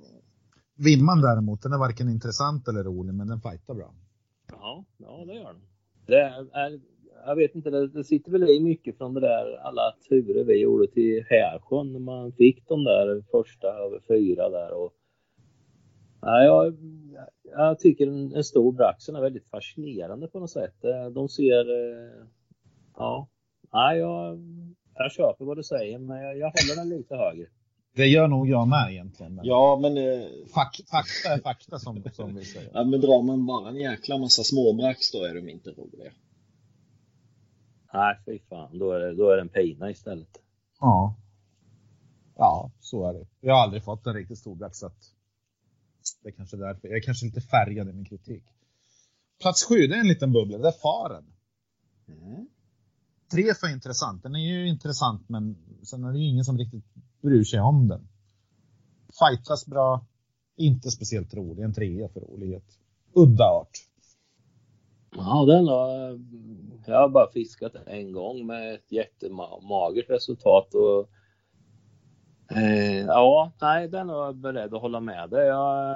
[0.76, 3.94] Vimman däremot, den är varken intressant eller rolig, men den fightar bra.
[4.48, 5.62] Ja, ja det gör den.
[6.06, 6.80] Det är,
[7.26, 10.62] jag vet inte, det, det sitter väl i mycket från det där alla turer vi
[10.62, 14.94] gjorde till Härsjön när man fick de där första över fyra där och
[16.24, 16.78] Ja, jag,
[17.44, 20.84] jag tycker en, en stor braxen är väldigt fascinerande på något sätt.
[20.84, 22.26] Eh, De ser, eh,
[22.98, 23.28] ja,
[23.74, 24.40] nej, jag,
[24.96, 27.46] jag köper vad du säger men jag, jag håller den lite högre.
[27.96, 29.36] Det gör nog jag med egentligen.
[29.36, 32.70] Men Ja, men, eh, fak, fakta är fakta som, som vi säger.
[32.74, 36.12] ja, men drar man bara en jäkla massa småbrax då är de inte roliga.
[37.94, 40.38] Nej, fy fan, då är det, då är det en pina istället.
[40.80, 41.16] Ja.
[42.36, 43.28] Ja, så är det.
[43.40, 45.14] Jag har aldrig fått en riktigt stor brax så att
[46.24, 46.88] det är kanske därför.
[46.88, 48.44] Jag är kanske lite färgad i min kritik.
[49.42, 50.58] Plats sju, det är en liten bubbla.
[50.58, 51.26] Det är faren.
[52.08, 52.48] Mm.
[53.32, 54.24] Tre för intressant.
[54.24, 56.86] Den är ju intressant men sen är det ju ingen som riktigt
[57.22, 58.08] bryr sig om den.
[59.20, 60.06] Fightas bra.
[60.56, 61.64] Inte speciellt rolig.
[61.64, 62.80] En trea för rolighet.
[63.14, 63.91] Udda art.
[65.16, 66.20] Ja, den har,
[66.86, 71.10] jag har bara fiskat en gång med ett jättemagert resultat och
[72.58, 75.48] eh, ja, nej, den är jag beredd att hålla med dig.
[75.48, 75.96] Jag,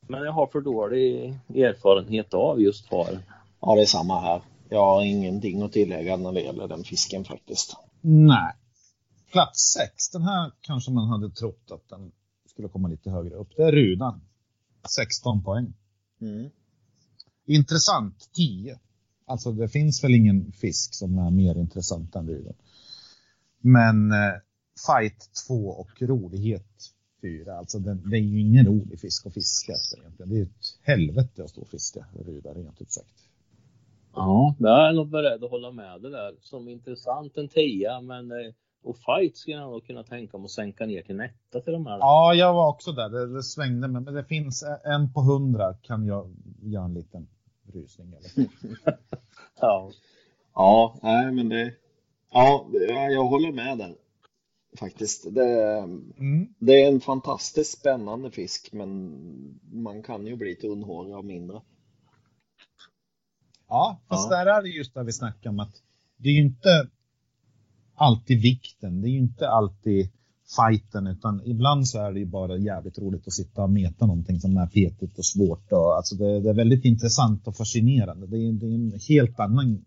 [0.00, 3.22] men jag har för dålig erfarenhet av just faren.
[3.60, 4.40] Ja, det är samma här.
[4.68, 7.76] Jag har ingenting att tillägga när det gäller den fisken faktiskt.
[8.00, 8.52] Nej.
[9.32, 10.10] Plats sex.
[10.12, 12.12] Den här kanske man hade trott att den
[12.46, 13.48] skulle komma lite högre upp.
[13.56, 14.20] Det är Rudan.
[14.96, 15.74] 16 poäng.
[16.20, 16.50] Mm.
[17.46, 18.78] Intressant 10.
[19.26, 22.54] Alltså det finns väl ingen fisk som är mer intressant än Rudan.
[23.60, 24.34] Men eh,
[24.86, 26.92] fight 2 och rolighet
[27.22, 27.58] 4.
[27.58, 30.30] Alltså det, det är ju ingen rolig fisk att fiska efter egentligen.
[30.30, 33.28] Det är ett helvete att stå och fiska Rudan rent ut sagt.
[34.14, 36.34] Ja, jag är nog beredd att hålla med det där.
[36.40, 38.52] Som intressant en 10 men eh,
[38.84, 41.86] och fight skulle jag nog kunna tänka mig att sänka ner till netta till de
[41.86, 41.98] här.
[41.98, 43.08] Ja, jag var också där.
[43.08, 47.28] Det, det svängde men det finns en på hundra kan jag göra en liten
[47.72, 48.14] rusning.
[48.14, 48.48] Eller?
[49.60, 49.90] Ja.
[50.54, 51.74] Ja, nej men det...
[52.32, 53.94] Ja, det- ja, jag håller med där.
[54.78, 55.34] Faktiskt.
[55.34, 55.78] Det,
[56.18, 56.54] Mm.
[56.58, 61.60] det är en fantastiskt spännande fisk, men man kan ju bli tunnhårig av mindre.
[63.68, 64.36] Ja, fast Ja.
[64.36, 65.82] där är det just det vi snackar om att
[66.16, 66.88] det är ju inte
[67.94, 70.08] alltid vikten, det är ju inte alltid
[70.56, 74.40] fighten utan ibland så är det ju bara jävligt roligt att sitta och meta någonting
[74.40, 75.72] som är petigt och svårt.
[75.72, 78.26] Och, alltså det, det är väldigt intressant och fascinerande.
[78.26, 79.84] Det är, det är en helt annan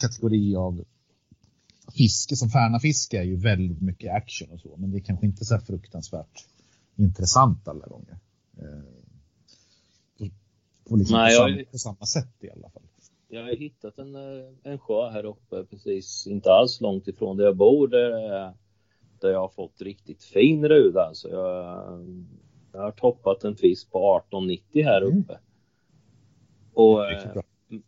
[0.00, 0.84] kategori av
[1.96, 2.36] fiske.
[2.36, 5.58] Som Färnafiske är ju väldigt mycket action och så men det är kanske inte så
[5.58, 6.46] fruktansvärt
[6.96, 8.18] intressant alla gånger.
[8.58, 8.84] Eh,
[10.88, 12.82] på, liksom Nej, på, jag- samma, på samma sätt i alla fall.
[13.30, 17.44] Jag har hittat en, eh, en sjö här uppe precis inte alls långt ifrån där
[17.44, 18.10] jag bor där,
[19.20, 21.02] där jag har fått riktigt fin ruda.
[21.02, 21.84] Alltså jag,
[22.72, 25.18] jag har toppat en fisk på 18,90 här Mm.
[25.18, 25.38] uppe.
[26.74, 27.42] Och, Riktigt eh,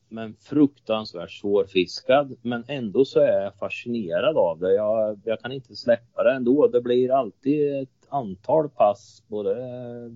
[0.08, 2.36] men fruktansvärt svårfiskad.
[2.42, 4.74] Men ändå så är jag fascinerad av det.
[4.74, 6.68] Jag, jag kan inte släppa det ändå.
[6.68, 9.54] Det blir alltid ett antal pass, både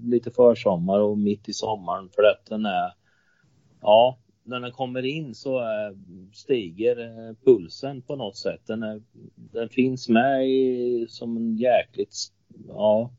[0.05, 2.95] lite försommar och mitt i sommaren för att den är,
[3.81, 5.97] ja, när den kommer in så eh,
[6.33, 8.61] stiger eh, pulsen på något sätt.
[8.67, 9.03] Den, är,
[9.35, 12.17] den finns med i, som en jäkligt,
[12.69, 13.11] ja,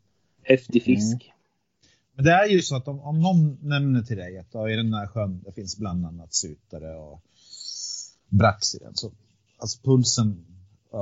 [0.43, 1.31] häftig fisk.
[2.15, 4.75] Men det är ju så att om, om någon nämner till dig att ja, i
[4.75, 7.21] den här sjön det finns bland annat sutare och
[8.29, 8.95] brax i den.
[8.95, 9.11] Så,
[9.57, 10.45] alltså pulsen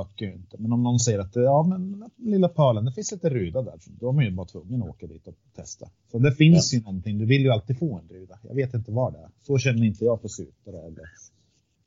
[0.00, 0.56] ökar ju inte.
[0.58, 3.78] Men om någon säger att ja, men lilla pölen, det finns lite ruda där.
[3.80, 5.90] Så då är man ju bara tvungen att åka dit och testa.
[6.10, 7.18] Så det finns ju någonting.
[7.18, 8.38] Du vill ju alltid få en ruda.
[8.42, 9.30] Jag vet inte vad det är.
[9.42, 11.04] Så känner inte jag för sutare eller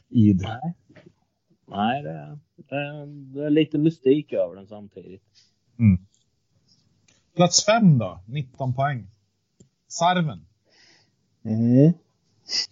[0.10, 0.48] idre.
[0.48, 0.76] Nej.
[1.68, 5.23] Nej, det är, det, är, det är lite mystik över den samtidigt.
[5.80, 6.06] Mm.
[7.36, 9.07] Plats fem då, 19 poäng.
[9.88, 10.45] Sarven.
[11.44, 11.94] Mm.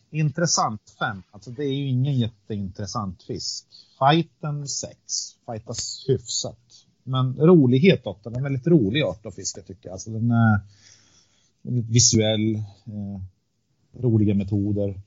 [0.09, 1.23] Intressant 5.
[1.31, 3.67] Alltså det är ju ingen jätteintressant fisk.
[3.99, 4.97] Fighten 6.
[5.45, 6.59] Fightas hyfsat.
[7.03, 8.19] Men rolighet 8.
[8.23, 9.93] Den är en väldigt rolig art att fiska tycker jag.
[9.93, 10.59] Alltså den är
[11.61, 12.55] väldigt visuell.
[12.55, 13.21] Eh,
[14.01, 15.01] roliga metoder.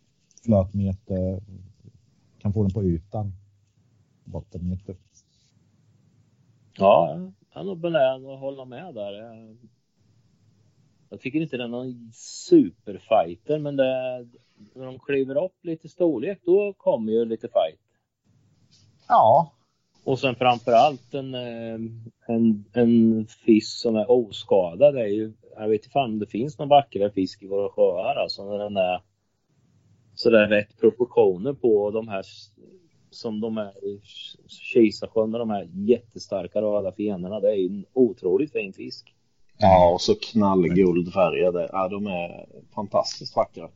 [0.45, 1.43] Flötmeter.
[2.39, 3.33] Kan få den på ytan.
[4.25, 4.97] Bottenmeter.
[6.79, 7.19] Ja,
[7.55, 9.57] jag är nog benägen att hålla med där.
[11.11, 14.27] Jag, tycker inte det är någon superfighter, men det,
[14.75, 17.81] när de kliver upp lite storlek, då kommer ju lite fight.
[19.09, 19.53] Ja,
[20.05, 21.81] Och sen framför allt en, eh,
[22.27, 24.95] en, en fisk som är oskadad.
[24.95, 27.69] Det är ju, jag vet inte fan om det finns någon vackrare fisk i våra
[27.69, 29.03] sjöar alltså när den är
[30.15, 32.25] sådär rätt proportioner på de här
[33.11, 34.01] som de är i
[34.49, 37.41] Kisarsjön med de här jättestarka röda fenorna.
[37.41, 39.15] Det är ju en otroligt fin fisk.
[39.61, 41.69] Ja, och så knallguldfärgade.
[41.73, 43.69] Ja, de är fantastiskt vackra.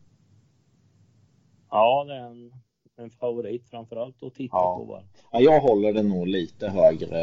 [1.70, 2.52] Ja, det är en,
[2.96, 4.76] en favorit framförallt att titta Ja.
[4.78, 5.02] på bara.
[5.32, 7.18] Ja, jag håller den nog lite högre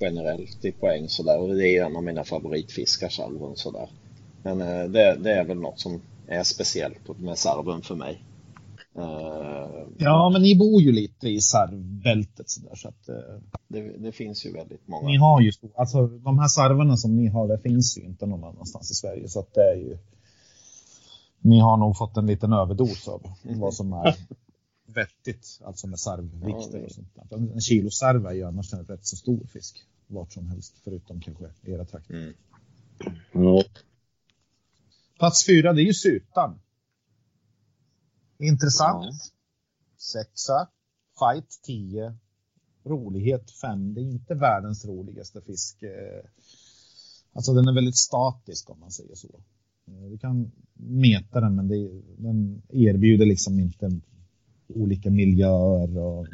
[0.00, 3.88] generellt i poäng sådär och det är en av mina favoritfiskar, salven sådär.
[4.42, 8.22] Men eh, det, det är väl något som är speciellt med sarven för mig.
[8.96, 13.14] Eh, ja men ni bor ju lite i sarvbältet sådär så att eh,
[13.68, 15.20] det, det finns ju väldigt Ni många.
[15.20, 18.44] har ju, stor- alltså de här sarvarna som ni har, det finns ju inte någon
[18.44, 19.28] annanstans i Sverige.
[19.28, 19.98] Så att det är ju,
[21.40, 24.14] ni har nog fått en liten överdos av vad som är
[24.94, 27.36] vettigt, alltså med sarvvikter Ja, och sånt där.
[27.36, 30.74] En en kilo sarv är ju annars en rätt så stor fisk, vart som helst,
[30.84, 32.14] förutom kanske era trakter.
[32.14, 32.34] Mm.
[33.32, 33.62] Ja.
[35.18, 36.60] Plats fyra, det är ju sutan.
[38.46, 39.04] Intressant.
[39.04, 39.12] Ja.
[39.96, 40.68] Sexa.
[41.18, 42.14] Fight 10.
[42.84, 43.94] Rolighet 5.
[43.94, 45.82] Det är inte världens roligaste fisk.
[45.82, 46.24] eh.
[47.32, 49.28] Alltså den är väldigt statisk om man säger så.
[49.88, 54.00] Eh, Du kan meta den men det, den erbjuder liksom inte
[54.68, 56.26] olika miljöer och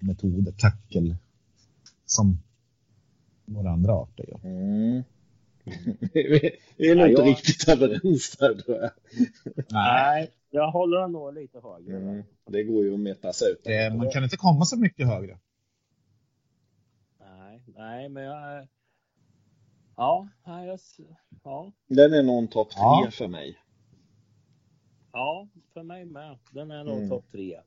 [0.00, 1.16] metoder, tackle
[2.06, 2.38] som
[3.44, 4.40] några andra arter gör.
[4.44, 5.02] Mm.
[6.12, 8.90] vi, är nog Ja, inte jag- riktigt överens där tror jag.
[9.70, 11.96] Nej, jag håller den nog lite högre.
[11.96, 12.22] Mm.
[12.46, 13.66] Det går ju att meta sig ut.
[13.66, 15.38] Eh, Man kan inte komma så mycket högre.
[17.20, 18.68] Nej, nej, men jag...
[19.96, 20.78] Ja, nej, jag...
[21.44, 23.08] Ja, Den är nog en topp tre Ja.
[23.12, 23.58] för mig.
[25.12, 26.38] ja, för mig med.
[26.52, 27.08] Den är nog Mm.
[27.10, 27.60] topp tre.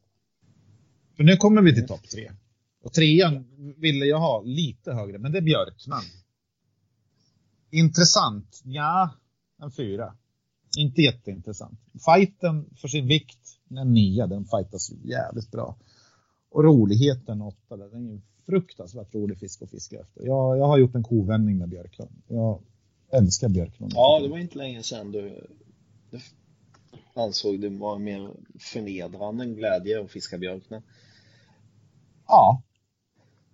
[1.17, 2.31] För nu kommer vi till topp tre.
[2.83, 3.45] Och trean
[3.77, 6.01] ville jag ha lite högre, men det är Björkman.
[7.69, 8.61] Intressant?
[8.63, 9.09] Ja,
[9.61, 10.15] en fyra.
[10.77, 11.79] Inte jätteintressant.
[12.05, 15.75] Fighten för sin vikt, en nia, den fightas jävligt bra.
[16.49, 20.25] Och roligheten åtta, den är en fruktansvärt rolig fisk att fiska efter.
[20.25, 22.21] Jag, jag har gjort en kovändning med Björklund.
[22.27, 22.61] Jag
[23.09, 23.91] älskar Björklund.
[23.95, 25.47] Ja, det var inte länge sedan du,
[26.11, 26.19] du
[27.13, 28.29] ansåg det var mer
[28.59, 30.81] förnedrande än glädje att fiska björkna.
[32.27, 32.61] Ja,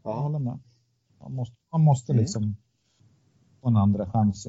[0.03, 0.19] jag Ja.
[0.19, 0.60] håller med.
[1.19, 2.22] Man måste, man måste Mm.
[2.22, 2.56] liksom
[3.61, 4.48] få en andra chans.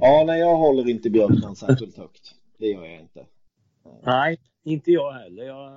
[0.00, 2.34] Ja, nej, jag håller inte björknan särskilt högt.
[2.58, 3.26] Det gör jag inte.
[4.06, 5.44] Nej, inte jag heller.
[5.44, 5.72] Jag,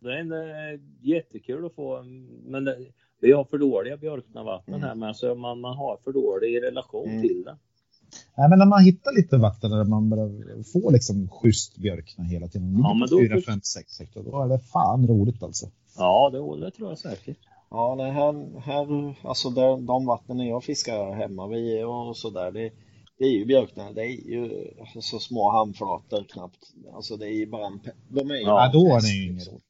[0.00, 2.02] det är en, eh, jättekul att få,
[2.44, 2.76] men det,
[3.20, 4.86] vi har för dåliga björknavatten Mm.
[4.88, 7.22] här med, så man, man har för dålig relation Mm.
[7.22, 7.56] till det.
[8.36, 12.48] Nej, men när man hittar lite vatten där man börjar få liksom schysst björkna hela
[12.48, 12.78] tiden.
[12.82, 14.22] Ja, men då- 4, 5, 6 hektar.
[14.22, 15.66] Då är det fan roligt alltså.
[15.98, 17.38] Ja, det, det tror jag säkert.
[17.70, 22.70] Ja, nej, här, här alltså där, de vattnen jag fiskar hemma vid och sådär, det,
[23.18, 26.72] det är ju björknar, det är ju så små handflator knappt.
[26.94, 29.24] Alltså det är ju bara en, de är ju Ja, Ja, då är det ju
[29.24, 29.52] inget liksom.
[29.54, 29.62] roligt.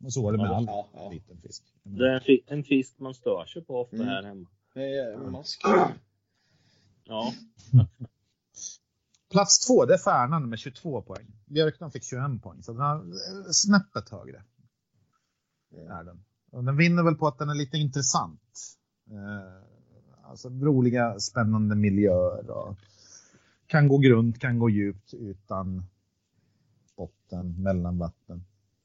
[0.00, 1.10] Men så är det med Ja, all ja, ja.
[1.10, 1.62] liten fisk.
[1.82, 4.08] Det är en, fi- en fisk man stör sig på ofta Mm.
[4.08, 4.48] här hemma.
[4.74, 5.60] Det är mask.
[7.04, 7.32] Ja,
[9.30, 11.26] Plats två, det är Färnan med 22 poäng.
[11.46, 14.44] Björkman fick 21 poäng, så den har eh, snäppet högre.
[15.76, 16.24] Är den.
[16.52, 18.40] Och den vinner väl på att den är lite intressant.
[19.10, 19.67] Eh,
[20.28, 22.76] alltså roliga, spännande miljöer och
[23.66, 25.82] kan gå grunt, kan gå djupt utan
[26.96, 28.44] botten, mellan vatten.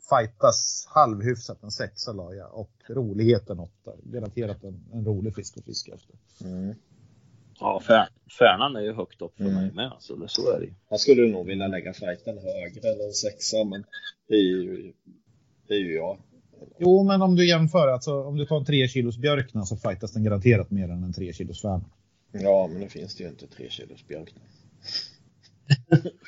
[0.10, 3.92] Fightas halvhyfsat, en sexa la jag och roligheten åtta.
[4.04, 6.16] Garanterat en, en rolig fisk att fiska efter.
[6.44, 6.76] Mm.
[7.60, 8.08] ja fär,
[8.40, 9.56] Färnan är ju högt upp för Mm.
[9.56, 9.92] mig med.
[10.00, 10.74] Så det, så är det.
[10.90, 13.84] Jag skulle nog vilja lägga fighten högre än en sexa, men
[14.28, 14.94] det är ju,
[15.68, 16.18] det är ju jag.
[16.78, 20.12] Jo, men om du jämför, alltså om du tar en 3 kilos björkna så fightas
[20.12, 21.86] den garanterat mer än en 3 kilos färna.
[22.32, 24.34] Ja, men nu finns det ju inte tre kilos björk.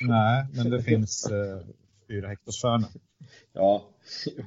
[0.00, 1.60] Nej, men det finns eh,
[2.08, 2.88] 4 hektars färna.
[3.52, 3.84] Ja,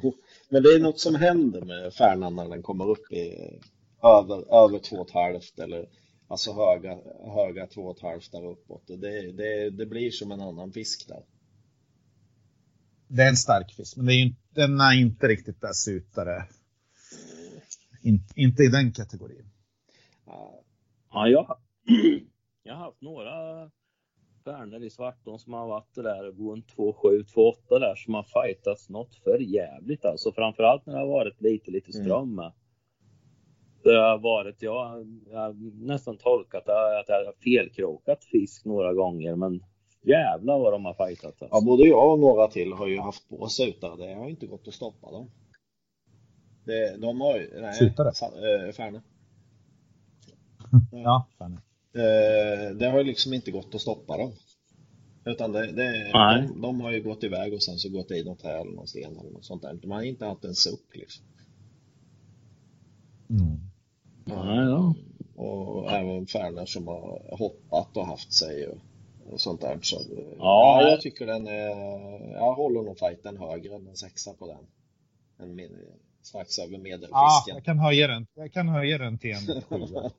[0.02, 0.14] jo.
[0.50, 3.60] men det är något som händer med färnan när den kommer upp i
[4.04, 5.90] över, över två och ett halvt eller
[6.28, 6.98] alltså höga,
[7.36, 8.84] höga två och ett halvt där uppåt.
[8.88, 11.24] Det, det, det blir som en annan fisk där.
[13.08, 15.74] Det är en stark fisk, men det är ju, inte- den är inte riktigt där
[15.74, 16.46] sutare.
[18.02, 19.50] In, inte i den kategorin.
[20.26, 20.64] Ja,
[21.12, 21.58] Ja, jag,
[22.64, 23.32] jag har haft några
[24.46, 29.16] färnor i Svartån som har varit där runt 2,7, 2,8 där som har fightats något
[29.16, 30.32] för jävligt alltså.
[30.32, 32.52] Framförallt när det har varit lite, lite ström med.
[33.84, 35.54] Det har varit, jag, jag har
[35.86, 39.64] nästan tolkat att jag har felkrokat fisk några gånger men
[40.02, 41.66] jävlar vad de har fightat Ja, alltså.
[41.66, 43.98] både jag och några till har ju haft på sutar.
[43.98, 45.32] Det har inte gått att stoppa dem.
[46.66, 47.62] Det, de har ju...
[47.62, 48.14] Nej, Sutare?
[48.14, 48.26] sa-
[48.66, 49.02] äh, Färne.
[50.92, 51.62] Ja, färna.
[51.94, 54.32] Eh, det har ju liksom inte gått att stoppa dem.
[55.26, 58.40] Utan det, det, de, de har ju gått iväg och sen så gått i något
[58.40, 59.74] träd eller någon sten eller något sånt där.
[59.74, 61.26] De har inte haft en suck liksom.
[63.30, 63.60] Mm.
[64.26, 64.96] Ja, ja.
[65.36, 68.78] Och även färnor som har hoppat och haft sig och
[69.38, 69.80] sånt där.
[69.82, 70.06] Så, eh,
[70.38, 70.82] Ja.
[70.82, 71.70] ja, jag tycker den är...
[72.34, 74.68] Jag håller nog fighten högre än en sexa på den.
[75.38, 75.70] En med,
[76.22, 77.56] strax över Ja, medelfisken.
[77.56, 78.28] jag kan höja den.
[78.34, 80.12] Jag kan höja den till en sjua.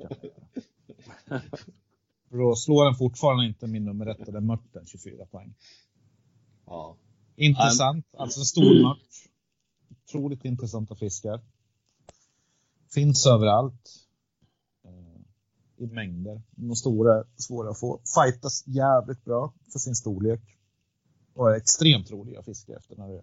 [2.31, 5.55] För då slår den fortfarande inte min nummer ett och är mörten 24 poäng.
[6.67, 6.97] Ja.
[7.37, 8.99] Intressant, alltså en stor mört.
[10.05, 11.41] Otroligt intressanta fiskar.
[12.95, 13.91] Finns överallt.
[15.81, 16.43] I mängder.
[16.51, 18.01] De stora är svåra att få.
[18.15, 20.41] Fightas jävligt bra för sin storlek.
[21.35, 23.23] Och är extremt roliga att fiska efter när du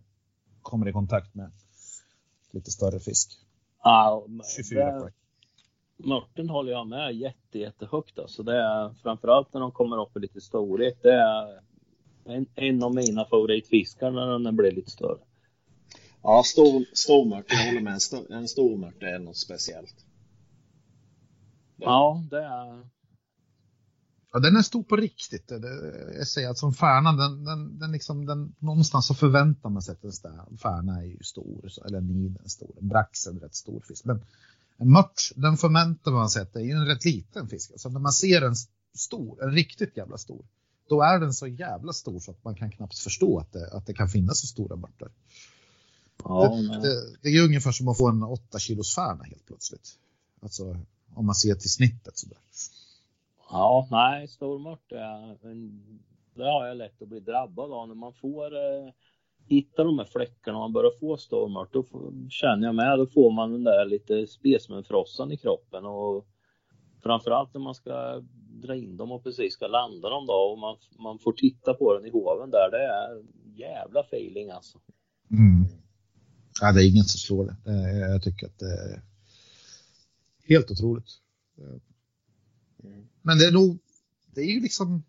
[0.62, 1.52] kommer i kontakt med
[2.52, 3.32] lite större fisk.
[3.84, 4.26] Ja,
[4.56, 5.12] 24 det-.
[5.98, 8.44] Mörten håller jag med jätte, jättehögt alltså.
[8.44, 11.00] Det är framförallt när de kommer upp i lite storlek.
[11.02, 11.62] Det är
[12.26, 15.20] en, en av mina favoritfiskar när den blir lite större.
[16.24, 17.94] Ja, stor, stormört, jag håller med.
[17.94, 20.07] En, stor, en stormört är något speciellt.
[21.78, 22.90] Ja, det är...
[24.34, 25.52] Ja, den är stor på riktigt.
[26.18, 29.92] Jag säger att som färnan, den, den, den liksom, den, någonstans så förväntar man sig
[29.92, 33.28] att en stä- färna är ju stor, så- eller en nid är stor, en brax
[33.28, 34.06] är en rätt stor fisk.
[34.06, 34.22] Men
[34.78, 37.72] en mört, den förväntar man sig att det är ju en rätt liten fisk.
[37.72, 38.56] Alltså när man ser en
[38.96, 40.46] stor, en riktigt jävla stor,
[40.90, 43.86] då är den så jävla stor så att man kan knappt förstå att det, att
[43.86, 45.12] det kan finnas så stora mörter.
[46.24, 49.46] Ja, det, det, det är ju ungefär som att få en 8 kilos färna helt
[49.46, 49.90] plötsligt.
[50.42, 50.78] Alltså
[51.18, 52.38] om man ser till snittet sådär.
[53.50, 54.90] ja nej, stormört
[56.38, 58.92] det har jag lätt att bli drabbad av när man får eh,
[59.46, 61.74] hitta de här fläckarna och man börjar få stormört.
[61.74, 66.28] Då får, känner jag med, då får man den där lite spesmenfrossan i kroppen och
[67.04, 68.22] framförallt när man ska
[68.64, 71.98] dra in dem och precis ska landa dem då och man, man får titta på
[71.98, 72.72] den i hoven där.
[72.72, 73.24] Det är
[73.56, 74.78] jävla feeling alltså.
[75.32, 75.66] Mm.
[76.62, 77.72] Ja, det är ingen som slår det.
[78.00, 79.02] Jag tycker att det är
[80.48, 81.22] helt otroligt.
[83.22, 83.80] Men det är nog,
[84.26, 85.04] det är ju liksom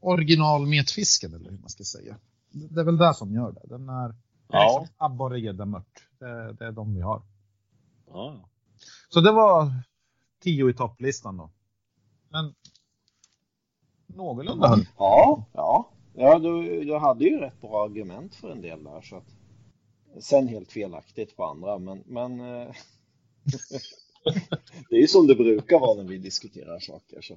[0.00, 2.16] originalmetfisken eller hur man ska säga.
[2.50, 3.60] Det är väl det som gör det.
[3.64, 4.14] Den är
[4.48, 4.80] Ja.
[4.80, 6.08] liksom abborre, gädda, mört.
[6.18, 7.22] Det, det är de vi har.
[8.06, 8.48] Ja,
[9.08, 9.72] Så det var
[10.40, 11.50] tio i topplistan då.
[12.28, 12.54] Men
[14.06, 14.86] någorlunda höll.
[14.98, 15.90] Ja, ja.
[16.14, 19.00] Ja, du, du hade ju rätt bra argument för en del där.
[19.02, 19.26] Så att,
[20.24, 22.74] sen helt felaktigt på andra, men, men eh,
[24.90, 27.20] det är ju som det brukar vara när vi diskuterar saker.
[27.20, 27.36] Så.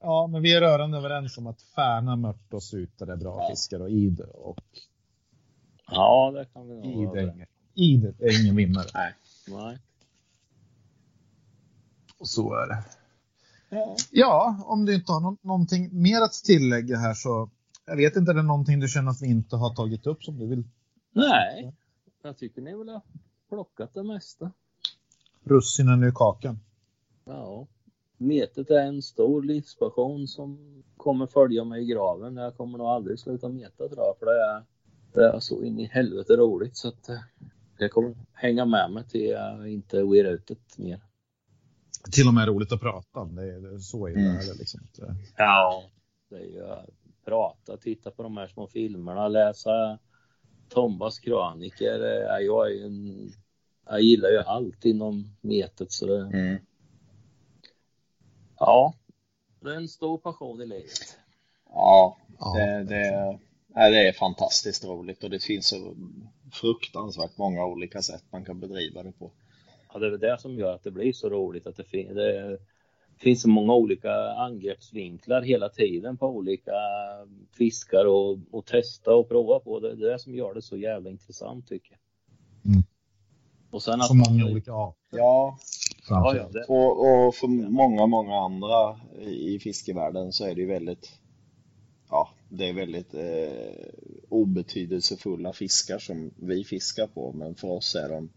[0.00, 3.80] Ja, men vi är rörande överens om att Färna, Mört och Sutare är bra fiskar
[3.80, 4.58] och Id och
[5.90, 7.48] ja det kan vi nog Id vara är överens.
[7.74, 8.86] ingen, Id är ingen vinnare.
[8.94, 9.14] Nej.
[9.48, 9.78] Nej.
[12.18, 12.84] Och så är det.
[13.70, 13.96] Ja.
[14.10, 17.50] Ja, om du inte har nå- någonting mer att tillägga här så.
[17.86, 20.38] Jag vet inte, är det någonting du känner att vi inte har tagit upp som
[20.38, 20.64] du vill
[21.12, 21.74] Nej,
[22.22, 23.02] jag tycker ni väl har
[23.54, 24.52] plockat det mesta.
[25.44, 26.58] Russinen ur kakan.
[27.24, 27.66] Ja.
[28.16, 32.36] Metet är en stor livspassion som kommer följa mig i graven.
[32.36, 34.64] Jag kommer nog aldrig sluta meta tror jag, för det är,
[35.12, 37.18] det är så in i helvete roligt så att eh,
[37.78, 41.00] det kommer hänga med mig till jag inte wear ut det mer.
[42.12, 43.34] Till och med roligt att prata om.
[43.34, 44.20] Det är, så är det.
[44.20, 44.36] Mm.
[44.36, 44.80] Eller liksom,
[45.36, 45.84] Ja,
[46.30, 46.88] det är ju att
[47.24, 49.98] prata, titta på de här små filmerna, läsa
[50.68, 52.00] Tombas kröniker.
[52.00, 53.32] Ja, Jag, är ju en,
[53.86, 56.56] jag gillar ju allt inom metet så det, Mm.
[58.58, 58.94] ja,
[59.60, 61.18] det är en stor passion i livet.
[61.70, 62.16] Ja,
[62.54, 63.38] det, det,
[63.74, 65.96] det är fantastiskt roligt och det finns så
[66.52, 69.30] fruktansvärt många olika sätt man kan bedriva det på.
[69.92, 72.14] Ja, det är väl det som gör att det blir så roligt att det, fin-
[72.14, 72.58] det
[73.18, 76.72] finns så många olika angreppsvinklar hela tiden på olika
[77.58, 79.80] fiskar och, och testa och prova på.
[79.80, 81.98] Det är det som gör det så jävla intressant tycker jag.
[83.74, 85.18] Och sen att Så många man- olika arter.
[85.18, 85.58] Ja,
[86.08, 90.66] Ja, ja, det, och, och för många, många andra i fiskevärlden så är det ju
[90.66, 91.10] väldigt
[92.10, 93.86] Ja, det är väldigt eh,
[94.28, 98.30] obetydelsefulla fiskar som vi fiskar på men för oss är de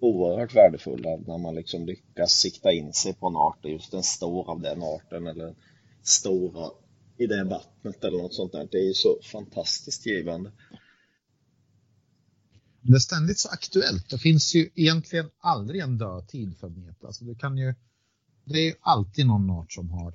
[0.00, 4.50] oerhört värdefulla när man liksom lyckas sikta in sig på en art, just en stor
[4.50, 5.56] av den arten eller en
[6.02, 6.70] stora
[7.18, 8.68] i det vattnet eller något sånt där.
[8.70, 10.52] Det är ju så fantastiskt givande.
[12.82, 14.10] Det är ständigt så aktuellt.
[14.10, 17.06] Det finns ju egentligen aldrig en dödtid för meta.
[17.06, 17.74] Alltså det, kan ju,
[18.44, 20.14] det är ju alltid någon art som har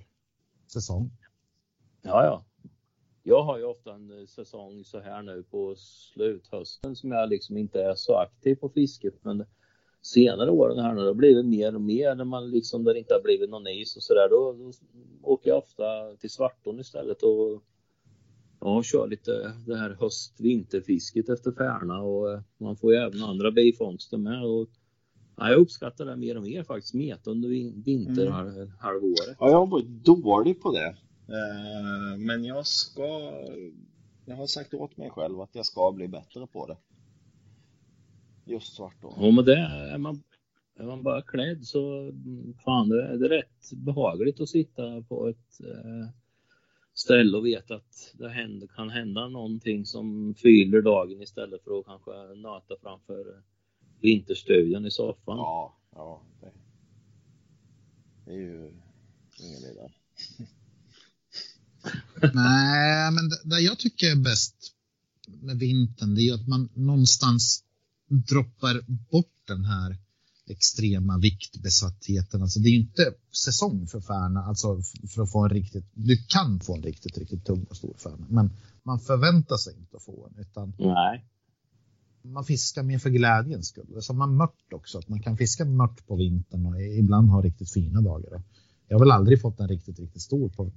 [0.68, 1.12] säsong.
[2.02, 2.46] ja, ja.
[3.28, 7.58] Jag har ju ofta en eh, säsong så här nu på sluthösten som jag liksom
[7.58, 9.46] inte är så aktiv på fisket men
[10.02, 13.00] senare åren här nu det har blivit mer och mer när man liksom där det
[13.00, 14.72] inte har blivit någon is och sådär då, då
[15.22, 17.64] åker jag ofta till Svartån istället och
[18.66, 23.52] ja, kör lite det här höst-vinterfisket efter färna och eh, man får ju även andra
[23.52, 24.70] bifångster med och
[25.38, 29.38] ja, jag uppskattar det mer och mer faktiskt, meta under vin- vinterhalvåret.
[29.40, 30.96] Ja, jag har varit dålig på det.
[31.28, 33.32] Eh, Men jag ska,
[34.26, 36.78] jag har sagt åt mig själv att jag ska bli bättre på det.
[38.46, 39.14] Just svartån.
[39.20, 40.24] Ja, men det är man,
[40.80, 45.60] är man bara klädd så mm, fan det är rätt behagligt att sitta på ett
[45.62, 46.10] eh,
[46.96, 51.86] ställe och veta att det händer, kan hända någonting som fyller dagen istället för att
[51.86, 53.44] kanske nöta framför
[54.02, 55.38] vinterstudion i soffan.
[55.38, 56.24] Ja, ja.
[56.42, 56.52] Det,
[58.26, 58.74] det är ju
[59.40, 59.92] ingen vidare.
[62.34, 64.72] Nej, men det, det jag tycker är bäst
[65.28, 67.64] med vintern det är ju att man någonstans
[68.08, 68.82] droppar
[69.12, 69.98] bort den här
[70.50, 72.42] extrema viktbesattheten.
[72.42, 73.14] Alltså det är inte
[73.46, 74.82] säsong för färna, alltså
[75.16, 78.26] för att få en riktigt, du kan få en riktigt, riktigt tung och stor färna,
[78.30, 78.50] men
[78.84, 81.26] man förväntar sig inte att få en, utan Nej.
[82.22, 83.98] man fiskar mer för glädjens skull.
[84.02, 87.72] Som man mört också, att man kan fiska mört på vintern och ibland ha riktigt
[87.72, 88.44] fina dagar.
[88.88, 90.72] Jag har väl aldrig fått en riktigt, riktigt stor på,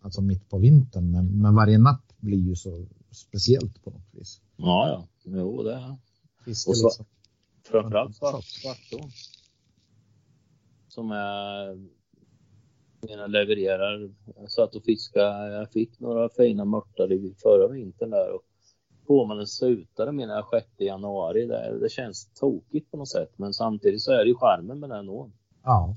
[0.00, 4.40] alltså mitt på vintern, men, men varje napp blir ju så speciellt på något vis.
[4.56, 5.08] Ja, ja.
[5.24, 5.96] Jo, det är
[6.44, 7.06] Fiska Och så- liksom.
[7.64, 9.10] Framförallt svart, svartån.
[10.88, 11.78] Som är
[13.08, 14.10] menar, levererar.
[14.36, 15.52] Jag satt och fiskade.
[15.52, 18.34] Jag fick några fina mörtar i förra vintern där.
[18.34, 18.42] Och
[19.06, 21.46] får man en sutare menar jag 6 januari.
[21.46, 23.32] Det, det känns tokigt på något sätt.
[23.36, 25.32] Men samtidigt så är det ju charmen med den ån.
[25.62, 25.96] Ja.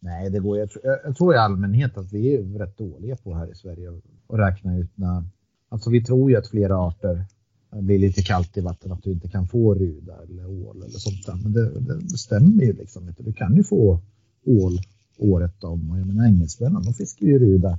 [0.00, 0.58] Nej, det går.
[0.58, 3.54] Jag, tror- jag, jag tror i allmänhet att vi är rätt dåliga på här i
[3.54, 3.90] Sverige
[4.28, 5.24] att räkna ut när,
[5.68, 7.24] alltså vi tror ju att flera arter
[7.70, 11.26] blir lite kallt i vatten, att du inte kan få ruda eller ål eller sånt
[11.26, 11.34] där.
[11.42, 13.22] Men det, det, det stämmer ju liksom inte.
[13.22, 14.00] Du kan ju få
[14.46, 14.78] ål
[15.18, 15.90] året om.
[15.90, 17.78] Och jag menar engelsmännen, de fiskar ju ruda.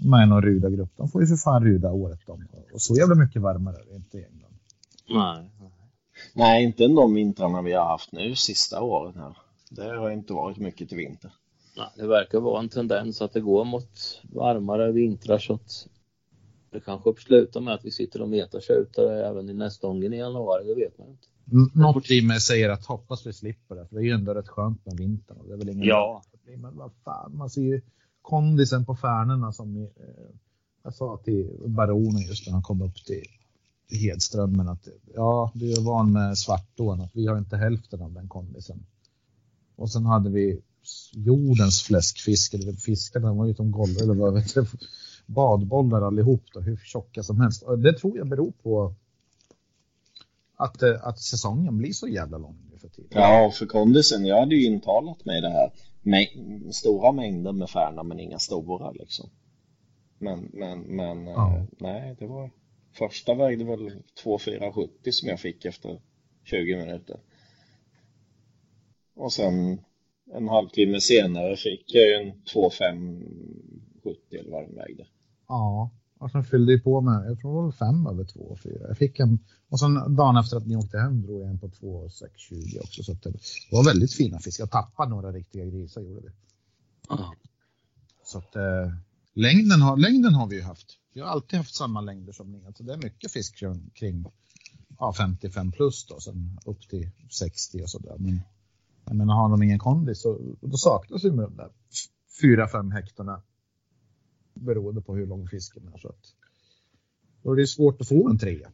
[0.00, 0.90] Är någon rudagrupp.
[0.96, 2.44] De får ju för fan ruda året om.
[2.72, 4.54] Och så jävla mycket varmare är det inte i England.
[5.08, 5.50] Nej.
[6.32, 9.36] Nej, inte de vintrarna vi har haft nu sista året här.
[9.70, 11.32] Det har inte varit mycket till vinter.
[11.76, 15.86] Nej, det verkar vara en tendens att det går mot varmare vintrar så att
[16.76, 20.64] det kanske slutar med att vi sitter och metar tjutare även i nästången i januari,
[20.66, 21.28] det vet man inte.
[21.74, 24.48] Något i mig säger att hoppas vi slipper det, för det är ju ändå rätt
[24.48, 25.36] skönt med vintern.
[25.36, 26.22] Och det är väl ingen Ja.
[26.56, 27.80] Men vad fan, man ser ju
[28.22, 29.88] kondisen på färnorna som eh,
[30.82, 33.24] jag sa till baronen just när han kom upp till,
[33.90, 38.28] Hedströmmen att ja, du är van med svartån, att vi har inte hälften av den
[38.28, 38.86] kondisen.
[39.76, 40.60] Och sen hade vi
[41.12, 44.66] jordens fläskfiske, det var fiskarna var ju som golv, eller vad vet jag,
[45.26, 47.62] badbollar allihop då, hur tjocka som helst.
[47.62, 48.94] Och det tror jag beror på
[50.56, 53.10] att, eh, att säsongen blir så jävla lång nu för tiden.
[53.12, 55.72] Ja, för kondisen, jag hade ju intalat mig det här.
[56.02, 59.30] Mäng- stora mängder med färna men inga stora liksom.
[60.18, 61.56] Men, men, men Ja.
[61.56, 62.50] eh, nej, det var
[62.92, 63.92] Första vägde väl
[64.22, 66.00] 2,470 som jag fick efter
[66.44, 67.20] 20 minuter.
[69.14, 69.80] Och sen
[70.32, 75.06] en halvtimme senare fick jag ju en 2,570 eller vad den vägde.
[75.48, 78.60] Ja, och sen fyllde jag på med, jag tror det var fem över två och
[78.60, 78.88] fyra.
[78.88, 81.68] Jag fick en, och sen dagen efter att ni åkte hem drog jag en på
[81.68, 83.02] 2,620 också.
[83.02, 83.32] Så det
[83.72, 84.62] var väldigt fina fiskar.
[84.62, 86.32] Jag tappade några riktiga grisar, gjorde det.
[87.08, 87.34] Ja.
[88.24, 88.92] Så att eh,
[89.34, 90.98] längden, har, längden har vi ju haft.
[91.14, 92.66] Vi har alltid haft samma längder som ni.
[92.66, 94.24] Alltså det är mycket fisk kring, kring
[94.98, 98.16] ja, 55 plus då, sen upp till 60 och sådär.
[98.18, 98.40] Men
[99.04, 101.70] jag menar, har de ingen kondis så då saknas ju de där
[102.42, 103.42] 4-5 hektarna
[104.56, 105.98] beroende på hur lång fisken är.
[105.98, 106.34] Så att,
[107.42, 108.70] då är det svårt att få en trea.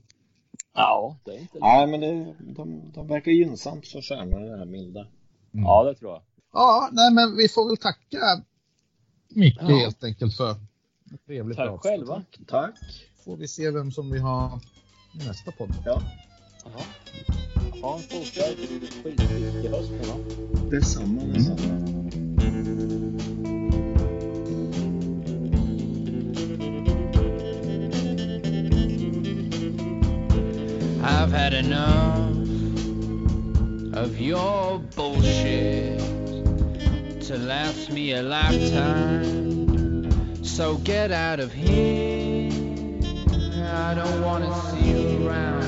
[0.75, 1.59] ja, det är inte.
[1.59, 5.01] Nej, men det, de, de verkar gynnsamt för stjärnorna det här milda.
[5.01, 5.65] Mm.
[5.65, 6.23] Ja, det tror jag.
[6.53, 8.45] Ja, nej men vi får väl tacka
[9.29, 9.67] Micke Ja.
[9.67, 11.83] helt enkelt för ett trevligt Tack avsnitt.
[11.93, 12.23] själva.
[12.47, 12.75] Tack.
[13.25, 14.61] Får vi se vem som vi har
[15.15, 15.71] i nästa podd.
[15.85, 16.03] Ja,
[16.65, 16.71] Ja.
[17.83, 18.55] Ha en fortsatt
[19.05, 19.91] skitfiskig höst
[20.71, 21.23] detsamma.
[21.25, 21.83] detsamma.
[31.05, 32.37] I've had enough
[33.95, 35.99] of your bullshit
[37.23, 40.05] to last me a lifetime.
[40.45, 42.51] So get out of here.
[43.65, 45.62] I don't wanna see you around.